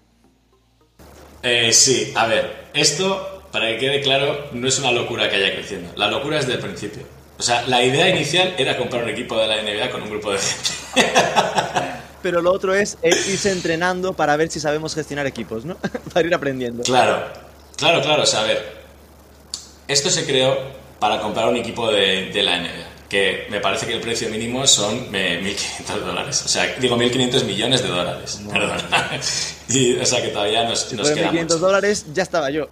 Eh, 1.43 1.71
sí, 1.71 2.13
a 2.15 2.27
ver, 2.27 2.67
esto, 2.73 3.43
para 3.51 3.67
que 3.69 3.77
quede 3.77 4.01
claro, 4.01 4.47
no 4.53 4.67
es 4.67 4.79
una 4.79 4.91
locura 4.91 5.29
que 5.29 5.35
haya 5.35 5.53
creciendo, 5.53 5.91
la 5.95 6.09
locura 6.09 6.39
es 6.39 6.47
del 6.47 6.59
principio. 6.59 7.16
O 7.39 7.43
sea, 7.43 7.63
la 7.67 7.83
idea 7.83 8.09
inicial 8.09 8.55
era 8.57 8.77
comprar 8.77 9.03
un 9.03 9.09
equipo 9.09 9.37
de 9.39 9.47
la 9.47 9.61
NBA 9.61 9.91
con 9.91 10.01
un 10.01 10.09
grupo 10.09 10.31
de 10.31 10.39
gente. 10.39 11.11
Pero 12.23 12.41
lo 12.41 12.51
otro 12.51 12.73
es 12.73 12.97
irse 13.03 13.51
entrenando 13.51 14.13
para 14.13 14.35
ver 14.37 14.49
si 14.49 14.59
sabemos 14.59 14.95
gestionar 14.95 15.27
equipos, 15.27 15.63
¿no? 15.63 15.77
para 16.13 16.27
ir 16.27 16.33
aprendiendo. 16.33 16.83
Claro, 16.83 17.23
claro, 17.75 18.01
claro. 18.01 18.23
O 18.23 18.25
sea, 18.25 18.41
a 18.41 18.43
ver, 18.43 18.77
esto 19.87 20.09
se 20.09 20.25
creó 20.25 20.57
para 20.99 21.21
comprar 21.21 21.47
un 21.47 21.57
equipo 21.57 21.91
de, 21.91 22.31
la 22.41 22.59
NBA, 22.59 23.07
que 23.07 23.45
me 23.51 23.59
parece 23.59 23.85
que 23.85 23.93
el 23.93 24.01
precio 24.01 24.29
mínimo 24.29 24.65
son 24.65 25.11
1.500 25.11 25.99
dólares. 25.99 26.41
O 26.43 26.47
sea, 26.47 26.75
digo 26.79 26.97
1.500 26.97 27.43
millones 27.43 27.83
de 27.83 27.89
dólares. 27.89 28.41
Perdón. 28.51 28.77
Y, 29.69 29.97
o 29.97 30.05
sea, 30.05 30.21
que 30.21 30.29
todavía 30.29 30.63
nos, 30.63 30.93
nos 30.93 31.11
queda 31.11 31.29
1.500 31.29 31.47
dólares, 31.57 32.05
ya 32.13 32.23
estaba 32.23 32.49
yo. 32.49 32.69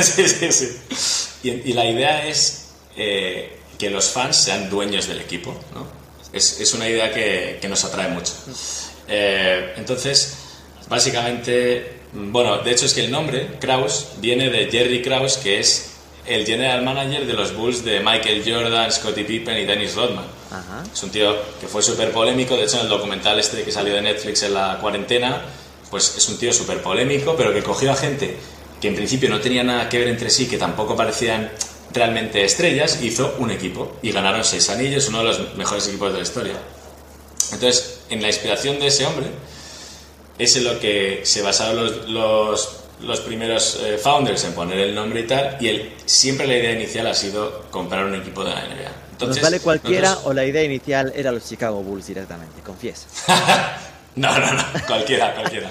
sí, 0.00 0.28
sí, 0.28 0.52
sí. 0.52 1.62
y 1.64 1.72
la 1.72 1.84
idea 1.86 2.24
es 2.24 2.65
eh, 2.96 3.58
que 3.78 3.90
los 3.90 4.06
fans 4.06 4.36
sean 4.36 4.70
dueños 4.70 5.06
del 5.06 5.20
equipo. 5.20 5.54
¿no? 5.74 5.86
Es, 6.32 6.60
es, 6.60 6.74
una 6.74 6.88
idea 6.88 7.12
que, 7.12 7.58
que, 7.60 7.68
nos 7.68 7.84
atrae 7.84 8.08
mucho. 8.08 8.32
Eh, 9.08 9.74
entonces, 9.76 10.46
Básicamente, 10.88 12.00
bueno, 12.12 12.58
de 12.58 12.70
hecho 12.70 12.86
es 12.86 12.94
que 12.94 13.04
el 13.04 13.10
nombre, 13.10 13.58
Kraus, 13.60 14.08
viene 14.18 14.50
de 14.50 14.70
Jerry 14.70 15.02
Kraus, 15.02 15.36
que 15.36 15.58
es 15.58 15.90
el 16.26 16.46
general 16.46 16.82
manager 16.82 17.26
de 17.26 17.32
los 17.32 17.56
Bulls 17.56 17.84
de 17.84 18.00
Michael 18.00 18.42
Jordan, 18.46 18.90
Scottie 18.92 19.24
Pippen 19.24 19.58
y 19.58 19.64
Dennis 19.64 19.94
Rodman. 19.94 20.24
Es 20.92 21.02
un 21.02 21.10
tío 21.10 21.34
que 21.60 21.66
fue 21.66 21.82
súper 21.82 22.12
polémico, 22.12 22.56
de 22.56 22.64
hecho 22.64 22.76
en 22.76 22.84
el 22.84 22.88
documental 22.88 23.38
este 23.38 23.62
que 23.62 23.72
salió 23.72 23.94
de 23.94 24.02
Netflix 24.02 24.42
en 24.44 24.54
la 24.54 24.78
cuarentena, 24.80 25.42
pues 25.90 26.16
es 26.16 26.28
un 26.28 26.38
tío 26.38 26.52
súper 26.52 26.80
polémico, 26.82 27.34
pero 27.36 27.52
que 27.52 27.62
cogió 27.62 27.92
a 27.92 27.96
gente 27.96 28.36
que 28.80 28.88
en 28.88 28.94
principio 28.94 29.28
no 29.28 29.40
tenía 29.40 29.64
nada 29.64 29.88
que 29.88 29.98
ver 29.98 30.08
entre 30.08 30.30
sí, 30.30 30.48
que 30.48 30.56
tampoco 30.56 30.96
parecían 30.96 31.50
realmente 31.96 32.44
estrellas, 32.44 33.02
hizo 33.02 33.34
un 33.38 33.50
equipo 33.50 33.96
y 34.02 34.12
ganaron 34.12 34.44
seis 34.44 34.70
anillos, 34.70 35.08
uno 35.08 35.18
de 35.18 35.24
los 35.24 35.56
mejores 35.56 35.88
equipos 35.88 36.12
de 36.12 36.18
la 36.18 36.22
historia. 36.22 36.54
Entonces, 37.52 38.00
en 38.08 38.22
la 38.22 38.28
inspiración 38.28 38.78
de 38.78 38.86
ese 38.86 39.06
hombre, 39.06 39.26
es 40.38 40.56
en 40.56 40.64
lo 40.64 40.78
que 40.78 41.22
se 41.24 41.42
basaron 41.42 41.76
los, 41.76 42.08
los, 42.08 42.76
los 43.00 43.20
primeros 43.20 43.80
eh, 43.82 43.98
founders 43.98 44.44
en 44.44 44.52
poner 44.52 44.78
el 44.78 44.94
nombre 44.94 45.20
y 45.20 45.26
tal, 45.26 45.56
y 45.60 45.68
él, 45.68 45.92
siempre 46.04 46.46
la 46.46 46.56
idea 46.56 46.72
inicial 46.72 47.06
ha 47.06 47.14
sido 47.14 47.62
comprar 47.70 48.04
un 48.04 48.14
equipo 48.14 48.44
de 48.44 48.50
la 48.50 48.60
NBA. 48.60 48.92
Entonces, 49.12 49.36
¿Nos 49.36 49.50
vale 49.50 49.60
cualquiera 49.60 50.18
o 50.24 50.32
la 50.32 50.44
idea 50.44 50.62
inicial 50.62 51.12
era 51.16 51.32
los 51.32 51.48
Chicago 51.48 51.82
Bulls 51.82 52.06
directamente? 52.06 52.60
Confiesa. 52.60 53.06
no, 54.16 54.38
no, 54.38 54.52
no, 54.52 54.62
cualquiera, 54.86 55.34
cualquiera. 55.34 55.70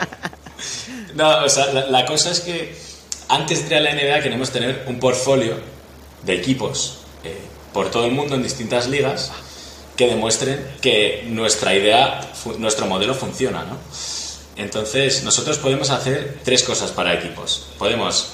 No, 1.14 1.46
o 1.46 1.50
sea, 1.50 1.72
la, 1.72 2.06
cosa 2.06 2.32
es 2.32 2.40
que 2.40 2.76
antes 3.30 3.70
de 3.70 3.80
la 3.80 3.94
NBA 3.94 4.22
queremos 4.22 4.50
tener 4.50 4.84
un 4.88 5.00
portfolio 5.00 5.58
de 6.26 6.34
equipos 6.34 6.98
eh, 7.24 7.38
por 7.74 7.92
todo 7.92 8.06
el 8.06 8.12
mundo 8.12 8.36
en 8.36 8.44
distintas 8.44 8.88
ligas 8.88 9.32
que 9.96 10.08
demuestren 10.08 10.66
que 10.82 11.24
nuestra 11.28 11.74
idea, 11.76 12.22
nuestro 12.58 12.86
modelo 12.86 13.14
funciona, 13.14 13.64
¿no? 13.64 13.78
Entonces, 14.58 15.24
nosotros 15.24 15.58
podemos 15.58 15.90
hacer 15.90 16.40
tres 16.44 16.64
cosas 16.64 16.92
para 16.92 17.14
equipos. 17.14 17.68
Podemos, 17.78 18.30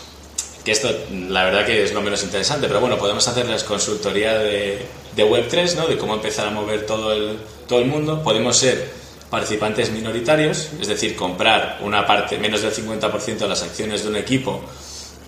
que 0.63 0.71
esto 0.71 0.89
la 1.11 1.43
verdad 1.43 1.65
que 1.65 1.83
es 1.83 1.93
lo 1.93 2.01
menos 2.01 2.23
interesante, 2.23 2.67
pero 2.67 2.79
bueno, 2.79 2.97
podemos 2.97 3.27
hacerles 3.27 3.63
consultoría 3.63 4.37
de, 4.37 4.85
de 5.15 5.25
Web3, 5.25 5.75
¿no? 5.75 5.87
De 5.87 5.97
cómo 5.97 6.15
empezar 6.15 6.47
a 6.47 6.51
mover 6.51 6.85
todo 6.85 7.13
el, 7.13 7.37
todo 7.67 7.79
el 7.79 7.85
mundo. 7.85 8.21
Podemos 8.23 8.57
ser 8.57 8.91
participantes 9.29 9.91
minoritarios, 9.91 10.69
es 10.79 10.87
decir, 10.87 11.15
comprar 11.15 11.79
una 11.81 12.05
parte, 12.05 12.37
menos 12.37 12.61
del 12.61 12.73
50% 12.73 13.37
de 13.37 13.47
las 13.47 13.63
acciones 13.63 14.03
de 14.03 14.09
un 14.09 14.17
equipo 14.17 14.61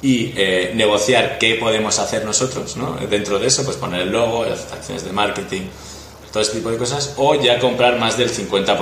y 0.04 0.34
eh, 0.36 0.74
negociar 0.76 1.40
qué 1.40 1.56
podemos 1.56 1.98
hacer 1.98 2.26
nosotros 2.26 2.76
¿no? 2.76 2.98
dentro 3.10 3.40
de 3.40 3.48
eso, 3.48 3.64
pues 3.64 3.78
poner 3.78 4.02
el 4.02 4.12
logo, 4.12 4.44
las 4.44 4.72
acciones 4.72 5.06
de 5.06 5.14
marketing, 5.14 5.62
todo 6.32 6.44
este 6.44 6.58
tipo 6.58 6.70
de 6.70 6.78
cosas, 6.78 7.14
o 7.18 7.36
ya 7.36 7.58
comprar 7.58 7.98
más 7.98 8.18
del 8.18 8.30
50% 8.30 8.78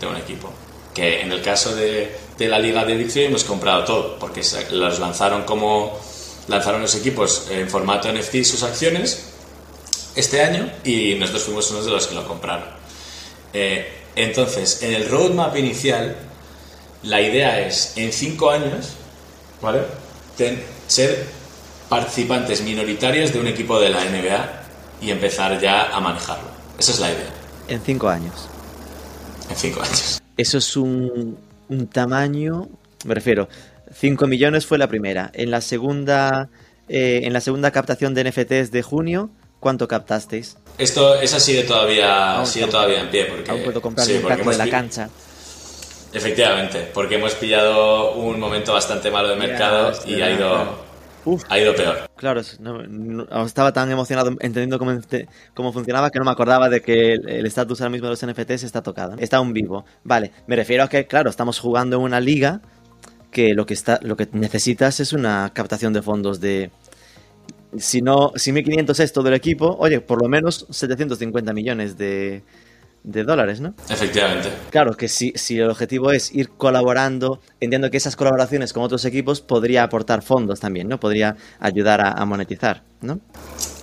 de 0.00 0.06
un 0.06 0.16
equipo. 0.16 0.50
Que 0.94 1.20
en 1.20 1.30
el 1.30 1.42
caso 1.42 1.76
de, 1.76 2.16
de 2.38 2.48
la 2.48 2.58
liga 2.58 2.84
de 2.86 2.96
Big 2.96 3.14
hemos 3.18 3.44
comprado 3.44 3.84
todo, 3.84 4.18
porque 4.18 4.40
los 4.72 4.98
lanzaron 4.98 5.42
como 5.42 6.00
lanzaron 6.48 6.80
los 6.80 6.94
equipos 6.94 7.46
en 7.50 7.68
formato 7.68 8.10
NFT 8.10 8.42
sus 8.42 8.62
acciones 8.62 9.26
este 10.16 10.42
año 10.42 10.72
y 10.82 11.14
nosotros 11.16 11.44
fuimos 11.44 11.70
unos 11.70 11.84
de 11.84 11.90
los 11.90 12.06
que 12.06 12.14
lo 12.14 12.26
compraron. 12.26 12.64
Eh, 13.52 13.86
entonces, 14.16 14.82
en 14.82 14.94
el 14.94 15.08
roadmap 15.10 15.56
inicial, 15.56 16.16
la 17.02 17.20
idea 17.20 17.60
es, 17.60 17.92
en 17.96 18.12
cinco 18.12 18.50
años, 18.50 18.94
¿vale? 19.60 19.82
Ser 20.86 21.26
participantes 21.88 22.62
minoritarios 22.62 23.32
de 23.32 23.40
un 23.40 23.46
equipo 23.46 23.80
de 23.80 23.90
la 23.90 24.04
NBA 24.04 24.62
y 25.00 25.10
empezar 25.10 25.60
ya 25.60 25.94
a 25.94 26.00
manejarlo. 26.00 26.48
Esa 26.78 26.92
es 26.92 27.00
la 27.00 27.10
idea. 27.10 27.30
En 27.68 27.80
cinco 27.80 28.08
años. 28.08 28.48
En 29.50 29.56
cinco 29.56 29.82
años. 29.82 30.20
Eso 30.36 30.58
es 30.58 30.76
un, 30.76 31.38
un 31.68 31.86
tamaño, 31.88 32.68
me 33.04 33.14
refiero, 33.14 33.48
5 33.92 34.26
millones 34.26 34.66
fue 34.66 34.78
la 34.78 34.86
primera. 34.86 35.30
En 35.32 35.50
la 35.50 35.60
segunda, 35.60 36.50
eh, 36.88 37.20
en 37.24 37.32
la 37.32 37.40
segunda 37.40 37.70
captación 37.70 38.14
de 38.14 38.24
NFTs 38.24 38.70
de 38.70 38.82
junio, 38.82 39.30
¿Cuánto 39.60 39.88
captasteis? 39.88 40.56
Esto, 40.78 41.20
esa 41.20 41.40
sigue 41.40 41.64
todavía, 41.64 42.44
sigue 42.44 42.66
todavía 42.68 43.00
en 43.00 43.10
pie. 43.10 43.24
Porque, 43.24 43.50
aún 43.50 43.62
puedo 43.64 43.82
comprar 43.82 44.06
un 44.08 44.50
de 44.50 44.56
la 44.56 44.70
cancha. 44.70 45.10
Efectivamente, 46.12 46.88
porque 46.94 47.16
hemos 47.16 47.34
pillado 47.34 48.14
un 48.14 48.40
momento 48.40 48.72
bastante 48.72 49.10
malo 49.10 49.28
de 49.28 49.36
mercado 49.36 49.92
y 50.06 50.20
ha 50.22 50.30
ido, 50.30 50.78
ha 51.48 51.58
ido 51.58 51.74
peor. 51.74 52.08
Claro, 52.16 52.40
estaba 52.40 53.72
tan 53.72 53.90
emocionado 53.90 54.30
entendiendo 54.30 54.78
cómo, 54.78 54.98
cómo, 55.54 55.72
funcionaba 55.72 56.10
que 56.10 56.18
no 56.18 56.24
me 56.24 56.30
acordaba 56.30 56.68
de 56.70 56.80
que 56.80 57.12
el 57.12 57.44
estatus 57.44 57.80
ahora 57.80 57.90
mismo 57.90 58.08
de 58.08 58.12
los 58.12 58.26
NFTs 58.26 58.64
está 58.64 58.82
tocado. 58.82 59.16
Está 59.18 59.36
aún 59.36 59.52
vivo. 59.52 59.84
Vale, 60.02 60.32
me 60.46 60.56
refiero 60.56 60.84
a 60.84 60.88
que, 60.88 61.06
claro, 61.06 61.28
estamos 61.28 61.58
jugando 61.58 61.96
en 61.96 62.02
una 62.02 62.20
liga 62.20 62.62
que 63.30 63.52
lo 63.52 63.66
que, 63.66 63.74
está, 63.74 64.00
lo 64.02 64.16
que 64.16 64.28
necesitas 64.32 65.00
es 65.00 65.12
una 65.12 65.50
captación 65.52 65.92
de 65.92 66.00
fondos 66.00 66.40
de 66.40 66.70
si 67.76 68.00
no, 68.00 68.32
si 68.34 68.50
1.500 68.50 69.00
es 69.00 69.12
todo 69.12 69.28
el 69.28 69.34
equipo, 69.34 69.76
oye, 69.78 70.00
por 70.00 70.22
lo 70.22 70.28
menos 70.28 70.66
750 70.70 71.52
millones 71.52 71.98
de, 71.98 72.42
dólares, 73.04 73.60
¿no? 73.60 73.74
Efectivamente. 73.88 74.50
Claro, 74.70 74.94
que 74.94 75.08
si, 75.08 75.32
si 75.34 75.58
el 75.58 75.70
objetivo 75.70 76.12
es 76.12 76.34
ir 76.34 76.50
colaborando, 76.50 77.40
entiendo 77.60 77.90
que 77.90 77.96
esas 77.96 78.16
colaboraciones 78.16 78.72
con 78.72 78.82
otros 78.82 79.04
equipos 79.04 79.40
podría 79.40 79.82
aportar 79.82 80.22
fondos 80.22 80.60
también, 80.60 80.88
¿no? 80.88 81.00
Podría 81.00 81.36
ayudar 81.60 82.00
a, 82.00 82.24
monetizar, 82.24 82.82
¿no? 83.00 83.20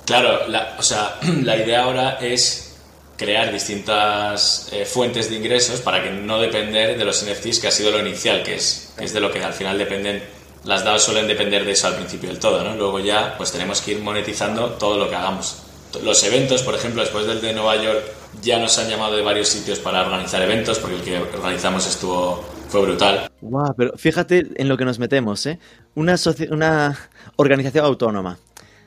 Claro, 0.05 0.47
la, 0.47 0.75
o 0.77 0.83
sea, 0.83 1.15
la 1.43 1.57
idea 1.57 1.83
ahora 1.83 2.17
es 2.21 2.75
crear 3.17 3.51
distintas 3.51 4.69
eh, 4.73 4.85
fuentes 4.85 5.29
de 5.29 5.37
ingresos 5.37 5.79
para 5.79 6.03
que 6.03 6.11
no 6.11 6.39
depender 6.39 6.97
de 6.97 7.05
los 7.05 7.23
NFTs, 7.25 7.59
que 7.59 7.67
ha 7.67 7.71
sido 7.71 7.91
lo 7.91 7.99
inicial, 7.99 8.43
que 8.43 8.55
es, 8.55 8.93
que 8.97 9.05
es 9.05 9.13
de 9.13 9.19
lo 9.21 9.31
que 9.31 9.41
al 9.41 9.53
final 9.53 9.77
dependen 9.77 10.21
las 10.65 10.83
DAOs 10.83 11.03
suelen 11.03 11.27
depender 11.27 11.63
de 11.63 11.71
eso 11.71 11.87
al 11.87 11.95
principio 11.95 12.29
del 12.29 12.39
todo, 12.39 12.63
¿no? 12.63 12.75
Luego 12.75 12.99
ya 12.99 13.35
pues 13.37 13.51
tenemos 13.51 13.81
que 13.81 13.91
ir 13.91 13.99
monetizando 13.99 14.71
todo 14.71 14.97
lo 14.97 15.09
que 15.09 15.15
hagamos. 15.15 15.57
Los 16.03 16.23
eventos, 16.23 16.63
por 16.63 16.75
ejemplo, 16.75 17.01
después 17.01 17.27
del 17.27 17.39
de 17.39 17.53
Nueva 17.53 17.75
York, 17.75 18.03
ya 18.41 18.59
nos 18.59 18.77
han 18.79 18.89
llamado 18.89 19.15
de 19.15 19.21
varios 19.21 19.47
sitios 19.47 19.79
para 19.79 20.05
organizar 20.05 20.41
eventos, 20.41 20.79
porque 20.79 20.95
el 20.95 21.01
que 21.01 21.17
organizamos 21.17 21.87
estuvo 21.87 22.43
fue 22.69 22.81
brutal. 22.81 23.29
Wow, 23.41 23.73
pero 23.77 23.97
fíjate 23.97 24.47
en 24.55 24.67
lo 24.67 24.77
que 24.77 24.85
nos 24.85 24.99
metemos, 24.99 25.45
¿eh? 25.45 25.59
Una, 25.95 26.15
una 26.51 26.97
organización 27.37 27.85
autónoma 27.85 28.37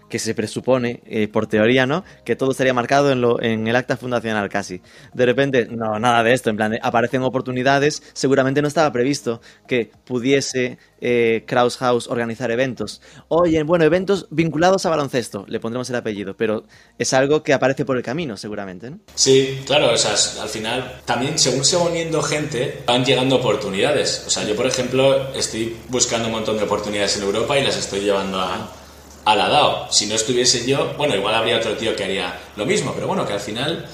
que 0.08 0.18
se 0.18 0.34
presupone, 0.34 1.00
eh, 1.06 1.28
por 1.28 1.46
teoría, 1.46 1.86
¿no? 1.86 2.04
Que 2.24 2.36
todo 2.36 2.52
estaría 2.52 2.74
marcado 2.74 3.10
en, 3.10 3.20
lo, 3.20 3.40
en 3.42 3.66
el 3.66 3.76
acta 3.76 3.96
fundacional 3.96 4.48
casi. 4.48 4.80
De 5.14 5.26
repente, 5.26 5.66
no, 5.70 5.98
nada 5.98 6.22
de 6.22 6.32
esto, 6.32 6.50
en 6.50 6.56
plan, 6.56 6.78
aparecen 6.82 7.22
oportunidades, 7.22 8.02
seguramente 8.12 8.62
no 8.62 8.68
estaba 8.68 8.90
previsto 8.92 9.40
que 9.66 9.90
pudiese 10.04 10.78
eh, 11.00 11.44
Kraus 11.46 11.76
House 11.76 12.08
organizar 12.08 12.50
eventos. 12.50 13.00
Oye, 13.28 13.62
bueno, 13.62 13.84
eventos 13.84 14.26
vinculados 14.30 14.86
a 14.86 14.90
baloncesto, 14.90 15.44
le 15.48 15.60
pondremos 15.60 15.88
el 15.90 15.96
apellido, 15.96 16.34
pero 16.36 16.64
es 16.98 17.12
algo 17.12 17.42
que 17.42 17.52
aparece 17.52 17.84
por 17.84 17.96
el 17.96 18.02
camino, 18.02 18.36
seguramente, 18.36 18.90
¿no? 18.90 18.98
Sí, 19.14 19.60
claro, 19.66 19.92
o 19.92 19.96
sea, 19.96 20.12
al 20.42 20.48
final, 20.48 21.00
también 21.04 21.38
según 21.38 21.64
se 21.64 21.76
va 21.76 21.84
uniendo 21.84 22.22
gente, 22.22 22.82
van 22.86 23.04
llegando 23.04 23.36
oportunidades. 23.36 24.24
O 24.26 24.30
sea, 24.30 24.44
yo, 24.44 24.56
por 24.56 24.66
ejemplo, 24.66 25.32
estoy 25.34 25.76
buscando 25.88 26.28
un 26.28 26.32
montón 26.32 26.56
de 26.56 26.64
oportunidades 26.64 27.16
en 27.16 27.22
Europa 27.24 27.58
y 27.58 27.64
las 27.64 27.76
estoy 27.76 28.00
llevando 28.00 28.38
a 28.38 28.48
a 28.48 28.87
la 29.34 29.48
DAO. 29.48 29.90
Si 29.90 30.06
no 30.06 30.14
estuviese 30.14 30.66
yo, 30.66 30.94
bueno, 30.96 31.14
igual 31.14 31.34
habría 31.34 31.58
otro 31.58 31.76
tío 31.76 31.94
que 31.94 32.04
haría 32.04 32.38
lo 32.56 32.66
mismo, 32.66 32.92
pero 32.94 33.06
bueno, 33.06 33.26
que 33.26 33.32
al 33.32 33.40
final 33.40 33.86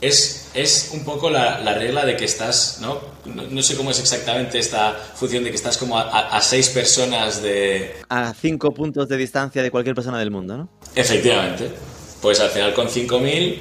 es, 0.00 0.50
es 0.54 0.90
un 0.92 1.04
poco 1.04 1.30
la, 1.30 1.58
regla 1.74 2.04
de 2.04 2.16
que 2.16 2.24
estás, 2.24 2.78
¿no? 2.80 3.00
¿no? 3.24 3.62
sé 3.62 3.76
cómo 3.76 3.90
es 3.90 3.98
exactamente 3.98 4.58
esta 4.58 4.92
función 4.92 5.44
de 5.44 5.50
que 5.50 5.56
estás 5.56 5.76
como 5.76 5.98
a, 5.98 6.40
seis 6.40 6.68
personas 6.68 7.42
de... 7.42 7.96
A 8.08 8.32
cinco 8.34 8.72
puntos 8.72 9.08
de 9.08 9.16
distancia 9.16 9.62
de 9.62 9.70
cualquier 9.70 9.94
persona 9.94 10.18
del 10.18 10.30
mundo, 10.30 10.56
¿no? 10.56 10.68
Efectivamente. 10.94 11.70
Pues 12.22 12.40
al 12.40 12.50
final 12.50 12.74
con 12.74 12.88
5.000, 12.88 13.58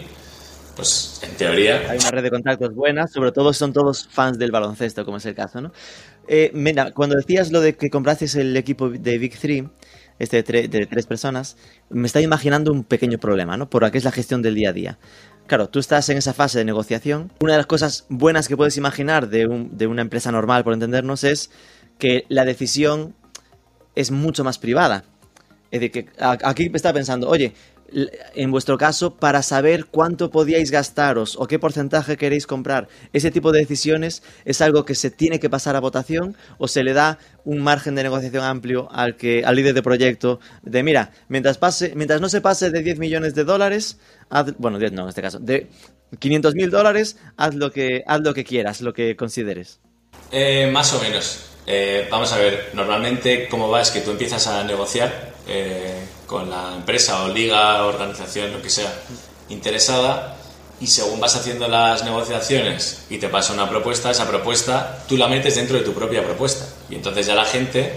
pues 0.75 1.19
en 1.23 1.35
teoría... 1.35 1.85
Hay 1.89 1.99
una 1.99 2.11
red 2.11 2.23
de 2.23 2.31
contactos 2.31 2.73
buena, 2.73 3.07
sobre 3.07 3.31
todo 3.31 3.53
son 3.53 3.73
todos 3.73 4.07
fans 4.07 4.39
del 4.39 4.51
baloncesto, 4.51 5.05
como 5.05 5.17
es 5.17 5.25
el 5.25 5.35
caso, 5.35 5.61
¿no? 5.61 5.71
Eh, 6.27 6.51
mira, 6.53 6.91
cuando 6.91 7.15
decías 7.15 7.51
lo 7.51 7.61
de 7.61 7.75
que 7.75 7.89
comprasteis 7.89 8.35
el 8.35 8.55
equipo 8.57 8.89
de 8.89 9.17
Big 9.17 9.39
3 9.39 9.63
este 10.19 10.43
de, 10.43 10.85
tres 10.87 11.05
personas, 11.05 11.57
me 11.89 12.07
está 12.07 12.21
imaginando 12.21 12.71
un 12.71 12.83
pequeño 12.83 13.17
problema, 13.17 13.57
¿no? 13.57 13.69
Por 13.69 13.85
aquí 13.85 13.97
es 13.97 14.03
la 14.03 14.11
gestión 14.11 14.41
del 14.41 14.55
día 14.55 14.69
a 14.69 14.73
día. 14.73 14.99
Claro, 15.47 15.69
tú 15.69 15.79
estás 15.79 16.09
en 16.09 16.17
esa 16.17 16.33
fase 16.33 16.57
de 16.57 16.65
negociación. 16.65 17.31
Una 17.39 17.53
de 17.53 17.57
las 17.57 17.67
cosas 17.67 18.05
buenas 18.09 18.47
que 18.47 18.57
puedes 18.57 18.77
imaginar 18.77 19.29
de, 19.29 19.67
de 19.71 19.87
una 19.87 20.01
empresa 20.01 20.31
normal, 20.31 20.63
por 20.63 20.73
entendernos, 20.73 21.23
es 21.23 21.51
que 21.99 22.25
la 22.29 22.45
decisión 22.45 23.15
es 23.95 24.11
mucho 24.11 24.43
más 24.43 24.57
privada. 24.57 25.03
Es 25.71 25.81
decir, 25.81 25.91
que 25.91 26.09
aquí 26.19 26.71
está 26.73 26.93
pensando, 26.93 27.29
oye, 27.29 27.53
en 27.91 28.51
vuestro 28.51 28.77
caso, 28.77 29.15
para 29.15 29.41
saber 29.41 29.85
cuánto 29.85 30.29
podíais 30.29 30.71
gastaros 30.71 31.35
o 31.37 31.47
qué 31.47 31.59
porcentaje 31.59 32.17
queréis 32.17 32.47
comprar. 32.47 32.87
Ese 33.13 33.31
tipo 33.31 33.51
de 33.51 33.59
decisiones 33.59 34.23
es 34.45 34.61
algo 34.61 34.85
que 34.85 34.95
se 34.95 35.09
tiene 35.09 35.39
que 35.39 35.49
pasar 35.49 35.75
a 35.75 35.79
votación 35.79 36.35
o 36.57 36.67
se 36.67 36.83
le 36.83 36.93
da 36.93 37.19
un 37.45 37.61
margen 37.61 37.95
de 37.95 38.03
negociación 38.03 38.43
amplio 38.43 38.89
al, 38.91 39.15
que, 39.15 39.43
al 39.45 39.55
líder 39.55 39.73
de 39.73 39.83
proyecto 39.83 40.39
de, 40.63 40.83
mira, 40.83 41.11
mientras, 41.29 41.57
pase, 41.57 41.93
mientras 41.95 42.19
no 42.19 42.29
se 42.29 42.41
pase 42.41 42.71
de 42.71 42.83
10 42.83 42.99
millones 42.99 43.35
de 43.35 43.43
dólares, 43.43 43.97
bueno, 44.57 44.79
10 44.79 44.91
no 44.91 45.03
en 45.03 45.09
este 45.09 45.21
caso, 45.21 45.39
de 45.39 45.67
500 46.19 46.55
mil 46.55 46.69
dólares, 46.69 47.17
haz 47.37 47.55
lo, 47.55 47.71
que, 47.71 48.03
haz 48.05 48.21
lo 48.21 48.33
que 48.33 48.43
quieras, 48.43 48.81
lo 48.81 48.93
que 48.93 49.15
consideres. 49.15 49.79
Eh, 50.31 50.69
más 50.71 50.93
o 50.93 51.01
menos. 51.01 51.51
Eh, 51.65 52.07
vamos 52.09 52.31
a 52.31 52.37
ver, 52.37 52.69
normalmente 52.73 53.47
cómo 53.49 53.69
va 53.69 53.81
es 53.81 53.91
que 53.91 53.99
tú 53.99 54.11
empiezas 54.11 54.47
a 54.47 54.63
negociar 54.63 55.33
eh, 55.47 55.99
con 56.27 56.49
la 56.49 56.75
empresa 56.75 57.23
o 57.23 57.29
liga, 57.29 57.83
organización, 57.85 58.51
lo 58.51 58.61
que 58.61 58.69
sea, 58.69 58.93
interesada 59.49 60.37
y 60.79 60.85
según 60.85 61.19
vas 61.19 61.35
haciendo 61.35 61.67
las 61.67 62.03
negociaciones 62.03 63.05
y 63.09 63.17
te 63.17 63.29
pasa 63.29 63.53
una 63.53 63.67
propuesta, 63.67 64.11
esa 64.11 64.27
propuesta 64.27 65.03
tú 65.07 65.17
la 65.17 65.27
metes 65.27 65.55
dentro 65.55 65.77
de 65.77 65.83
tu 65.83 65.93
propia 65.93 66.23
propuesta 66.23 66.67
y 66.89 66.95
entonces 66.95 67.25
ya 67.25 67.33
la 67.33 67.45
gente 67.45 67.93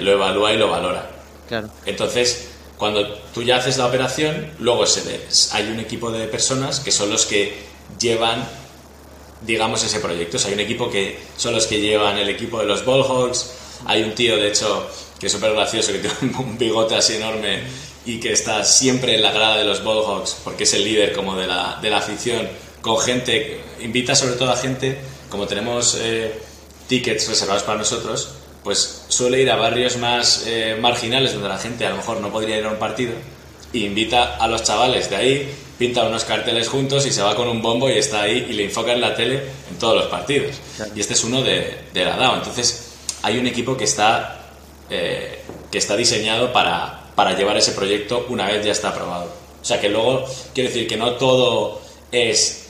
lo 0.00 0.12
evalúa 0.12 0.52
y 0.52 0.58
lo 0.58 0.68
valora. 0.68 1.10
Claro. 1.48 1.70
Entonces, 1.86 2.48
cuando 2.76 3.08
tú 3.32 3.42
ya 3.42 3.56
haces 3.56 3.78
la 3.78 3.86
operación, 3.86 4.52
luego 4.58 4.84
se 4.86 5.00
ve, 5.02 5.26
hay 5.52 5.70
un 5.70 5.80
equipo 5.80 6.10
de 6.10 6.26
personas 6.26 6.80
que 6.80 6.92
son 6.92 7.10
los 7.10 7.24
que 7.24 7.62
llevan 7.98 8.46
digamos, 9.42 9.84
ese 9.84 10.00
proyecto. 10.00 10.38
hay 10.46 10.54
un 10.54 10.60
equipo 10.60 10.90
que 10.90 11.18
son 11.36 11.54
los 11.54 11.66
que 11.66 11.80
llevan 11.80 12.18
el 12.18 12.28
equipo 12.28 12.58
de 12.58 12.66
los 12.66 12.84
Ballhawks. 12.84 13.52
Hay 13.86 14.02
un 14.02 14.14
tío, 14.14 14.36
de 14.36 14.48
hecho, 14.48 14.88
que 15.18 15.26
es 15.26 15.32
súper 15.32 15.52
gracioso, 15.52 15.92
que 15.92 15.98
tiene 16.20 16.36
un 16.38 16.58
bigote 16.58 16.94
así 16.94 17.16
enorme 17.16 17.62
y 18.06 18.18
que 18.20 18.32
está 18.32 18.64
siempre 18.64 19.14
en 19.14 19.22
la 19.22 19.32
grada 19.32 19.58
de 19.58 19.64
los 19.64 19.84
Ballhawks 19.84 20.38
porque 20.44 20.64
es 20.64 20.74
el 20.74 20.84
líder 20.84 21.12
como 21.12 21.36
de 21.36 21.46
la, 21.46 21.78
de 21.82 21.90
la 21.90 21.98
afición, 21.98 22.48
con 22.80 22.98
gente, 22.98 23.60
invita 23.80 24.14
sobre 24.14 24.34
todo 24.36 24.50
a 24.50 24.56
gente, 24.56 24.96
como 25.28 25.46
tenemos 25.46 25.98
eh, 26.00 26.32
tickets 26.86 27.28
reservados 27.28 27.64
para 27.64 27.78
nosotros, 27.78 28.30
pues 28.64 29.04
suele 29.08 29.42
ir 29.42 29.50
a 29.50 29.56
barrios 29.56 29.96
más 29.98 30.44
eh, 30.46 30.76
marginales 30.80 31.32
donde 31.32 31.48
la 31.48 31.58
gente 31.58 31.86
a 31.86 31.90
lo 31.90 31.96
mejor 31.96 32.20
no 32.20 32.32
podría 32.32 32.58
ir 32.58 32.64
a 32.64 32.70
un 32.70 32.78
partido 32.78 33.12
e 33.72 33.78
invita 33.78 34.36
a 34.36 34.48
los 34.48 34.62
chavales 34.62 35.10
de 35.10 35.16
ahí 35.16 35.54
pinta 35.78 36.04
unos 36.04 36.24
carteles 36.24 36.68
juntos 36.68 37.06
y 37.06 37.12
se 37.12 37.22
va 37.22 37.36
con 37.36 37.48
un 37.48 37.62
bombo 37.62 37.88
y 37.88 37.92
está 37.92 38.22
ahí 38.22 38.46
y 38.50 38.52
le 38.52 38.64
enfoca 38.64 38.92
en 38.92 39.00
la 39.00 39.14
tele 39.14 39.42
en 39.70 39.78
todos 39.78 39.94
los 39.94 40.06
partidos. 40.06 40.56
Y 40.94 41.00
este 41.00 41.14
es 41.14 41.22
uno 41.22 41.40
de, 41.42 41.78
de, 41.94 42.04
la 42.04 42.16
DAO. 42.16 42.36
Entonces, 42.38 42.87
hay 43.22 43.38
un 43.38 43.46
equipo 43.46 43.76
que 43.76 43.84
está, 43.84 44.40
eh, 44.90 45.42
que 45.70 45.78
está 45.78 45.96
diseñado 45.96 46.52
para, 46.52 47.00
para 47.14 47.36
llevar 47.36 47.56
ese 47.56 47.72
proyecto 47.72 48.26
una 48.28 48.46
vez 48.46 48.64
ya 48.64 48.72
está 48.72 48.90
aprobado. 48.90 49.32
O 49.60 49.64
sea, 49.64 49.80
que 49.80 49.88
luego, 49.88 50.24
quiero 50.54 50.70
decir 50.70 50.86
que 50.86 50.96
no 50.96 51.12
todo 51.12 51.80
es 52.12 52.68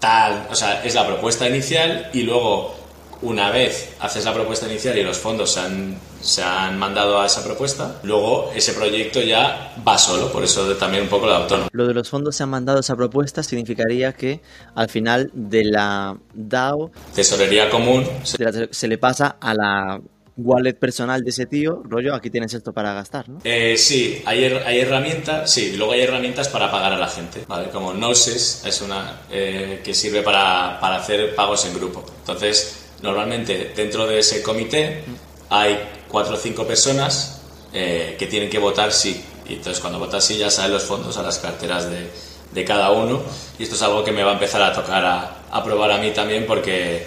tal, 0.00 0.48
o 0.50 0.54
sea, 0.54 0.84
es 0.84 0.94
la 0.94 1.06
propuesta 1.06 1.48
inicial 1.48 2.10
y 2.12 2.22
luego 2.22 2.74
una 3.22 3.50
vez 3.50 3.94
haces 4.00 4.24
la 4.24 4.32
propuesta 4.32 4.66
inicial 4.66 4.96
y 4.98 5.02
los 5.02 5.18
fondos 5.18 5.52
se 5.52 5.60
han, 5.60 5.96
se 6.20 6.42
han 6.42 6.78
mandado 6.78 7.20
a 7.20 7.26
esa 7.26 7.44
propuesta, 7.44 8.00
luego 8.02 8.50
ese 8.54 8.72
proyecto 8.72 9.20
ya 9.20 9.74
va 9.86 9.98
solo, 9.98 10.32
por 10.32 10.42
eso 10.44 10.74
también 10.76 11.04
un 11.04 11.08
poco 11.08 11.26
la 11.26 11.38
autónomo. 11.38 11.68
Lo 11.72 11.86
de 11.86 11.94
los 11.94 12.08
fondos 12.08 12.36
se 12.36 12.42
han 12.42 12.50
mandado 12.50 12.78
a 12.78 12.80
esa 12.80 12.96
propuesta 12.96 13.42
significaría 13.42 14.12
que 14.12 14.40
al 14.74 14.88
final 14.88 15.30
de 15.34 15.64
la 15.64 16.16
DAO... 16.34 16.90
Tesorería 17.14 17.70
común. 17.70 18.06
Se, 18.22 18.88
le 18.88 18.98
pasa 18.98 19.36
a 19.40 19.54
la 19.54 20.00
wallet 20.36 20.74
personal 20.74 21.22
de 21.22 21.30
ese 21.30 21.44
tío, 21.44 21.82
rollo, 21.84 22.14
aquí 22.14 22.30
tienes 22.30 22.54
esto 22.54 22.72
para 22.72 22.94
gastar, 22.94 23.28
¿no? 23.28 23.40
Eh, 23.44 23.76
sí, 23.76 24.22
hay, 24.24 24.44
hay 24.44 24.78
herramientas, 24.78 25.50
sí, 25.52 25.74
luego 25.76 25.92
hay 25.92 26.00
herramientas 26.00 26.48
para 26.48 26.70
pagar 26.70 26.94
a 26.94 26.98
la 26.98 27.08
gente, 27.08 27.44
¿vale? 27.46 27.68
Como 27.68 27.92
Gnosis 27.92 28.62
es 28.64 28.80
una 28.80 29.20
eh, 29.30 29.82
que 29.84 29.92
sirve 29.92 30.22
para, 30.22 30.78
para 30.80 30.96
hacer 30.96 31.34
pagos 31.34 31.66
en 31.66 31.74
grupo. 31.74 32.04
Entonces, 32.20 32.89
Normalmente 33.02 33.72
dentro 33.74 34.06
de 34.06 34.18
ese 34.18 34.42
comité 34.42 35.02
hay 35.48 35.78
cuatro 36.08 36.34
o 36.34 36.38
cinco 36.38 36.66
personas 36.66 37.40
eh, 37.72 38.16
que 38.18 38.26
tienen 38.26 38.50
que 38.50 38.58
votar 38.58 38.92
sí. 38.92 39.24
Y 39.48 39.54
entonces 39.54 39.80
cuando 39.80 39.98
votas 39.98 40.24
sí 40.24 40.36
ya 40.36 40.50
salen 40.50 40.72
los 40.72 40.84
fondos 40.84 41.16
a 41.16 41.22
las 41.22 41.38
carteras 41.38 41.90
de, 41.90 42.10
de, 42.52 42.64
cada 42.64 42.90
uno. 42.92 43.20
Y 43.58 43.64
esto 43.64 43.74
es 43.74 43.82
algo 43.82 44.04
que 44.04 44.12
me 44.12 44.22
va 44.22 44.30
a 44.30 44.34
empezar 44.34 44.62
a 44.62 44.72
tocar 44.72 45.04
a, 45.04 45.36
a 45.50 45.64
probar 45.64 45.90
a 45.92 45.98
mí 45.98 46.10
también 46.12 46.46
porque 46.46 47.06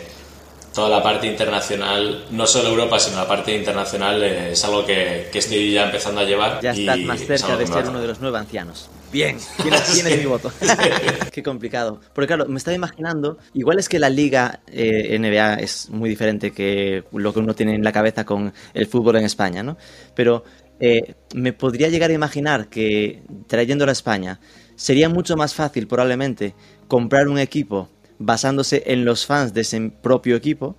toda 0.74 0.90
la 0.90 1.04
parte 1.04 1.28
internacional, 1.28 2.26
no 2.32 2.48
solo 2.48 2.70
Europa, 2.70 3.00
sino 3.00 3.18
la 3.18 3.28
parte 3.28 3.56
internacional 3.56 4.22
eh, 4.24 4.52
es 4.52 4.66
algo 4.66 4.86
que, 4.86 5.30
que, 5.32 5.40
estoy 5.40 5.72
ya 5.72 5.86
empezando 5.86 6.22
a 6.22 6.24
llevar. 6.24 6.60
Ya 6.62 6.72
estás 6.72 7.00
más 7.00 7.20
cerca 7.20 7.56
de 7.56 7.68
ser 7.68 7.88
uno 7.88 8.02
de 8.02 8.08
los 8.08 8.20
nueve 8.20 8.40
ancianos. 8.40 8.90
Bien, 9.14 9.38
tienes, 9.94 10.18
mi 10.18 10.26
voto. 10.26 10.52
Qué 11.32 11.44
complicado. 11.44 12.02
Porque 12.16 12.28
claro, 12.28 12.48
me 12.48 12.58
estaba 12.58 12.74
imaginando, 12.74 13.38
igual 13.54 13.78
es 13.78 13.88
que 13.88 14.00
la 14.00 14.10
liga 14.10 14.62
eh, 14.66 15.18
NBA 15.20 15.56
es 15.56 15.92
muy 15.92 16.10
diferente 16.10 16.52
que 16.52 17.04
lo 17.12 17.32
que 17.32 17.40
uno 17.40 17.54
tiene 17.54 17.76
en 17.76 17.84
la 17.84 17.92
cabeza 17.92 18.26
con 18.26 18.52
el 18.74 18.88
fútbol 18.88 19.18
en 19.18 19.26
España, 19.26 19.62
¿no? 19.62 19.78
Pero 20.16 20.44
eh, 20.80 21.14
me 21.36 21.54
podría 21.54 21.90
llegar 21.90 22.10
a 22.10 22.14
imaginar 22.14 22.70
que 22.70 23.22
trayéndolo 23.46 23.92
a 23.92 23.94
España 23.94 24.40
sería 24.76 25.10
mucho 25.10 25.38
más 25.38 25.54
fácil 25.54 25.88
probablemente 25.88 26.56
comprar 26.88 27.28
un 27.28 27.38
equipo 27.38 27.90
basándose 28.18 28.82
en 28.88 29.06
los 29.06 29.28
fans 29.28 29.54
de 29.54 29.62
ese 29.62 29.92
propio 30.02 30.36
equipo 30.36 30.76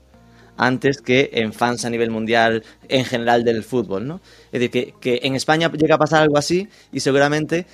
antes 0.57 1.01
que 1.01 1.31
en 1.35 1.53
fans 1.53 1.85
a 1.85 1.91
nivel 1.91 2.11
mundial 2.11 2.65
en 2.89 3.05
general 3.05 3.45
del 3.45 3.63
fútbol, 3.63 4.09
¿no? 4.09 4.21
Es 4.51 4.61
decir, 4.61 4.71
que, 4.71 4.95
que 5.01 5.21
en 5.23 5.37
España 5.37 5.71
llega 5.71 5.95
a 5.95 5.99
pasar 5.99 6.23
algo 6.23 6.37
así 6.37 6.69
y 6.93 6.99
seguramente 6.99 7.67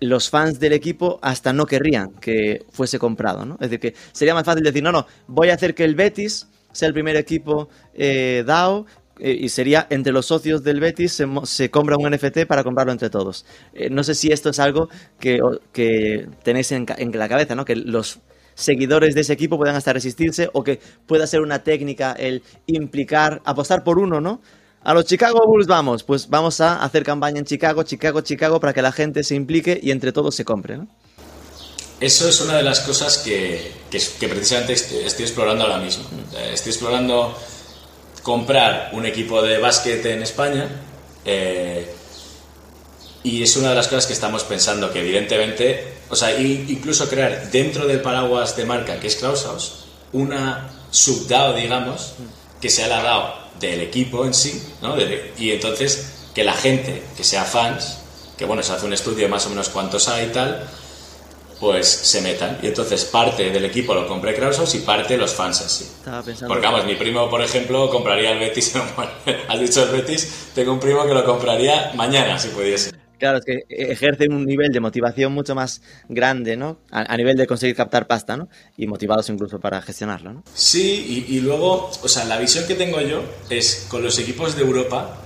los 0.00 0.30
fans 0.30 0.58
del 0.58 0.72
equipo 0.72 1.18
hasta 1.22 1.52
no 1.52 1.66
querrían 1.66 2.12
que 2.20 2.64
fuese 2.70 2.98
comprado, 2.98 3.44
¿no? 3.44 3.54
Es 3.54 3.70
decir, 3.70 3.80
que 3.80 3.94
sería 4.12 4.34
más 4.34 4.44
fácil 4.44 4.64
decir, 4.64 4.82
no, 4.82 4.92
no, 4.92 5.06
voy 5.26 5.50
a 5.50 5.54
hacer 5.54 5.74
que 5.74 5.84
el 5.84 5.94
Betis 5.94 6.48
sea 6.72 6.88
el 6.88 6.94
primer 6.94 7.16
equipo 7.16 7.68
eh, 7.94 8.42
DAO 8.46 8.86
eh, 9.18 9.36
y 9.40 9.48
sería 9.50 9.86
entre 9.90 10.12
los 10.12 10.26
socios 10.26 10.64
del 10.64 10.80
Betis 10.80 11.22
se, 11.44 11.70
compra 11.70 11.96
un 11.96 12.10
NFT 12.10 12.46
para 12.46 12.64
comprarlo 12.64 12.92
entre 12.92 13.10
todos. 13.10 13.46
Eh, 13.74 13.90
no 13.90 14.02
sé 14.02 14.14
si 14.14 14.32
esto 14.32 14.50
es 14.50 14.58
algo 14.58 14.88
que, 15.20 15.38
que 15.72 16.26
tenéis 16.42 16.72
en, 16.72 16.86
en, 16.96 17.16
la 17.16 17.28
cabeza, 17.28 17.54
¿no? 17.54 17.64
Que 17.64 17.76
los 17.76 18.20
seguidores 18.54 19.14
de 19.14 19.20
ese 19.20 19.32
equipo 19.32 19.56
puedan 19.56 19.76
hasta 19.76 19.92
resistirse 19.92 20.48
o 20.52 20.64
que 20.64 20.80
pueda 21.06 21.26
ser 21.26 21.40
una 21.40 21.60
técnica 21.62 22.12
el 22.12 22.42
implicar, 22.66 23.40
apostar 23.44 23.84
por 23.84 23.98
uno, 23.98 24.20
¿no? 24.20 24.40
A 24.84 24.94
los 24.94 25.04
Chicago 25.04 25.46
Bulls 25.46 25.68
vamos, 25.68 26.02
pues 26.02 26.28
vamos 26.28 26.60
a 26.60 26.82
hacer 26.82 27.04
campaña 27.04 27.38
en 27.38 27.44
Chicago, 27.44 27.84
Chicago, 27.84 28.20
Chicago, 28.22 28.58
para 28.58 28.72
que 28.72 28.82
la 28.82 28.90
gente 28.90 29.22
se 29.22 29.36
implique 29.36 29.78
y 29.80 29.92
entre 29.92 30.12
todos 30.12 30.34
se 30.34 30.44
compre, 30.44 30.76
¿no? 30.76 30.88
Eso 32.00 32.28
es 32.28 32.40
una 32.40 32.56
de 32.56 32.64
las 32.64 32.80
cosas 32.80 33.18
que, 33.18 33.70
que, 33.88 34.28
precisamente 34.28 34.72
estoy, 34.72 35.24
explorando 35.24 35.62
ahora 35.62 35.78
mismo. 35.78 36.02
Eh, 36.36 36.50
estoy 36.54 36.70
explorando 36.70 37.38
comprar 38.24 38.90
un 38.92 39.06
equipo 39.06 39.40
de 39.40 39.58
básquet 39.58 40.04
en 40.06 40.22
España 40.22 40.68
eh, 41.24 41.88
y 43.22 43.40
es 43.44 43.56
una 43.56 43.68
de 43.68 43.76
las 43.76 43.86
cosas 43.86 44.06
que 44.06 44.14
estamos 44.14 44.42
pensando, 44.42 44.92
que 44.92 44.98
evidentemente, 44.98 45.94
o 46.08 46.16
sea, 46.16 46.36
incluso 46.40 47.08
crear 47.08 47.52
dentro 47.52 47.86
del 47.86 48.00
paraguas 48.00 48.56
de 48.56 48.64
marca 48.64 48.98
que 48.98 49.06
es 49.06 49.14
Klaushaus, 49.14 49.84
una 50.12 50.70
subDAO, 50.90 51.54
digamos, 51.54 52.14
que 52.60 52.68
sea 52.68 52.88
la 52.88 53.00
DAO 53.00 53.41
del 53.68 53.80
equipo 53.80 54.24
en 54.24 54.34
sí, 54.34 54.62
¿no? 54.80 54.94
y 55.38 55.50
entonces 55.50 56.12
que 56.34 56.44
la 56.44 56.54
gente 56.54 57.02
que 57.16 57.24
sea 57.24 57.44
fans, 57.44 57.98
que 58.36 58.44
bueno, 58.44 58.62
se 58.62 58.72
hace 58.72 58.86
un 58.86 58.92
estudio 58.92 59.24
de 59.24 59.28
más 59.28 59.46
o 59.46 59.50
menos 59.50 59.68
cuántos 59.68 60.08
hay 60.08 60.26
y 60.26 60.32
tal, 60.32 60.68
pues 61.60 61.86
se 61.88 62.20
metan. 62.22 62.58
Y 62.62 62.66
entonces 62.66 63.04
parte 63.04 63.50
del 63.50 63.64
equipo 63.64 63.94
lo 63.94 64.08
compre 64.08 64.34
Kraushaus 64.34 64.74
y 64.74 64.80
parte 64.80 65.16
los 65.16 65.32
fans 65.32 65.60
así. 65.60 65.88
Porque 66.48 66.66
vamos, 66.66 66.84
mi 66.84 66.96
primo, 66.96 67.30
por 67.30 67.40
ejemplo, 67.40 67.88
compraría 67.88 68.32
el 68.32 68.40
Betis. 68.40 68.74
has 69.48 69.60
dicho 69.60 69.84
el 69.84 69.90
Betis, 69.90 70.50
tengo 70.54 70.72
un 70.72 70.80
primo 70.80 71.06
que 71.06 71.14
lo 71.14 71.24
compraría 71.24 71.92
mañana 71.94 72.38
si 72.38 72.48
pudiese. 72.48 73.01
Claro, 73.22 73.38
es 73.38 73.44
que 73.44 73.66
ejercen 73.68 74.32
un 74.32 74.44
nivel 74.44 74.72
de 74.72 74.80
motivación 74.80 75.32
mucho 75.32 75.54
más 75.54 75.80
grande, 76.08 76.56
¿no? 76.56 76.78
A, 76.90 77.16
nivel 77.16 77.36
de 77.36 77.46
conseguir 77.46 77.76
captar 77.76 78.08
pasta, 78.08 78.36
¿no? 78.36 78.48
Y 78.76 78.88
motivados 78.88 79.28
incluso 79.28 79.60
para 79.60 79.80
gestionarlo, 79.80 80.32
¿no? 80.32 80.42
Sí, 80.52 81.24
y, 81.28 81.38
luego, 81.38 81.88
o 82.02 82.08
sea, 82.08 82.24
la 82.24 82.36
visión 82.36 82.66
que 82.66 82.74
tengo 82.74 83.00
yo 83.00 83.22
es 83.48 83.86
con 83.88 84.02
los 84.02 84.18
equipos 84.18 84.56
de 84.56 84.62
Europa, 84.62 85.18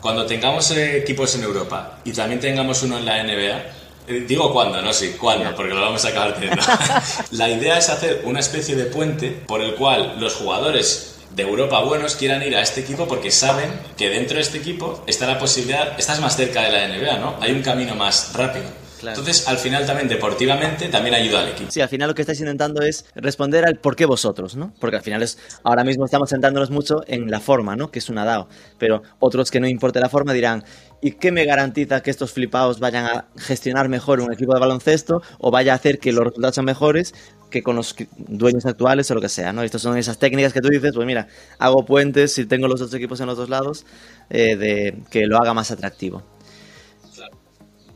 cuando 0.00 0.26
tengamos 0.26 0.68
equipos 0.72 1.32
en 1.36 1.44
Europa 1.44 2.00
y 2.04 2.10
también 2.10 2.40
tengamos 2.40 2.82
uno 2.82 2.98
en 2.98 3.04
la 3.04 3.22
NBA, 3.22 3.62
eh, 4.08 4.24
Digo 4.26 4.52
cuándo, 4.52 4.82
no 4.82 4.92
sí, 4.92 5.14
cuándo, 5.16 5.54
porque 5.54 5.74
lo 5.74 5.80
vamos 5.80 6.04
a 6.04 6.08
acabar 6.08 6.34
teniendo. 6.34 6.60
la 7.30 7.48
idea 7.48 7.78
es 7.78 7.88
hacer 7.88 8.22
una 8.24 8.40
especie 8.40 8.74
de 8.74 8.86
puente 8.86 9.30
por 9.30 9.62
el 9.62 9.76
cual 9.76 10.16
los 10.18 10.34
jugadores 10.34 11.13
de 11.34 11.42
Europa 11.42 11.82
buenos 11.82 12.14
quieran 12.14 12.42
ir 12.42 12.54
a 12.56 12.62
este 12.62 12.80
equipo 12.80 13.08
porque 13.08 13.30
saben 13.30 13.70
que 13.96 14.08
dentro 14.08 14.36
de 14.36 14.42
este 14.42 14.58
equipo 14.58 15.02
está 15.06 15.26
la 15.26 15.38
posibilidad, 15.38 15.98
estás 15.98 16.20
más 16.20 16.36
cerca 16.36 16.62
de 16.62 16.72
la 16.72 16.88
NBA, 16.88 17.18
¿no? 17.18 17.36
Hay 17.40 17.52
un 17.52 17.62
camino 17.62 17.94
más 17.94 18.32
rápido. 18.34 18.84
Entonces, 19.08 19.46
al 19.48 19.58
final 19.58 19.84
también 19.84 20.08
deportivamente 20.08 20.88
también 20.88 21.14
ayuda 21.14 21.40
al 21.40 21.48
equipo. 21.48 21.70
Sí, 21.70 21.80
al 21.80 21.90
final 21.90 22.08
lo 22.08 22.14
que 22.14 22.22
estáis 22.22 22.40
intentando 22.40 22.80
es 22.80 23.04
responder 23.14 23.66
al 23.66 23.76
por 23.76 23.96
qué 23.96 24.06
vosotros, 24.06 24.56
¿no? 24.56 24.72
Porque 24.80 24.96
al 24.96 25.02
final 25.02 25.22
es, 25.22 25.38
ahora 25.62 25.84
mismo 25.84 26.06
estamos 26.06 26.30
centrándonos 26.30 26.70
mucho 26.70 27.02
en 27.06 27.30
la 27.30 27.40
forma, 27.40 27.76
¿no? 27.76 27.90
Que 27.90 27.98
es 27.98 28.08
una 28.08 28.24
DAO. 28.24 28.48
Pero 28.78 29.02
otros 29.18 29.50
que 29.50 29.60
no 29.60 29.68
importe 29.68 30.00
la 30.00 30.08
forma 30.08 30.32
dirán, 30.32 30.64
¿y 31.02 31.12
qué 31.12 31.32
me 31.32 31.44
garantiza 31.44 32.02
que 32.02 32.10
estos 32.10 32.32
flipados 32.32 32.80
vayan 32.80 33.04
a 33.04 33.26
gestionar 33.36 33.88
mejor 33.88 34.20
un 34.20 34.32
equipo 34.32 34.54
de 34.54 34.60
baloncesto 34.60 35.20
o 35.38 35.50
vaya 35.50 35.72
a 35.72 35.76
hacer 35.76 35.98
que 35.98 36.12
los 36.12 36.24
resultados 36.24 36.54
sean 36.54 36.64
mejores 36.64 37.14
que 37.54 37.62
con 37.62 37.76
los 37.76 37.94
dueños 38.16 38.66
actuales 38.66 39.08
o 39.12 39.14
lo 39.14 39.20
que 39.20 39.28
sea, 39.28 39.52
¿no? 39.52 39.62
Estas 39.62 39.80
son 39.80 39.96
esas 39.96 40.18
técnicas 40.18 40.52
que 40.52 40.60
tú 40.60 40.68
dices, 40.68 40.90
pues 40.92 41.06
mira, 41.06 41.28
hago 41.60 41.84
puentes 41.84 42.34
si 42.34 42.46
tengo 42.46 42.66
los 42.66 42.80
otros 42.80 42.94
equipos 42.94 43.20
en 43.20 43.26
los 43.26 43.36
dos 43.36 43.48
lados, 43.48 43.86
eh, 44.28 44.56
de 44.56 44.96
que 45.08 45.26
lo 45.26 45.38
haga 45.38 45.54
más 45.54 45.70
atractivo. 45.70 46.24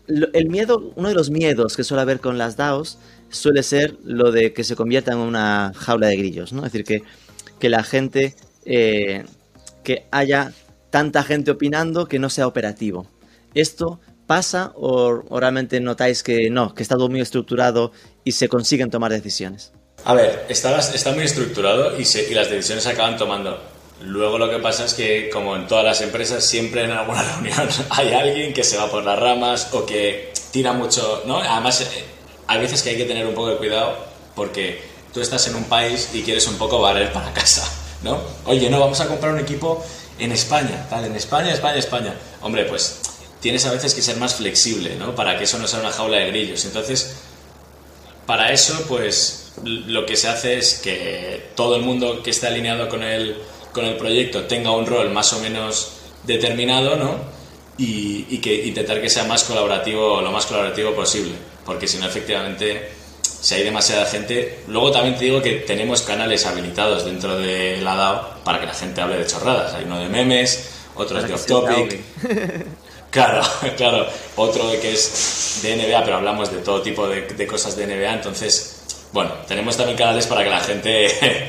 el 0.06 0.48
miedo, 0.48 0.92
uno 0.94 1.08
de 1.08 1.14
los 1.14 1.30
miedos 1.30 1.76
que 1.76 1.82
suele 1.82 2.02
haber 2.02 2.20
con 2.20 2.38
las 2.38 2.56
DAOs 2.56 2.98
suele 3.30 3.64
ser 3.64 3.96
lo 4.04 4.30
de 4.30 4.52
que 4.52 4.62
se 4.62 4.76
convierta 4.76 5.12
en 5.12 5.18
una 5.18 5.72
jaula 5.74 6.06
de 6.06 6.16
grillos, 6.16 6.52
¿no? 6.52 6.64
Es 6.64 6.72
decir, 6.72 6.84
que, 6.84 7.02
que 7.58 7.68
la 7.68 7.82
gente, 7.82 8.36
eh, 8.64 9.24
que 9.82 10.06
haya 10.12 10.52
tanta 10.90 11.24
gente 11.24 11.50
opinando 11.50 12.06
que 12.06 12.20
no 12.20 12.30
sea 12.30 12.46
operativo. 12.46 13.08
¿Esto 13.54 13.98
pasa 14.28 14.72
o, 14.76 15.40
realmente 15.40 15.80
notáis 15.80 16.22
que 16.22 16.50
no, 16.50 16.74
que 16.74 16.84
está 16.84 16.94
todo 16.94 17.08
muy 17.08 17.20
estructurado 17.20 17.90
y 18.28 18.32
se 18.32 18.46
consiguen 18.46 18.90
tomar 18.90 19.10
decisiones? 19.10 19.72
A 20.04 20.12
ver, 20.12 20.44
está, 20.50 20.78
está 20.78 21.12
muy 21.12 21.24
estructurado 21.24 21.98
y, 21.98 22.02
y 22.02 22.34
las 22.34 22.50
decisiones 22.50 22.84
se 22.84 22.90
acaban 22.90 23.16
tomando. 23.16 23.58
Luego 24.02 24.36
lo 24.36 24.50
que 24.50 24.58
pasa 24.58 24.84
es 24.84 24.92
que, 24.92 25.30
como 25.30 25.56
en 25.56 25.66
todas 25.66 25.82
las 25.82 26.02
empresas, 26.02 26.44
siempre 26.44 26.84
en 26.84 26.90
alguna 26.90 27.22
reunión 27.32 27.66
hay 27.88 28.12
alguien 28.12 28.52
que 28.52 28.64
se 28.64 28.76
va 28.76 28.90
por 28.90 29.02
las 29.02 29.18
ramas 29.18 29.68
o 29.72 29.86
que 29.86 30.34
tira 30.50 30.74
mucho, 30.74 31.22
¿no? 31.24 31.38
Además, 31.38 31.80
eh, 31.80 32.04
hay 32.46 32.60
veces 32.60 32.82
que 32.82 32.90
hay 32.90 32.96
que 32.98 33.06
tener 33.06 33.26
un 33.26 33.34
poco 33.34 33.48
de 33.48 33.56
cuidado 33.56 33.96
porque 34.34 34.82
tú 35.14 35.22
estás 35.22 35.48
en 35.48 35.54
un 35.54 35.64
país 35.64 36.10
y 36.12 36.20
quieres 36.20 36.46
un 36.48 36.58
poco 36.58 36.82
valer 36.82 37.10
para 37.14 37.32
casa, 37.32 37.66
¿no? 38.02 38.20
Oye, 38.44 38.68
no, 38.68 38.78
vamos 38.78 39.00
a 39.00 39.08
comprar 39.08 39.32
un 39.32 39.40
equipo 39.40 39.82
en 40.18 40.32
España, 40.32 40.86
tal, 40.90 41.06
en 41.06 41.16
España, 41.16 41.50
España, 41.50 41.78
España. 41.78 42.14
Hombre, 42.42 42.66
pues 42.66 43.00
tienes 43.40 43.64
a 43.64 43.72
veces 43.72 43.94
que 43.94 44.02
ser 44.02 44.18
más 44.18 44.34
flexible, 44.34 44.96
¿no? 44.96 45.14
Para 45.14 45.38
que 45.38 45.44
eso 45.44 45.58
no 45.58 45.66
sea 45.66 45.80
una 45.80 45.92
jaula 45.92 46.18
de 46.18 46.26
grillos. 46.28 46.66
Entonces, 46.66 47.16
para 48.28 48.52
eso, 48.52 48.84
pues 48.86 49.52
lo 49.64 50.04
que 50.04 50.14
se 50.14 50.28
hace 50.28 50.58
es 50.58 50.74
que 50.74 51.48
todo 51.56 51.76
el 51.76 51.82
mundo 51.82 52.22
que 52.22 52.28
esté 52.28 52.46
alineado 52.46 52.86
con 52.86 53.02
el 53.02 53.38
con 53.72 53.86
el 53.86 53.96
proyecto 53.96 54.42
tenga 54.42 54.70
un 54.70 54.84
rol 54.84 55.10
más 55.10 55.32
o 55.32 55.40
menos 55.40 55.92
determinado, 56.24 56.96
¿no? 56.96 57.16
Y, 57.78 58.36
que 58.38 58.66
intentar 58.66 59.00
que 59.00 59.08
sea 59.08 59.24
más 59.24 59.44
colaborativo, 59.44 60.20
lo 60.20 60.30
más 60.30 60.44
colaborativo 60.44 60.94
posible, 60.94 61.32
porque 61.64 61.88
si 61.88 61.96
no, 61.96 62.06
efectivamente, 62.06 62.90
si 63.22 63.54
hay 63.54 63.62
demasiada 63.62 64.04
gente, 64.04 64.60
luego 64.68 64.90
también 64.90 65.16
te 65.16 65.24
digo 65.24 65.40
que 65.40 65.52
tenemos 65.66 66.02
canales 66.02 66.44
habilitados 66.44 67.06
dentro 67.06 67.38
de 67.38 67.78
la 67.80 67.94
DAO 67.94 68.44
para 68.44 68.60
que 68.60 68.66
la 68.66 68.74
gente 68.74 69.00
hable 69.00 69.16
de 69.16 69.26
chorradas. 69.26 69.72
Hay 69.72 69.84
uno 69.84 70.00
de 70.00 70.08
memes, 70.10 70.68
otro 70.96 71.18
es 71.18 71.28
de 71.28 71.32
off 71.32 71.46
topic. 71.46 72.00
Claro, 73.10 73.42
claro. 73.76 74.06
Otro 74.36 74.70
que 74.80 74.92
es 74.92 75.60
de 75.62 75.76
NBA, 75.76 76.04
pero 76.04 76.16
hablamos 76.16 76.50
de 76.50 76.58
todo 76.58 76.82
tipo 76.82 77.08
de, 77.08 77.22
de 77.22 77.46
cosas 77.46 77.76
de 77.76 77.86
NBA, 77.86 78.14
entonces 78.14 78.78
bueno, 79.12 79.32
tenemos 79.46 79.76
también 79.76 79.96
canales 79.96 80.26
para 80.26 80.44
que 80.44 80.50
la 80.50 80.60
gente 80.60 81.08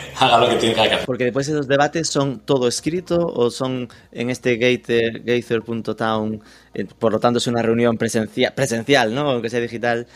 haga 0.19 0.39
lo 0.39 0.49
que 0.49 0.55
tiene 0.55 0.75
que 0.75 0.81
hacer. 0.81 1.05
Porque 1.05 1.25
después 1.25 1.47
esos 1.47 1.67
debates 1.67 2.07
son 2.07 2.39
todo 2.39 2.67
escrito 2.67 3.17
o 3.17 3.51
son 3.51 3.89
en 4.11 4.29
este 4.29 4.55
gaither.town, 4.55 6.41
eh, 6.73 6.85
por 6.97 7.11
lo 7.11 7.19
tanto 7.19 7.39
es 7.39 7.47
una 7.47 7.61
reunión 7.61 7.97
presencial, 7.97 8.53
presencial, 8.53 9.13
¿no? 9.13 9.29
Aunque 9.29 9.49
sea 9.49 9.59
digital, 9.59 10.07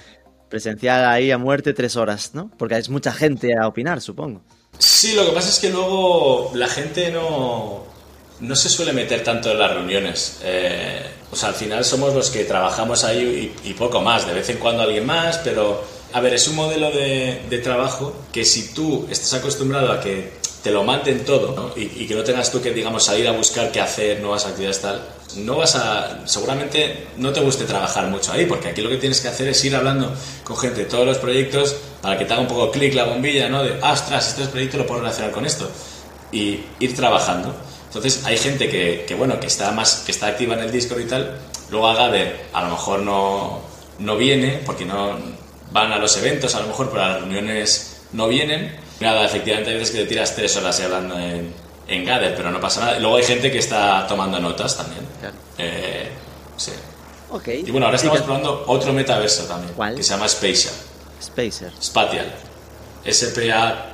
presencial 0.49 1.05
ahí 1.05 1.31
a 1.31 1.37
muerte 1.37 1.73
tres 1.73 1.97
horas, 1.97 2.33
¿no? 2.33 2.49
Porque 2.57 2.75
hay 2.75 2.83
mucha 2.89 3.11
gente 3.11 3.53
a 3.59 3.67
opinar, 3.67 3.99
supongo. 3.99 4.41
Sí, 4.77 5.13
lo 5.13 5.25
que 5.25 5.33
pasa 5.33 5.49
es 5.49 5.59
que 5.59 5.69
luego 5.69 6.51
la 6.55 6.67
gente 6.67 7.11
no, 7.11 7.83
no 8.43 8.57
se 8.57 8.67
suele 8.67 8.91
meter 8.91 9.23
tanto 9.23 9.51
en 9.51 9.59
las 9.59 9.71
reuniones. 9.71 10.39
Eh, 10.43 11.01
o 11.31 11.35
sea, 11.35 11.49
al 11.49 11.55
final 11.55 11.83
somos 11.85 12.13
los 12.13 12.29
que 12.29 12.43
trabajamos 12.43 13.03
ahí 13.05 13.53
y, 13.63 13.73
poco 13.73 14.01
más. 14.01 14.27
De 14.27 14.33
vez 14.33 14.49
en 14.49 14.57
cuando 14.57 14.83
alguien 14.83 15.05
más, 15.05 15.37
pero 15.37 15.83
a 16.11 16.19
ver, 16.19 16.33
es 16.33 16.47
un 16.49 16.55
modelo 16.55 16.91
de, 16.91 17.61
trabajo 17.63 18.13
que 18.33 18.43
si 18.43 18.73
tú 18.73 19.07
estás 19.09 19.33
acostumbrado 19.35 19.91
a 19.93 20.01
que 20.01 20.43
te 20.61 20.71
lo 20.71 20.83
manden 20.83 21.23
todo 21.23 21.73
y, 21.75 22.05
que 22.05 22.15
no 22.15 22.23
tengas 22.23 22.51
tú 22.51 22.61
que, 22.61 22.71
digamos, 22.71 23.05
salir 23.05 23.27
a 23.29 23.31
buscar 23.31 23.71
qué 23.71 23.79
hacer, 23.79 24.19
nuevas 24.19 24.45
actividades 24.45 24.81
tal, 24.81 25.01
no 25.37 25.55
vas 25.55 25.75
a, 25.75 26.27
seguramente 26.27 27.07
no 27.17 27.31
te 27.31 27.39
guste 27.39 27.63
trabajar 27.63 28.07
mucho 28.07 28.33
ahí, 28.33 28.45
porque 28.45 28.69
aquí 28.69 28.81
lo 28.81 28.89
que 28.89 28.97
tienes 28.97 29.21
que 29.21 29.29
hacer 29.29 29.47
es 29.47 29.63
ir 29.63 29.75
hablando 29.75 30.13
con 30.43 30.57
gente 30.57 30.81
de 30.81 30.85
todos 30.85 31.05
los 31.05 31.17
proyectos 31.17 31.75
para 32.01 32.17
que 32.17 32.25
te 32.25 32.33
haga 32.33 32.41
un 32.41 32.47
poco 32.49 32.71
clic 32.71 32.93
la 32.93 33.05
bombilla, 33.05 33.47
¿no? 33.47 33.63
De, 33.63 33.79
ah, 33.81 33.93
ostras, 33.93 34.27
este 34.27 34.45
proyecto 34.47 34.77
lo 34.77 34.85
puedo 34.85 34.99
relacionar 34.99 35.31
con 35.31 35.45
esto. 35.45 35.69
Y 36.31 36.59
ir 36.79 36.95
trabajando. 36.95 37.53
Entonces 37.93 38.25
hay 38.25 38.37
gente 38.37 38.69
que, 38.69 39.05
que, 39.07 39.13
bueno, 39.13 39.39
que 39.39 39.47
está 39.47 39.71
más, 39.71 40.03
que 40.05 40.11
está 40.11 40.27
activa 40.27 40.55
en 40.55 40.61
el 40.61 40.71
Discord 40.71 41.01
y 41.01 41.05
tal, 41.05 41.37
luego 41.69 41.87
a 41.87 41.95
Gader 41.95 42.45
a 42.51 42.63
lo 42.63 42.69
mejor 42.69 43.01
no, 43.01 43.61
no 43.99 44.17
viene 44.17 44.61
porque 44.65 44.83
no, 44.83 45.15
van 45.73 45.91
a 45.91 45.97
los 45.97 46.15
eventos, 46.17 46.55
a 46.55 46.61
lo 46.61 46.67
mejor, 46.67 46.89
pero 46.89 47.03
a 47.03 47.09
las 47.09 47.21
reuniones 47.21 47.97
no 48.13 48.27
vienen. 48.27 48.79
Nada, 48.99 49.25
efectivamente 49.25 49.71
hay 49.71 49.77
veces 49.77 49.95
que 49.95 50.03
te 50.03 50.07
tiras 50.07 50.35
tres 50.35 50.55
horas 50.55 50.79
hablando 50.79 51.19
en, 51.19 51.51
en 51.87 52.05
Gather, 52.05 52.35
pero 52.35 52.51
no 52.51 52.61
pasa 52.61 52.81
nada. 52.81 52.99
Luego 52.99 53.17
hay 53.17 53.23
gente 53.23 53.51
que 53.51 53.57
está 53.57 54.05
tomando 54.07 54.39
notas 54.39 54.77
también. 54.77 55.01
Eh, 55.57 56.09
sí. 56.55 56.71
Okay. 57.31 57.63
Y 57.65 57.71
bueno, 57.71 57.87
ahora 57.87 57.97
estamos 57.97 58.21
probando 58.21 58.63
otro 58.67 58.93
metaverso 58.93 59.45
también, 59.45 59.73
¿Cuál? 59.73 59.95
que 59.95 60.03
se 60.03 60.11
llama 60.11 60.29
Spatial. 60.29 60.73
Spacer. 61.21 61.71
Spatial. 61.81 62.31
S-P-A-T-I-A-L. 63.03 63.91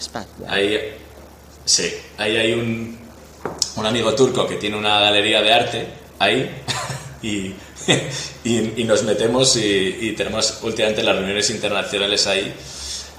Spatial. 0.00 0.48
Ahí, 0.48 0.96
sí, 1.68 1.92
ahí 2.16 2.36
hay 2.36 2.52
un, 2.52 2.98
un 3.76 3.86
amigo 3.86 4.14
turco 4.14 4.46
que 4.46 4.56
tiene 4.56 4.76
una 4.76 5.00
galería 5.00 5.42
de 5.42 5.52
arte 5.52 5.86
ahí 6.18 6.50
y 7.22 7.54
y, 8.44 8.84
nos 8.84 9.02
metemos 9.04 9.56
y, 9.56 10.12
tenemos 10.16 10.60
últimamente 10.62 11.02
las 11.02 11.16
reuniones 11.16 11.50
internacionales 11.50 12.26
ahí, 12.26 12.54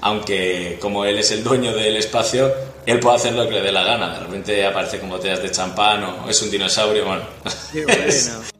aunque 0.02 0.78
como 0.80 1.04
él 1.04 1.18
es 1.18 1.30
el 1.32 1.42
dueño 1.42 1.74
del 1.74 1.96
espacio, 1.96 2.52
él 2.86 3.00
puede 3.00 3.16
hacer 3.16 3.34
lo 3.34 3.46
que 3.46 3.54
le 3.54 3.62
dé 3.62 3.72
la 3.72 3.84
gana. 3.84 4.14
De 4.14 4.20
repente 4.20 4.64
aparece 4.64 4.98
con 4.98 5.10
botellas 5.10 5.42
de 5.42 5.50
champán 5.50 6.04
o 6.04 6.28
es 6.28 6.40
un 6.42 6.50
dinosaurio, 6.50 7.04
bueno. 7.04 7.22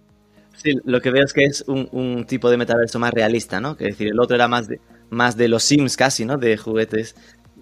Sí, 0.62 0.74
lo 0.84 1.00
que 1.00 1.10
veo 1.10 1.24
es 1.24 1.32
que 1.32 1.44
es 1.44 1.64
un, 1.68 1.88
un, 1.90 2.26
tipo 2.26 2.50
de 2.50 2.58
metaverso 2.58 2.98
más 2.98 3.14
realista, 3.14 3.62
¿no? 3.62 3.78
Que 3.78 3.84
decir, 3.84 4.08
el 4.08 4.20
otro 4.20 4.36
era 4.36 4.46
más 4.46 4.68
de, 4.68 4.78
más 5.08 5.34
de 5.38 5.48
los 5.48 5.62
Sims 5.62 5.96
casi, 5.96 6.26
¿no? 6.26 6.36
De 6.36 6.58
juguetes 6.58 7.14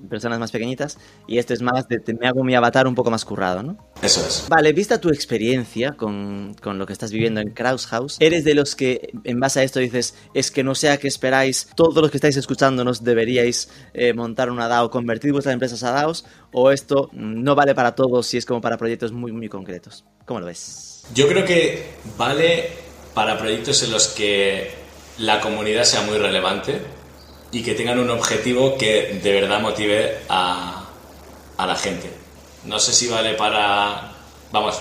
personas 0.09 0.39
más 0.39 0.51
pequeñitas, 0.51 0.99
y 1.27 1.39
este 1.39 1.55
es 1.55 1.63
más 1.63 1.89
de 1.89 1.99
me 2.19 2.27
hago 2.27 2.45
mi 2.45 2.55
avatar 2.55 2.87
un 2.87 2.95
poco 2.95 3.11
más 3.11 3.25
currado, 3.25 3.63
¿no? 3.63 3.79
Eso 4.03 4.21
es. 4.21 4.47
Vale, 4.49 4.73
vista 4.73 5.01
tu 5.01 5.09
experiencia 5.09 5.93
con, 5.93 6.55
con 6.63 6.79
lo 6.79 6.87
que 6.87 6.93
estás 6.93 7.13
viviendo 7.13 7.41
en 7.41 7.51
Kraus 7.51 7.87
House, 7.87 8.17
¿eres 8.21 8.45
de 8.45 8.55
los 8.55 8.77
que 8.77 9.11
en 9.25 9.41
base 9.41 9.61
a 9.61 9.63
esto 9.63 9.81
dices, 9.81 10.15
es 10.35 10.51
que 10.51 10.65
no 10.65 10.75
sea 10.75 10.99
que 10.99 11.09
esperáis, 11.09 11.69
todos 11.75 11.97
los 11.97 12.11
que 12.11 12.17
estáis 12.17 12.37
escuchándonos 12.37 13.05
deberíais 13.05 13.69
eh, 13.95 14.13
montar 14.13 14.51
una 14.51 14.69
DAO, 14.69 14.91
convertir 14.91 15.33
vuestras 15.33 15.53
empresas 15.53 15.83
a 15.83 15.93
DAOs, 15.93 16.25
o 16.53 16.71
esto 16.71 17.11
no 17.13 17.55
vale 17.55 17.75
para 17.75 17.95
todos 17.95 18.27
si 18.27 18.37
es 18.37 18.47
como 18.47 18.61
para 18.61 18.77
proyectos 18.77 19.13
muy, 19.13 19.33
muy 19.33 19.49
concretos? 19.49 20.05
¿Cómo 20.25 20.41
lo 20.41 20.47
ves? 20.47 21.05
Yo 21.15 21.27
creo 21.29 21.45
que 21.45 21.87
vale 22.17 22.69
para 23.15 23.39
proyectos 23.39 23.83
en 23.83 23.91
los 23.91 24.09
que 24.09 24.71
la 25.19 25.41
comunidad 25.41 25.85
sea 25.85 26.03
muy 26.03 26.19
relevante, 26.19 26.81
y 27.51 27.63
que 27.63 27.75
tengan 27.75 27.99
un 27.99 28.11
objetivo 28.11 28.77
que 28.77 29.21
de 29.23 29.33
verdad 29.33 29.61
motive 29.61 30.19
a, 30.29 30.87
a 31.57 31.67
la 31.67 31.77
gente. 31.77 32.11
No 32.65 32.79
sé 32.79 32.93
si 32.93 33.09
vale 33.09 33.35
para, 33.35 34.13
vamos, 34.53 34.79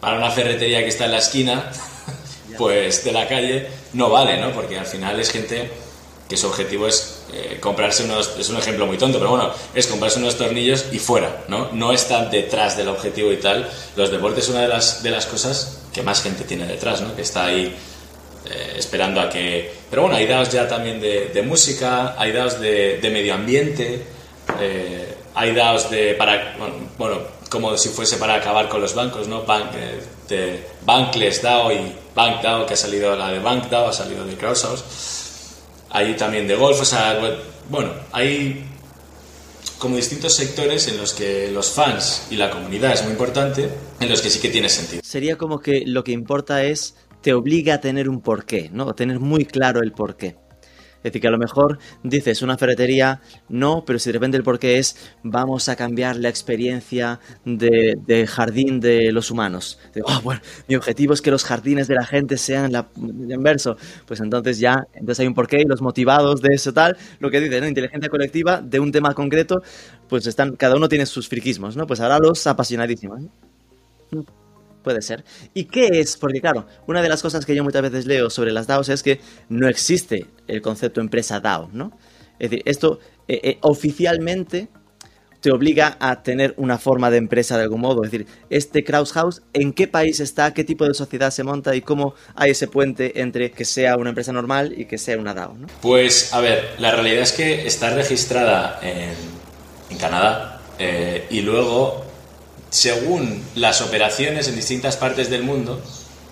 para 0.00 0.18
una 0.18 0.30
ferretería 0.30 0.80
que 0.80 0.88
está 0.88 1.06
en 1.06 1.12
la 1.12 1.18
esquina, 1.18 1.70
pues 2.58 3.04
de 3.04 3.12
la 3.12 3.28
calle, 3.28 3.68
no 3.94 4.10
vale, 4.10 4.38
¿no? 4.40 4.52
Porque 4.52 4.78
al 4.78 4.86
final 4.86 5.18
es 5.20 5.30
gente 5.30 5.70
que 6.28 6.36
su 6.36 6.46
objetivo 6.46 6.88
es 6.88 7.22
eh, 7.32 7.58
comprarse 7.60 8.04
unos, 8.04 8.36
es 8.38 8.48
un 8.48 8.56
ejemplo 8.56 8.86
muy 8.86 8.96
tonto, 8.96 9.18
pero 9.18 9.30
bueno, 9.30 9.50
es 9.74 9.86
comprarse 9.86 10.18
unos 10.18 10.36
tornillos 10.38 10.86
y 10.90 10.98
fuera, 10.98 11.44
¿no? 11.48 11.70
No 11.72 11.92
está 11.92 12.24
detrás 12.26 12.76
del 12.76 12.88
objetivo 12.88 13.30
y 13.32 13.36
tal. 13.36 13.70
Los 13.96 14.10
deportes 14.10 14.44
es 14.44 14.50
una 14.50 14.62
de 14.62 14.68
las, 14.68 15.02
de 15.02 15.10
las 15.10 15.26
cosas 15.26 15.78
que 15.92 16.02
más 16.02 16.22
gente 16.22 16.44
tiene 16.44 16.66
detrás, 16.66 17.00
¿no? 17.02 17.14
Que 17.14 17.22
está 17.22 17.46
ahí 17.46 17.76
eh, 18.50 18.74
esperando 18.76 19.20
a 19.20 19.28
que... 19.28 19.72
Pero 19.88 20.02
bueno, 20.02 20.16
hay 20.16 20.26
DAOs 20.26 20.50
ya 20.50 20.66
también 20.66 21.00
de, 21.00 21.42
música, 21.42 22.14
hay 22.18 22.32
DAOs 22.32 22.60
de, 22.60 23.10
medio 23.12 23.34
ambiente, 23.34 24.02
eh, 24.60 25.14
hay 25.34 25.54
DAOs 25.54 25.90
de... 25.90 26.14
para 26.14 26.56
bueno, 26.98 27.18
como 27.52 27.76
si 27.76 27.90
fuese 27.90 28.16
para 28.16 28.34
acabar 28.34 28.68
con 28.68 28.80
los 28.80 28.94
bancos, 28.94 29.28
¿no? 29.28 29.42
Bank, 29.42 29.72
eh, 29.76 30.00
de 30.28 30.66
Bankless 30.86 31.42
DAO 31.42 31.70
y 31.70 31.92
Bank 32.14 32.42
DAO, 32.42 32.64
que 32.64 32.74
ha 32.74 32.76
salido 32.76 33.14
la 33.14 33.30
de 33.30 33.38
Bank 33.38 33.68
DAO, 33.68 33.88
ha 33.88 33.92
salido 33.92 34.24
de 34.24 34.34
Crowdsource. 34.36 34.84
Hay 35.90 36.14
también 36.16 36.48
de 36.48 36.54
golf, 36.54 36.80
o 36.80 36.84
sea, 36.84 37.20
bueno, 37.68 37.92
hay 38.12 38.64
como 39.78 39.96
distintos 39.96 40.34
sectores 40.34 40.88
en 40.88 40.96
los 40.96 41.12
que 41.12 41.50
los 41.50 41.70
fans 41.70 42.28
y 42.30 42.36
la 42.36 42.50
comunidad 42.50 42.92
es 42.92 43.02
muy 43.02 43.12
importante, 43.12 43.68
en 44.00 44.08
los 44.08 44.22
que 44.22 44.30
sí 44.30 44.40
que 44.40 44.48
tiene 44.48 44.68
sentido. 44.68 45.02
Sería 45.04 45.36
como 45.36 45.60
que 45.60 45.82
lo 45.84 46.04
que 46.04 46.12
importa 46.12 46.64
es 46.64 46.94
te 47.22 47.32
obliga 47.32 47.74
a 47.74 47.80
tener 47.80 48.08
un 48.08 48.20
porqué, 48.20 48.70
¿no? 48.72 48.88
A 48.88 48.94
tener 48.94 49.20
muy 49.20 49.44
claro 49.44 49.80
el 49.82 49.92
porqué. 49.92 50.36
Es 51.02 51.10
decir, 51.10 51.22
que 51.22 51.28
a 51.28 51.32
lo 51.32 51.38
mejor 51.38 51.78
dices 52.04 52.42
una 52.42 52.56
ferretería, 52.56 53.20
no, 53.48 53.84
pero 53.84 53.98
si 53.98 54.10
de 54.10 54.12
repente 54.12 54.36
el 54.36 54.44
porqué 54.44 54.78
es 54.78 54.96
vamos 55.24 55.68
a 55.68 55.74
cambiar 55.74 56.14
la 56.14 56.28
experiencia 56.28 57.18
de, 57.44 58.24
jardín 58.28 58.78
de 58.78 59.10
los 59.10 59.32
humanos. 59.32 59.80
Ah, 60.06 60.20
bueno, 60.22 60.40
mi 60.68 60.76
objetivo 60.76 61.12
es 61.12 61.20
que 61.20 61.32
los 61.32 61.42
jardines 61.42 61.88
de 61.88 61.96
la 61.96 62.06
gente 62.06 62.36
sean 62.36 62.70
la, 62.70 62.86
el 62.96 63.32
inverso. 63.32 63.76
Pues 64.06 64.20
entonces 64.20 64.60
ya, 64.60 64.86
entonces 64.94 65.18
hay 65.18 65.26
un 65.26 65.34
porqué 65.34 65.62
y 65.62 65.64
los 65.64 65.82
motivados 65.82 66.40
de 66.40 66.54
eso 66.54 66.72
tal, 66.72 66.96
lo 67.18 67.32
que 67.32 67.40
dice, 67.40 67.60
¿no? 67.60 67.66
Inteligencia 67.66 68.08
colectiva 68.08 68.60
de 68.60 68.78
un 68.78 68.92
tema 68.92 69.12
concreto, 69.12 69.60
pues 70.08 70.28
están, 70.28 70.54
cada 70.54 70.76
uno 70.76 70.88
tiene 70.88 71.06
sus 71.06 71.28
friquismos, 71.28 71.76
¿no? 71.76 71.84
Pues 71.84 71.98
ahora 71.98 72.20
los 72.20 72.46
apasionadísimos. 72.46 73.22
Puede 74.82 75.02
ser. 75.02 75.24
¿Y 75.54 75.64
qué 75.64 76.00
es? 76.00 76.16
Porque 76.16 76.40
claro, 76.40 76.66
una 76.86 77.02
de 77.02 77.08
las 77.08 77.22
cosas 77.22 77.46
que 77.46 77.54
yo 77.54 77.64
muchas 77.64 77.82
veces 77.82 78.06
leo 78.06 78.30
sobre 78.30 78.52
las 78.52 78.66
DAOs 78.66 78.88
es 78.88 79.02
que 79.02 79.20
no 79.48 79.68
existe 79.68 80.26
el 80.46 80.60
concepto 80.60 81.00
empresa 81.00 81.40
DAO, 81.40 81.70
¿no? 81.72 81.96
Es 82.38 82.50
decir, 82.50 82.62
esto 82.66 82.98
eh, 83.28 83.40
eh, 83.42 83.58
oficialmente 83.62 84.68
te 85.40 85.50
obliga 85.50 85.96
a 86.00 86.22
tener 86.22 86.54
una 86.56 86.78
forma 86.78 87.10
de 87.10 87.16
empresa 87.16 87.56
de 87.56 87.64
algún 87.64 87.80
modo. 87.80 88.04
Es 88.04 88.12
decir, 88.12 88.26
este 88.48 88.84
House, 88.84 89.42
¿en 89.52 89.72
qué 89.72 89.88
país 89.88 90.20
está? 90.20 90.54
¿Qué 90.54 90.62
tipo 90.62 90.86
de 90.86 90.94
sociedad 90.94 91.30
se 91.30 91.42
monta? 91.42 91.74
¿Y 91.74 91.80
cómo 91.80 92.14
hay 92.36 92.52
ese 92.52 92.68
puente 92.68 93.20
entre 93.20 93.50
que 93.50 93.64
sea 93.64 93.96
una 93.96 94.10
empresa 94.10 94.32
normal 94.32 94.72
y 94.76 94.84
que 94.84 94.98
sea 94.98 95.18
una 95.18 95.34
DAO? 95.34 95.54
¿no? 95.54 95.66
Pues, 95.80 96.32
a 96.32 96.40
ver, 96.40 96.76
la 96.78 96.92
realidad 96.92 97.22
es 97.22 97.32
que 97.32 97.66
está 97.66 97.90
registrada 97.90 98.78
en, 98.82 99.14
en 99.90 99.98
Canadá 99.98 100.60
eh, 100.78 101.26
y 101.30 101.40
luego, 101.40 102.04
según 102.72 103.44
las 103.54 103.82
operaciones 103.82 104.48
en 104.48 104.56
distintas 104.56 104.96
partes 104.96 105.28
del 105.28 105.42
mundo, 105.42 105.80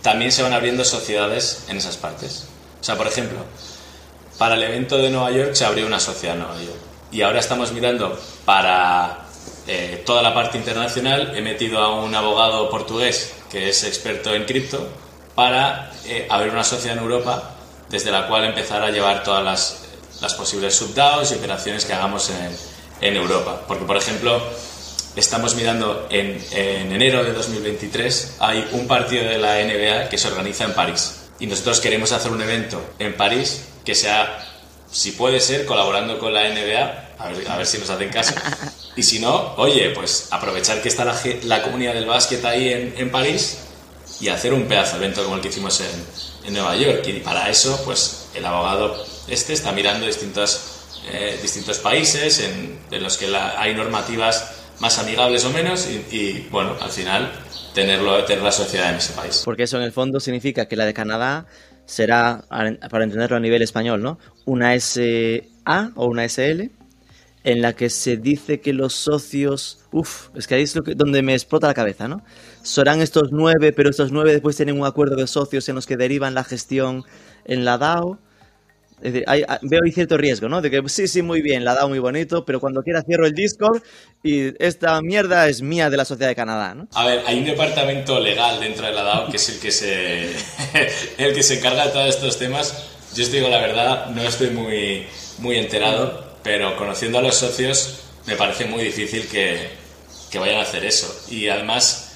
también 0.01 0.33
se 0.33 0.43
van 0.43 0.55
abriendo 0.55 0.85
sociedades 0.85 1.65
en 1.69 1.77
esas 1.77 1.99
partes. 1.99 2.47
O 2.81 2.85
sea, 2.85 2.97
por 2.97 3.07
ejemplo, 3.07 3.39
para 4.39 4.55
el 4.55 4.63
evento 4.63 4.97
de 4.97 5.11
Nueva 5.11 5.31
York 5.31 5.53
se 5.53 5.67
abrió 5.67 5.87
una 5.87 6.01
sociedad 6.01 6.37
en 6.37 6.43
Nueva 6.43 6.63
York 6.63 6.79
y 7.13 7.21
ahora 7.21 7.41
estamos 7.41 7.73
mirando 7.73 8.19
para 8.47 9.27
eh, 9.67 10.03
toda 10.07 10.23
la 10.23 10.33
parte 10.33 10.57
internacional. 10.57 11.37
He 11.37 11.43
metido 11.43 11.79
a 11.79 12.03
un 12.03 12.15
abogado 12.15 12.71
portugués 12.71 13.35
que 13.51 13.69
es 13.69 13.85
experto 13.85 14.35
en 14.35 14.47
cripto 14.47 14.89
para 15.35 15.93
eh, 16.07 16.27
abrir 16.31 16.53
una 16.53 16.65
sociedad 16.65 16.97
en 16.97 17.03
Europa 17.03 17.51
desde 17.91 18.11
la 18.11 18.27
cual 18.29 18.45
empezar 18.45 18.83
a 18.83 18.91
llevar 18.91 19.23
todas 19.25 19.45
las, 19.45 20.35
posibles 20.35 20.75
subDAOs 20.75 21.33
y 21.33 21.35
operaciones 21.35 21.85
que 21.85 21.93
hagamos 21.93 22.31
en, 23.01 23.17
Europa. 23.17 23.63
Porque, 23.67 23.85
por 23.85 23.97
ejemplo, 23.99 24.41
estamos 25.17 25.55
mirando 25.55 26.07
en, 26.11 26.41
en 26.53 26.93
enero 26.93 27.25
de 27.25 27.33
2023 27.33 28.37
hay 28.39 28.69
un 28.73 28.87
partido 28.87 29.25
de 29.25 29.39
la 29.39 29.63
NBA 29.63 30.09
que 30.09 30.19
se 30.19 30.29
organiza 30.29 30.65
en 30.65 30.75
París. 30.75 31.17
Y 31.39 31.47
nosotros 31.47 31.81
queremos 31.81 32.13
hacer 32.13 32.31
un 32.31 32.43
evento 32.43 32.95
en 32.99 33.17
París 33.17 33.63
que 33.85 33.95
sea 33.95 34.47
si 34.91 35.13
puede 35.13 35.41
ser, 35.41 35.67
colaborando 35.67 36.19
con 36.19 36.35
la 36.35 36.49
NBA, 36.49 37.11
a 37.19 37.57
ver, 37.57 37.67
si 37.67 37.79
nos 37.79 37.91
hacen 37.91 38.11
caso. 38.11 38.35
Y 38.97 39.05
si 39.05 39.21
no, 39.21 39.55
oye, 39.57 39.91
pues 39.91 40.27
aprovechar 40.33 40.83
que 40.83 40.89
está 40.89 41.05
la, 41.05 41.19
la 41.45 41.63
comunidad 41.63 41.95
del 41.95 42.07
básquet 42.07 42.45
ahí 42.45 42.71
en, 42.71 42.95
en, 42.99 43.11
París 43.11 43.59
y 44.21 44.29
hacer 44.29 44.53
un 44.53 44.65
pedazo 44.65 44.99
de 44.99 45.05
evento 45.05 45.23
como 45.23 45.37
el 45.37 45.41
que 45.41 45.49
hicimos 45.49 45.81
en, 45.81 46.47
en 46.49 46.55
Nueva 46.55 46.75
York. 46.75 47.07
Y 47.07 47.21
para 47.21 47.49
eso, 47.49 47.81
pues 47.85 48.27
el 48.35 48.45
abogado 48.45 49.03
este 49.29 49.53
está 49.53 49.71
mirando 49.71 50.07
distintos, 50.07 50.61
eh, 51.07 51.39
distintos 51.41 51.79
países 51.79 52.41
en, 52.41 52.81
en, 52.91 53.03
los 53.03 53.17
que 53.17 53.29
la, 53.29 53.59
hay 53.59 53.75
normativas 53.75 54.60
más 54.81 54.99
amigables 54.99 55.45
o 55.45 55.51
menos 55.51 55.89
y, 55.89 56.17
y, 56.17 56.49
bueno, 56.51 56.77
al 56.81 56.91
final 56.91 57.31
tenerlo, 57.75 58.25
tener 58.25 58.43
la 58.43 58.53
sociedad 58.53 58.91
en 58.91 58.97
ese 58.97 59.13
país. 59.13 59.43
Porque 59.45 59.65
eso 59.65 59.77
en 59.77 59.85
el 59.85 59.93
fondo 59.93 60.21
significa 60.21 60.67
que 60.67 60.77
la 60.77 60.87
de 60.87 60.95
Canadá 60.95 61.47
será, 61.91 62.45
para 62.49 63.05
entenderlo 63.05 63.37
a 63.37 63.41
nivel 63.41 63.63
español, 63.63 64.01
¿no? 64.01 64.19
Una 64.45 64.79
SA 64.79 65.91
o 65.97 66.07
una 66.07 66.29
SL 66.29 66.71
en 67.43 67.63
la 67.63 67.73
que 67.73 67.89
se 67.91 68.17
dice 68.17 68.61
que 68.61 68.73
los 68.73 68.95
socios, 68.95 69.81
uff, 69.93 70.29
es 70.37 70.47
que 70.47 70.57
ahí 70.57 70.63
es 70.63 70.77
lo 70.77 70.83
que, 70.83 70.95
donde 70.95 71.23
me 71.23 71.33
explota 71.33 71.67
la 71.67 71.75
cabeza, 71.75 72.07
¿no? 72.07 72.23
Serán 72.63 73.01
estos 73.01 73.31
nueve, 73.33 73.73
pero 73.73 73.91
estos 73.91 74.13
nueve 74.13 74.33
después 74.33 74.57
tienen 74.57 74.79
un 74.79 74.87
acuerdo 74.87 75.17
de 75.17 75.27
socios 75.27 75.69
en 75.69 75.75
los 75.75 75.87
que 75.87 75.97
derivan 75.97 76.35
la 76.35 76.45
gestión 76.45 77.05
en 77.45 77.65
la 77.65 77.79
DAO. 77.79 78.19
Es 79.03 79.13
decir, 79.13 79.25
hay, 79.27 79.45
veo 79.63 79.81
ahí 79.85 79.93
cierto 79.93 80.17
riesgo, 80.17 80.49
¿no? 80.49 80.61
De 80.61 80.71
que 80.71 80.83
sí, 80.89 81.09
sí, 81.09 81.23
muy 81.23 81.41
bien, 81.41 81.65
la 81.65 81.75
DAO 81.75 81.89
muy 81.89 81.99
bonito, 81.99 82.45
pero 82.45 82.61
cuando 82.61 82.83
quiera 82.83 83.03
cierro 83.03 83.27
el 83.27 83.35
Discord 83.35 83.83
y 84.23 84.53
esta 84.63 85.01
mierda 85.01 85.49
es 85.49 85.63
mía 85.63 85.89
de 85.89 85.97
la 85.97 86.05
sociedad 86.05 86.29
de 86.29 86.37
Canadá, 86.37 86.75
¿no? 86.75 86.89
A 86.95 87.07
ver, 87.07 87.23
hay 87.27 87.39
un 87.39 87.47
departamento 87.47 88.21
legal 88.21 88.61
dentro 88.61 88.87
de 88.87 88.93
la 88.93 89.03
DAO 89.03 89.31
que 89.31 89.37
es 89.37 89.49
el 89.49 89.59
que 89.59 89.71
se, 89.71 90.25
el 91.19 91.35
que 91.35 91.43
se 91.43 91.59
encarga 91.59 91.87
de 91.87 91.93
todos 91.93 92.09
estos 92.09 92.39
temas. 92.39 92.89
Yo 93.15 93.25
os 93.25 93.33
digo 93.33 93.49
la 93.49 93.59
verdad, 93.59 94.07
no 94.11 94.23
estoy 94.23 94.51
muy, 94.51 95.07
muy 95.39 95.57
enterado, 95.57 96.37
pero 96.43 96.77
conociendo 96.77 97.19
a 97.19 97.23
los 97.23 97.37
socios 97.37 98.01
me 98.27 98.37
parece 98.37 98.67
muy 98.67 98.85
difícil 98.85 99.27
que, 99.29 99.71
que 100.31 100.39
vayan 100.39 100.59
a 100.59 100.63
hacer 100.63 100.85
eso. 100.85 101.25
Y 101.31 101.49
además 101.49 102.11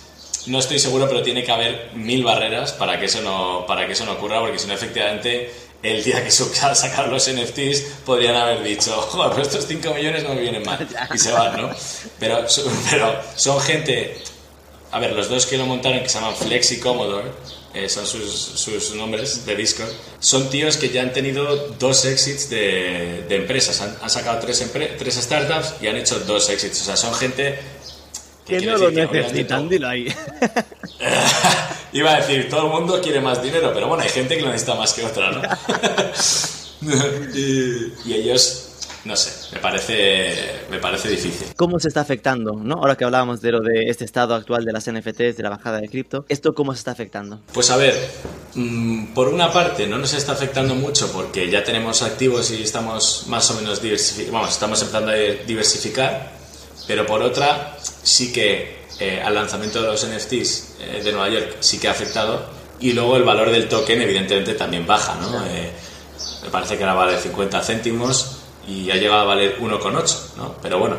no 0.47 0.59
estoy 0.59 0.79
seguro, 0.79 1.09
pero 1.09 1.23
tiene 1.23 1.43
que 1.43 1.53
haber 1.53 1.91
mil 1.95 2.23
barreras 2.23 2.73
para 2.73 2.99
que 2.99 3.07
eso 3.07 3.23
no, 3.23 3.65
para 3.67 3.87
que 3.87 3.93
eso 3.93 4.05
no 4.05 4.13
ocurra, 4.13 4.41
porque 4.41 4.59
si 4.59 4.67
no, 4.67 4.75
efectivamente, 4.75 5.51
el 5.85 6.03
día 6.03 6.25
que 6.25 6.31
sacar 6.31 7.09
los 7.09 7.31
NFTs 7.31 7.83
podrían 8.07 8.35
haber 8.35 8.63
dicho, 8.63 8.91
joder, 9.03 9.33
pues 9.33 9.49
estos 9.49 9.67
5 9.67 9.95
millones 9.95 10.25
no 10.25 10.35
me 10.35 10.41
vienen 10.41 10.63
mal, 10.65 10.89
y 11.15 11.19
se 11.19 11.31
van, 11.31 11.61
¿no? 11.61 11.71
Pero, 12.19 12.45
pero 12.91 13.21
son 13.37 13.61
gente, 13.61 14.17
a 14.91 14.99
ver, 14.99 15.13
los 15.13 15.29
dos 15.29 15.45
que 15.45 15.59
lo 15.59 15.67
montaron, 15.67 16.01
que 16.01 16.09
se 16.09 16.19
llaman 16.19 16.35
Flex 16.35 16.73
y 16.73 16.81
Commodore, 16.81 17.29
eh, 17.75 17.89
son 17.89 18.07
sus, 18.07 18.33
sus, 18.33 18.95
nombres 18.95 19.45
de 19.45 19.57
Discord, 19.57 19.91
son 20.21 20.49
tíos 20.49 20.79
que 20.79 20.89
ya 20.89 21.03
han 21.03 21.13
tenido 21.13 21.69
dos 21.79 22.05
exits 22.07 22.49
de, 22.49 23.27
de 23.29 23.37
empresas, 23.37 23.81
han, 23.83 23.95
han 24.01 24.09
sacado 24.09 24.39
tres, 24.39 24.65
tres 24.73 25.15
startups 25.17 25.75
y 25.83 25.89
han 25.89 25.97
hecho 25.97 26.19
dos 26.21 26.49
exits, 26.49 26.81
o 26.81 26.85
sea, 26.85 26.97
son 26.97 27.15
gente 27.15 27.59
que 28.47 28.61
no 28.61 28.77
lo 28.77 28.91
necesitan, 28.91 29.69
dilo 29.69 29.89
ahí. 29.89 30.07
Iba 31.93 32.15
a 32.15 32.17
decir, 32.17 32.49
todo 32.49 32.67
el 32.67 32.73
mundo 32.73 33.01
quiere 33.01 33.21
más 33.21 33.43
dinero, 33.43 33.71
pero 33.73 33.87
bueno, 33.89 34.03
hay 34.03 34.09
gente 34.09 34.37
que 34.37 34.43
lo 34.43 34.49
necesita 34.49 34.75
más 34.75 34.93
que 34.93 35.05
otra, 35.05 35.31
¿no? 35.31 35.43
y, 37.33 37.93
y, 38.05 38.15
ellos, 38.15 38.69
no 39.05 39.15
sé, 39.15 39.55
me 39.55 39.61
parece, 39.61 40.35
me 40.71 40.79
parece 40.79 41.09
difícil. 41.09 41.47
¿Cómo 41.57 41.79
se 41.79 41.89
está 41.89 42.01
afectando, 42.01 42.53
no? 42.55 42.75
Ahora 42.75 42.97
que 42.97 43.05
hablábamos 43.05 43.41
de 43.41 43.53
lo 43.53 43.61
de 43.61 43.89
este 43.89 44.05
estado 44.05 44.35
actual 44.35 44.65
de 44.65 44.73
las 44.73 44.91
NFTs, 44.91 45.37
de 45.37 45.43
la 45.45 45.51
bajada 45.51 45.81
de 45.81 45.89
cripto, 45.89 46.27
¿esto 46.29 46.53
cómo 46.53 46.73
se 46.73 46.79
está 46.79 46.91
afectando? 46.91 47.41
Pues 47.53 47.71
a 47.71 47.77
ver, 47.77 47.95
mmm, 48.55 49.15
por 49.15 49.29
una 49.29 49.53
parte 49.53 49.87
no 49.87 49.97
nos 49.97 50.13
está 50.15 50.33
afectando 50.33 50.75
mucho 50.75 51.13
porque 51.13 51.49
ya 51.49 51.63
tenemos 51.63 52.03
activos 52.03 52.51
y 52.51 52.63
estamos 52.65 53.27
más 53.29 53.49
o 53.53 53.55
menos 53.55 53.81
diversificados, 53.81 54.33
vamos, 54.33 54.51
estamos 54.51 54.81
empezando 54.83 55.13
a 55.13 55.15
diversificar 55.15 56.44
pero 56.87 57.07
por 57.07 57.23
otra, 57.23 57.77
sí 58.03 58.33
que 58.33 58.85
eh, 59.01 59.21
al 59.25 59.35
lanzamiento 59.35 59.83
de 59.83 59.89
los 59.89 60.07
NFTs 60.07 60.77
eh, 60.81 61.03
de 61.03 61.13
Nueva 61.13 61.29
York 61.29 61.57
sí 61.61 61.81
que 61.81 61.89
ha 61.89 61.91
afectado 61.91 62.47
y 62.79 62.93
luego 62.93 63.17
el 63.17 63.25
valor 63.25 63.51
del 63.51 63.69
token 63.69 64.01
evidentemente 64.03 64.55
también 64.55 64.87
baja, 64.87 65.17
¿no? 65.17 65.45
Eh, 65.47 65.73
me 66.43 66.51
parece 66.51 66.77
que 66.77 66.85
ahora 66.85 66.95
vale 66.95 67.19
50 67.19 67.61
céntimos 67.63 68.37
y 68.69 68.91
ha 68.91 68.97
llegado 68.97 69.23
a 69.23 69.25
valer 69.25 69.59
1,8, 69.59 70.37
¿no? 70.37 70.55
Pero 70.63 70.79
bueno, 70.79 70.97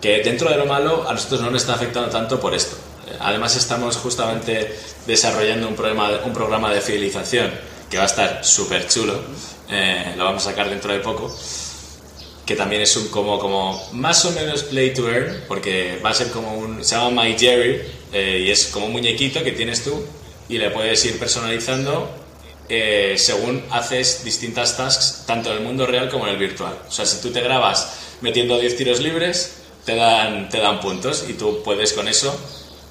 que 0.00 0.22
dentro 0.22 0.50
de 0.50 0.56
lo 0.56 0.66
malo 0.66 1.08
a 1.08 1.12
nosotros 1.12 1.40
no 1.40 1.50
nos 1.50 1.62
está 1.62 1.74
afectando 1.74 2.10
tanto 2.10 2.38
por 2.38 2.54
esto. 2.54 2.76
Además 3.20 3.56
estamos 3.56 3.96
justamente 3.96 4.78
desarrollando 5.06 5.68
un, 5.68 5.74
programa, 5.74 6.10
un 6.24 6.32
programa 6.32 6.72
de 6.72 6.80
fidelización 6.80 7.50
que 7.88 7.96
va 7.96 8.04
a 8.04 8.06
estar 8.06 8.44
súper 8.44 8.88
chulo, 8.88 9.20
lo 10.16 10.24
vamos 10.24 10.46
a 10.46 10.50
sacar 10.50 10.68
dentro 10.68 10.92
de 10.92 11.00
poco 11.00 11.34
que 12.46 12.56
también 12.56 12.82
es 12.82 12.96
un 12.96 13.08
como, 13.08 13.38
como 13.38 13.88
más 13.92 14.24
o 14.24 14.32
menos 14.32 14.64
play 14.64 14.92
to 14.92 15.08
earn, 15.08 15.44
porque 15.48 16.00
va 16.04 16.10
a 16.10 16.14
ser 16.14 16.30
como 16.30 16.54
un, 16.54 16.84
se 16.84 16.96
llama 16.96 17.22
My 17.22 17.38
Jerry, 17.38 17.82
eh, 18.12 18.44
y 18.46 18.50
es 18.50 18.66
como 18.66 18.86
un 18.86 18.92
muñequito 18.92 19.42
que 19.42 19.52
tienes 19.52 19.84
tú 19.84 20.04
y 20.48 20.58
le 20.58 20.70
puedes 20.70 21.04
ir 21.04 21.18
personalizando 21.18 22.10
eh, 22.68 23.14
según 23.16 23.64
haces 23.70 24.24
distintas 24.24 24.76
tasks, 24.76 25.24
tanto 25.26 25.50
en 25.50 25.58
el 25.58 25.62
mundo 25.62 25.86
real 25.86 26.08
como 26.08 26.26
en 26.26 26.32
el 26.32 26.38
virtual. 26.38 26.78
O 26.88 26.90
sea, 26.90 27.06
si 27.06 27.20
tú 27.20 27.30
te 27.30 27.40
grabas 27.40 28.16
metiendo 28.20 28.58
10 28.58 28.76
tiros 28.76 29.00
libres, 29.00 29.62
te 29.84 29.94
dan, 29.94 30.48
te 30.48 30.58
dan 30.58 30.80
puntos 30.80 31.26
y 31.28 31.34
tú 31.34 31.62
puedes 31.62 31.92
con 31.92 32.08
eso 32.08 32.38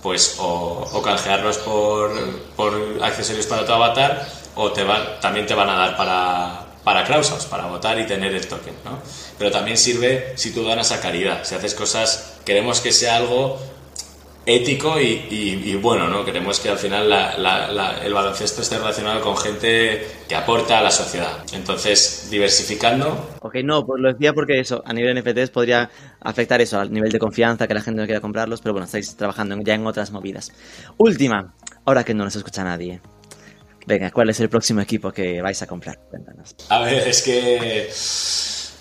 pues 0.02 0.36
o, 0.40 0.90
o 0.94 1.02
canjearlos 1.02 1.58
por, 1.60 2.12
por 2.56 3.00
accesorios 3.02 3.46
para 3.46 3.66
tu 3.66 3.72
avatar 3.72 4.28
o 4.56 4.72
te 4.72 4.84
también 5.22 5.46
te 5.46 5.54
van 5.54 5.70
a 5.70 5.76
dar 5.76 5.96
para, 5.96 6.66
para 6.84 7.04
Clubhouse, 7.04 7.46
para 7.46 7.68
votar 7.68 8.00
y 8.00 8.06
tener 8.06 8.34
el 8.34 8.48
token, 8.48 8.74
¿no? 8.86 9.00
Pero 9.38 9.52
también 9.52 9.78
sirve 9.78 10.34
si 10.36 10.52
tú 10.54 10.64
donas 10.64 10.92
a 10.92 11.00
caridad, 11.00 11.44
si 11.44 11.56
haces 11.56 11.76
cosas, 11.76 12.40
queremos 12.46 12.82
que 12.82 12.92
sea 12.92 13.18
algo 13.18 13.60
ético 14.46 15.00
y, 15.00 15.28
y, 15.30 15.62
y 15.70 15.76
bueno, 15.76 16.08
¿no? 16.08 16.26
Queremos 16.26 16.60
que 16.60 16.70
al 16.70 16.78
final 16.78 17.10
la, 17.10 17.38
la, 17.38 17.72
la, 17.72 18.04
el 18.04 18.14
baloncesto 18.14 18.62
esté 18.62 18.78
relacionado 18.78 19.22
con 19.22 19.38
gente 19.38 20.08
que 20.28 20.36
aporta 20.36 20.80
a 20.80 20.82
la 20.82 20.92
sociedad. 20.92 21.44
Entonces, 21.54 22.28
diversificando. 22.32 23.30
Ok, 23.42 23.58
no, 23.64 23.86
pues 23.86 24.02
lo 24.02 24.12
decía 24.12 24.34
porque 24.34 24.60
eso, 24.60 24.82
a 24.86 24.94
nivel 24.94 25.20
NFTs 25.20 25.52
podría 25.52 25.90
afectar 26.20 26.60
eso, 26.62 26.80
al 26.80 26.92
nivel 26.92 27.12
de 27.12 27.20
confianza, 27.20 27.68
que 27.68 27.74
la 27.74 27.82
gente 27.82 28.02
no 28.02 28.08
quiera 28.08 28.22
comprarlos, 28.22 28.62
pero 28.62 28.74
bueno, 28.74 28.86
estáis 28.86 29.16
trabajando 29.16 29.56
ya 29.64 29.76
en 29.76 29.86
otras 29.86 30.12
movidas. 30.12 30.52
Última, 30.98 31.54
ahora 31.86 32.04
que 32.04 32.14
no 32.14 32.24
nos 32.24 32.36
escucha 32.36 32.64
nadie. 32.64 33.02
Venga, 33.86 34.12
¿cuál 34.12 34.30
es 34.30 34.40
el 34.40 34.50
próximo 34.50 34.82
equipo 34.82 35.12
que 35.12 35.42
vais 35.42 35.62
a 35.62 35.68
comprar? 35.68 36.00
Cuéntanos. 36.10 36.56
A 36.70 36.80
ver, 36.80 37.08
es 37.08 37.22
que, 37.22 37.90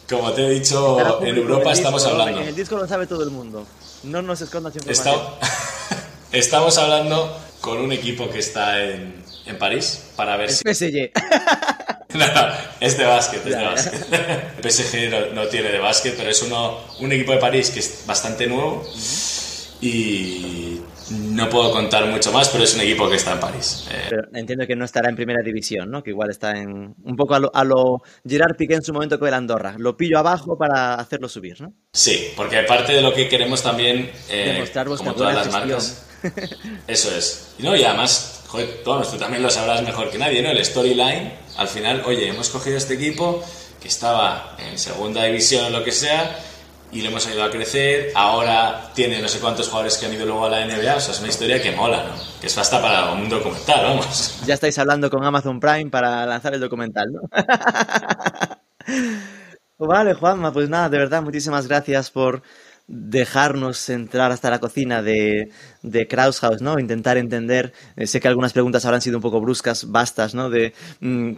como 0.09 0.33
te 0.33 0.47
he 0.47 0.51
dicho, 0.51 1.23
en 1.25 1.37
Europa 1.37 1.73
estamos 1.73 2.05
hablando. 2.07 2.41
En 2.41 2.49
el 2.49 2.55
disco 2.55 2.77
lo 2.77 2.87
sabe 2.87 3.07
todo 3.07 3.25
el 3.25 3.31
mundo. 3.31 3.67
No 4.05 4.23
nos 4.23 4.41
escondas 4.41 4.75
información. 4.77 5.15
Está... 5.15 6.07
estamos 6.33 6.79
hablando 6.79 7.37
con 7.61 7.79
un 7.79 7.93
equipo 7.93 8.31
que 8.31 8.39
está 8.39 8.83
en, 8.83 9.23
en 9.47 9.59
París 9.59 10.11
para 10.17 10.37
ver 10.37 10.51
el 10.51 10.55
si. 10.55 10.91
PSG. 10.91 11.11
no, 12.15 12.27
no, 12.27 12.49
es 12.81 12.99
de 12.99 13.05
básquet, 13.05 13.47
es 13.47 13.57
de 13.57 13.65
básquet. 13.65 14.07
El 14.63 14.71
PSG 14.71 15.11
no, 15.11 15.43
no, 15.43 15.49
tiene 15.49 15.71
de 15.71 15.79
básquet, 15.79 16.17
pero 16.17 16.31
es 16.31 16.43
uno, 16.43 16.79
un 16.99 17.13
equipo 17.13 17.33
de 17.33 17.39
París 17.39 17.71
que 17.71 17.81
es 17.81 18.05
bastante 18.07 18.47
nuevo. 18.47 18.85
Y 19.81 20.81
no 21.11 21.49
puedo 21.49 21.73
contar 21.73 22.07
mucho 22.07 22.33
más, 22.33 22.49
pero 22.49 22.65
es 22.65 22.75
un 22.75 22.83
equipo 22.83 23.09
que 23.09 23.17
está 23.17 23.33
en 23.33 23.41
París. 23.41 23.87
Eh, 23.91 24.07
pero 24.09 24.23
entiendo 24.33 24.67
que 24.67 24.77
no 24.77 24.85
estará 24.85 25.09
en 25.09 25.17
primera 25.17 25.43
división, 25.43 25.91
¿no? 25.91 26.03
Que 26.03 26.11
igual 26.11 26.31
está 26.31 26.53
en 26.53 26.95
un 27.03 27.17
poco 27.17 27.35
a 27.35 27.41
lo, 27.41 27.51
a 27.55 27.65
lo 27.65 28.03
Gerard 28.27 28.57
Piqué 28.57 28.75
en 28.75 28.83
su 28.83 28.93
momento 28.93 29.19
con 29.19 29.29
el 29.29 29.35
Andorra. 29.35 29.75
Lo 29.79 29.97
pillo 29.97 30.19
abajo 30.19 30.57
para 30.57 30.95
hacerlo 30.95 31.29
subir, 31.29 31.61
¿no? 31.61 31.73
Sí, 31.93 32.33
porque 32.37 32.59
aparte 32.59 32.93
de 32.93 33.03
lo 33.03 33.13
que 33.13 33.29
queremos 33.29 33.63
también, 33.63 34.11
eh, 34.29 34.53
Demostrar 34.55 34.87
como 34.87 35.15
todas 35.15 35.35
las 35.35 35.53
marcas, 35.53 36.07
eso 36.87 37.17
es. 37.17 37.55
Y, 37.59 37.63
no, 37.63 37.75
y 37.77 37.83
además, 37.83 38.45
joder, 38.47 38.83
tú 38.85 39.17
también 39.19 39.43
lo 39.43 39.51
sabrás 39.51 39.83
mejor 39.83 40.11
que 40.11 40.19
nadie, 40.19 40.43
¿no? 40.43 40.51
El 40.51 40.65
storyline, 40.65 41.33
al 41.57 41.69
final, 41.69 42.03
oye, 42.07 42.29
hemos 42.29 42.49
cogido 42.51 42.77
este 42.77 42.95
equipo 42.95 43.43
que 43.81 43.89
estaba 43.89 44.57
en 44.59 44.79
segunda 44.79 45.25
división 45.25 45.67
o 45.67 45.71
lo 45.71 45.85
que 45.85 45.93
sea 45.93 46.39
y 46.93 47.03
lo 47.03 47.09
hemos 47.09 47.27
ayudado 47.27 47.49
a 47.49 47.53
crecer. 47.53 48.13
Ahora 48.15 48.91
tiene 48.95 49.21
no 49.21 49.29
sé 49.29 49.39
cuántos 49.39 49.69
jugadores 49.69 49.97
que 49.97 50.07
han 50.07 50.15
ido 50.15 50.27
luego 50.27 50.47
a 50.47 50.51
la 50.51 50.67
NBA. 50.67 50.97
O 50.97 51.01
sea, 51.01 51.15
es 51.15 51.21
una 51.21 51.29
historia 51.29 51.63
que 51.63 51.73
mola, 51.73 52.05
¿no? 52.05 52.41
Que 52.41 52.47
es 52.47 52.59
hasta 52.59 52.81
para 52.81 53.13
un 53.13 53.29
documental, 53.29 53.83
vamos. 53.83 54.41
Ya 54.47 54.55
estáis 54.55 54.79
hablando 54.79 55.11
con 55.11 55.25
Amazon 55.25 55.61
Prime 55.61 55.91
para 55.91 56.27
lanzar 56.27 56.55
el 56.55 56.61
documental, 56.61 57.13
¿no? 57.13 57.21
vale, 59.87 60.15
Juanma, 60.15 60.53
pues 60.53 60.69
nada, 60.69 60.89
de 60.89 60.99
verdad, 60.99 61.23
muchísimas 61.23 61.67
gracias 61.67 62.11
por 62.11 62.43
dejarnos 62.93 63.89
entrar 63.89 64.33
hasta 64.33 64.51
la 64.51 64.59
cocina 64.59 65.01
de, 65.01 65.53
de 65.83 66.09
¿no? 66.61 66.79
Intentar 66.81 67.19
entender, 67.19 67.73
eh, 67.95 68.09
sé 68.09 68.19
que 68.19 68.27
algunas 68.27 68.53
preguntas 68.53 68.85
habrán 68.85 69.01
sido 69.01 69.19
un 69.19 69.23
poco 69.23 69.41
bruscas, 69.41 69.93
bastas, 69.93 70.35
¿no? 70.35 70.51
De, 70.51 70.75
mm, 70.99 71.35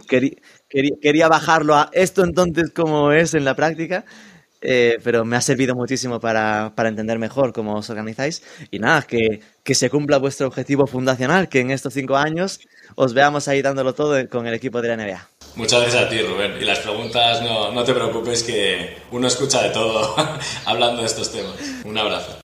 quería 0.67 1.27
bajarlo 1.27 1.75
a 1.75 1.91
esto 1.93 2.23
entonces 2.23 2.71
como 2.73 3.11
es 3.11 3.35
en 3.35 3.45
la 3.45 3.55
práctica, 3.55 4.03
eh, 4.63 4.97
pero 5.03 5.25
me 5.25 5.35
ha 5.35 5.41
servido 5.41 5.75
muchísimo 5.75 6.19
para, 6.19 6.73
para, 6.75 6.89
entender 6.89 7.19
mejor 7.19 7.51
cómo 7.51 7.75
os 7.75 7.89
organizáis. 7.89 8.41
Y 8.71 8.79
nada, 8.79 9.01
que, 9.01 9.41
que, 9.63 9.75
se 9.75 9.89
cumpla 9.89 10.17
vuestro 10.17 10.47
objetivo 10.47 10.87
fundacional, 10.87 11.49
que 11.49 11.59
en 11.59 11.71
estos 11.71 11.93
cinco 11.93 12.15
años 12.15 12.59
os 12.95 13.13
veamos 13.13 13.47
ahí 13.47 13.61
dándolo 13.61 13.93
todo 13.93 14.17
con 14.29 14.47
el 14.47 14.53
equipo 14.53 14.81
de 14.81 14.87
la 14.87 14.97
NBA. 14.97 15.27
Muchas 15.55 15.81
gracias 15.81 16.03
a 16.05 16.09
ti, 16.09 16.21
Rubén. 16.21 16.53
Y 16.59 16.65
las 16.65 16.79
preguntas, 16.79 17.41
no, 17.41 17.71
no 17.71 17.83
te 17.83 17.93
preocupes, 17.93 18.41
que 18.43 18.95
uno 19.11 19.27
escucha 19.27 19.61
de 19.61 19.69
todo 19.69 20.15
hablando 20.65 21.01
de 21.01 21.07
estos 21.07 21.31
temas. 21.31 21.55
Un 21.83 21.97
abrazo. 21.97 22.42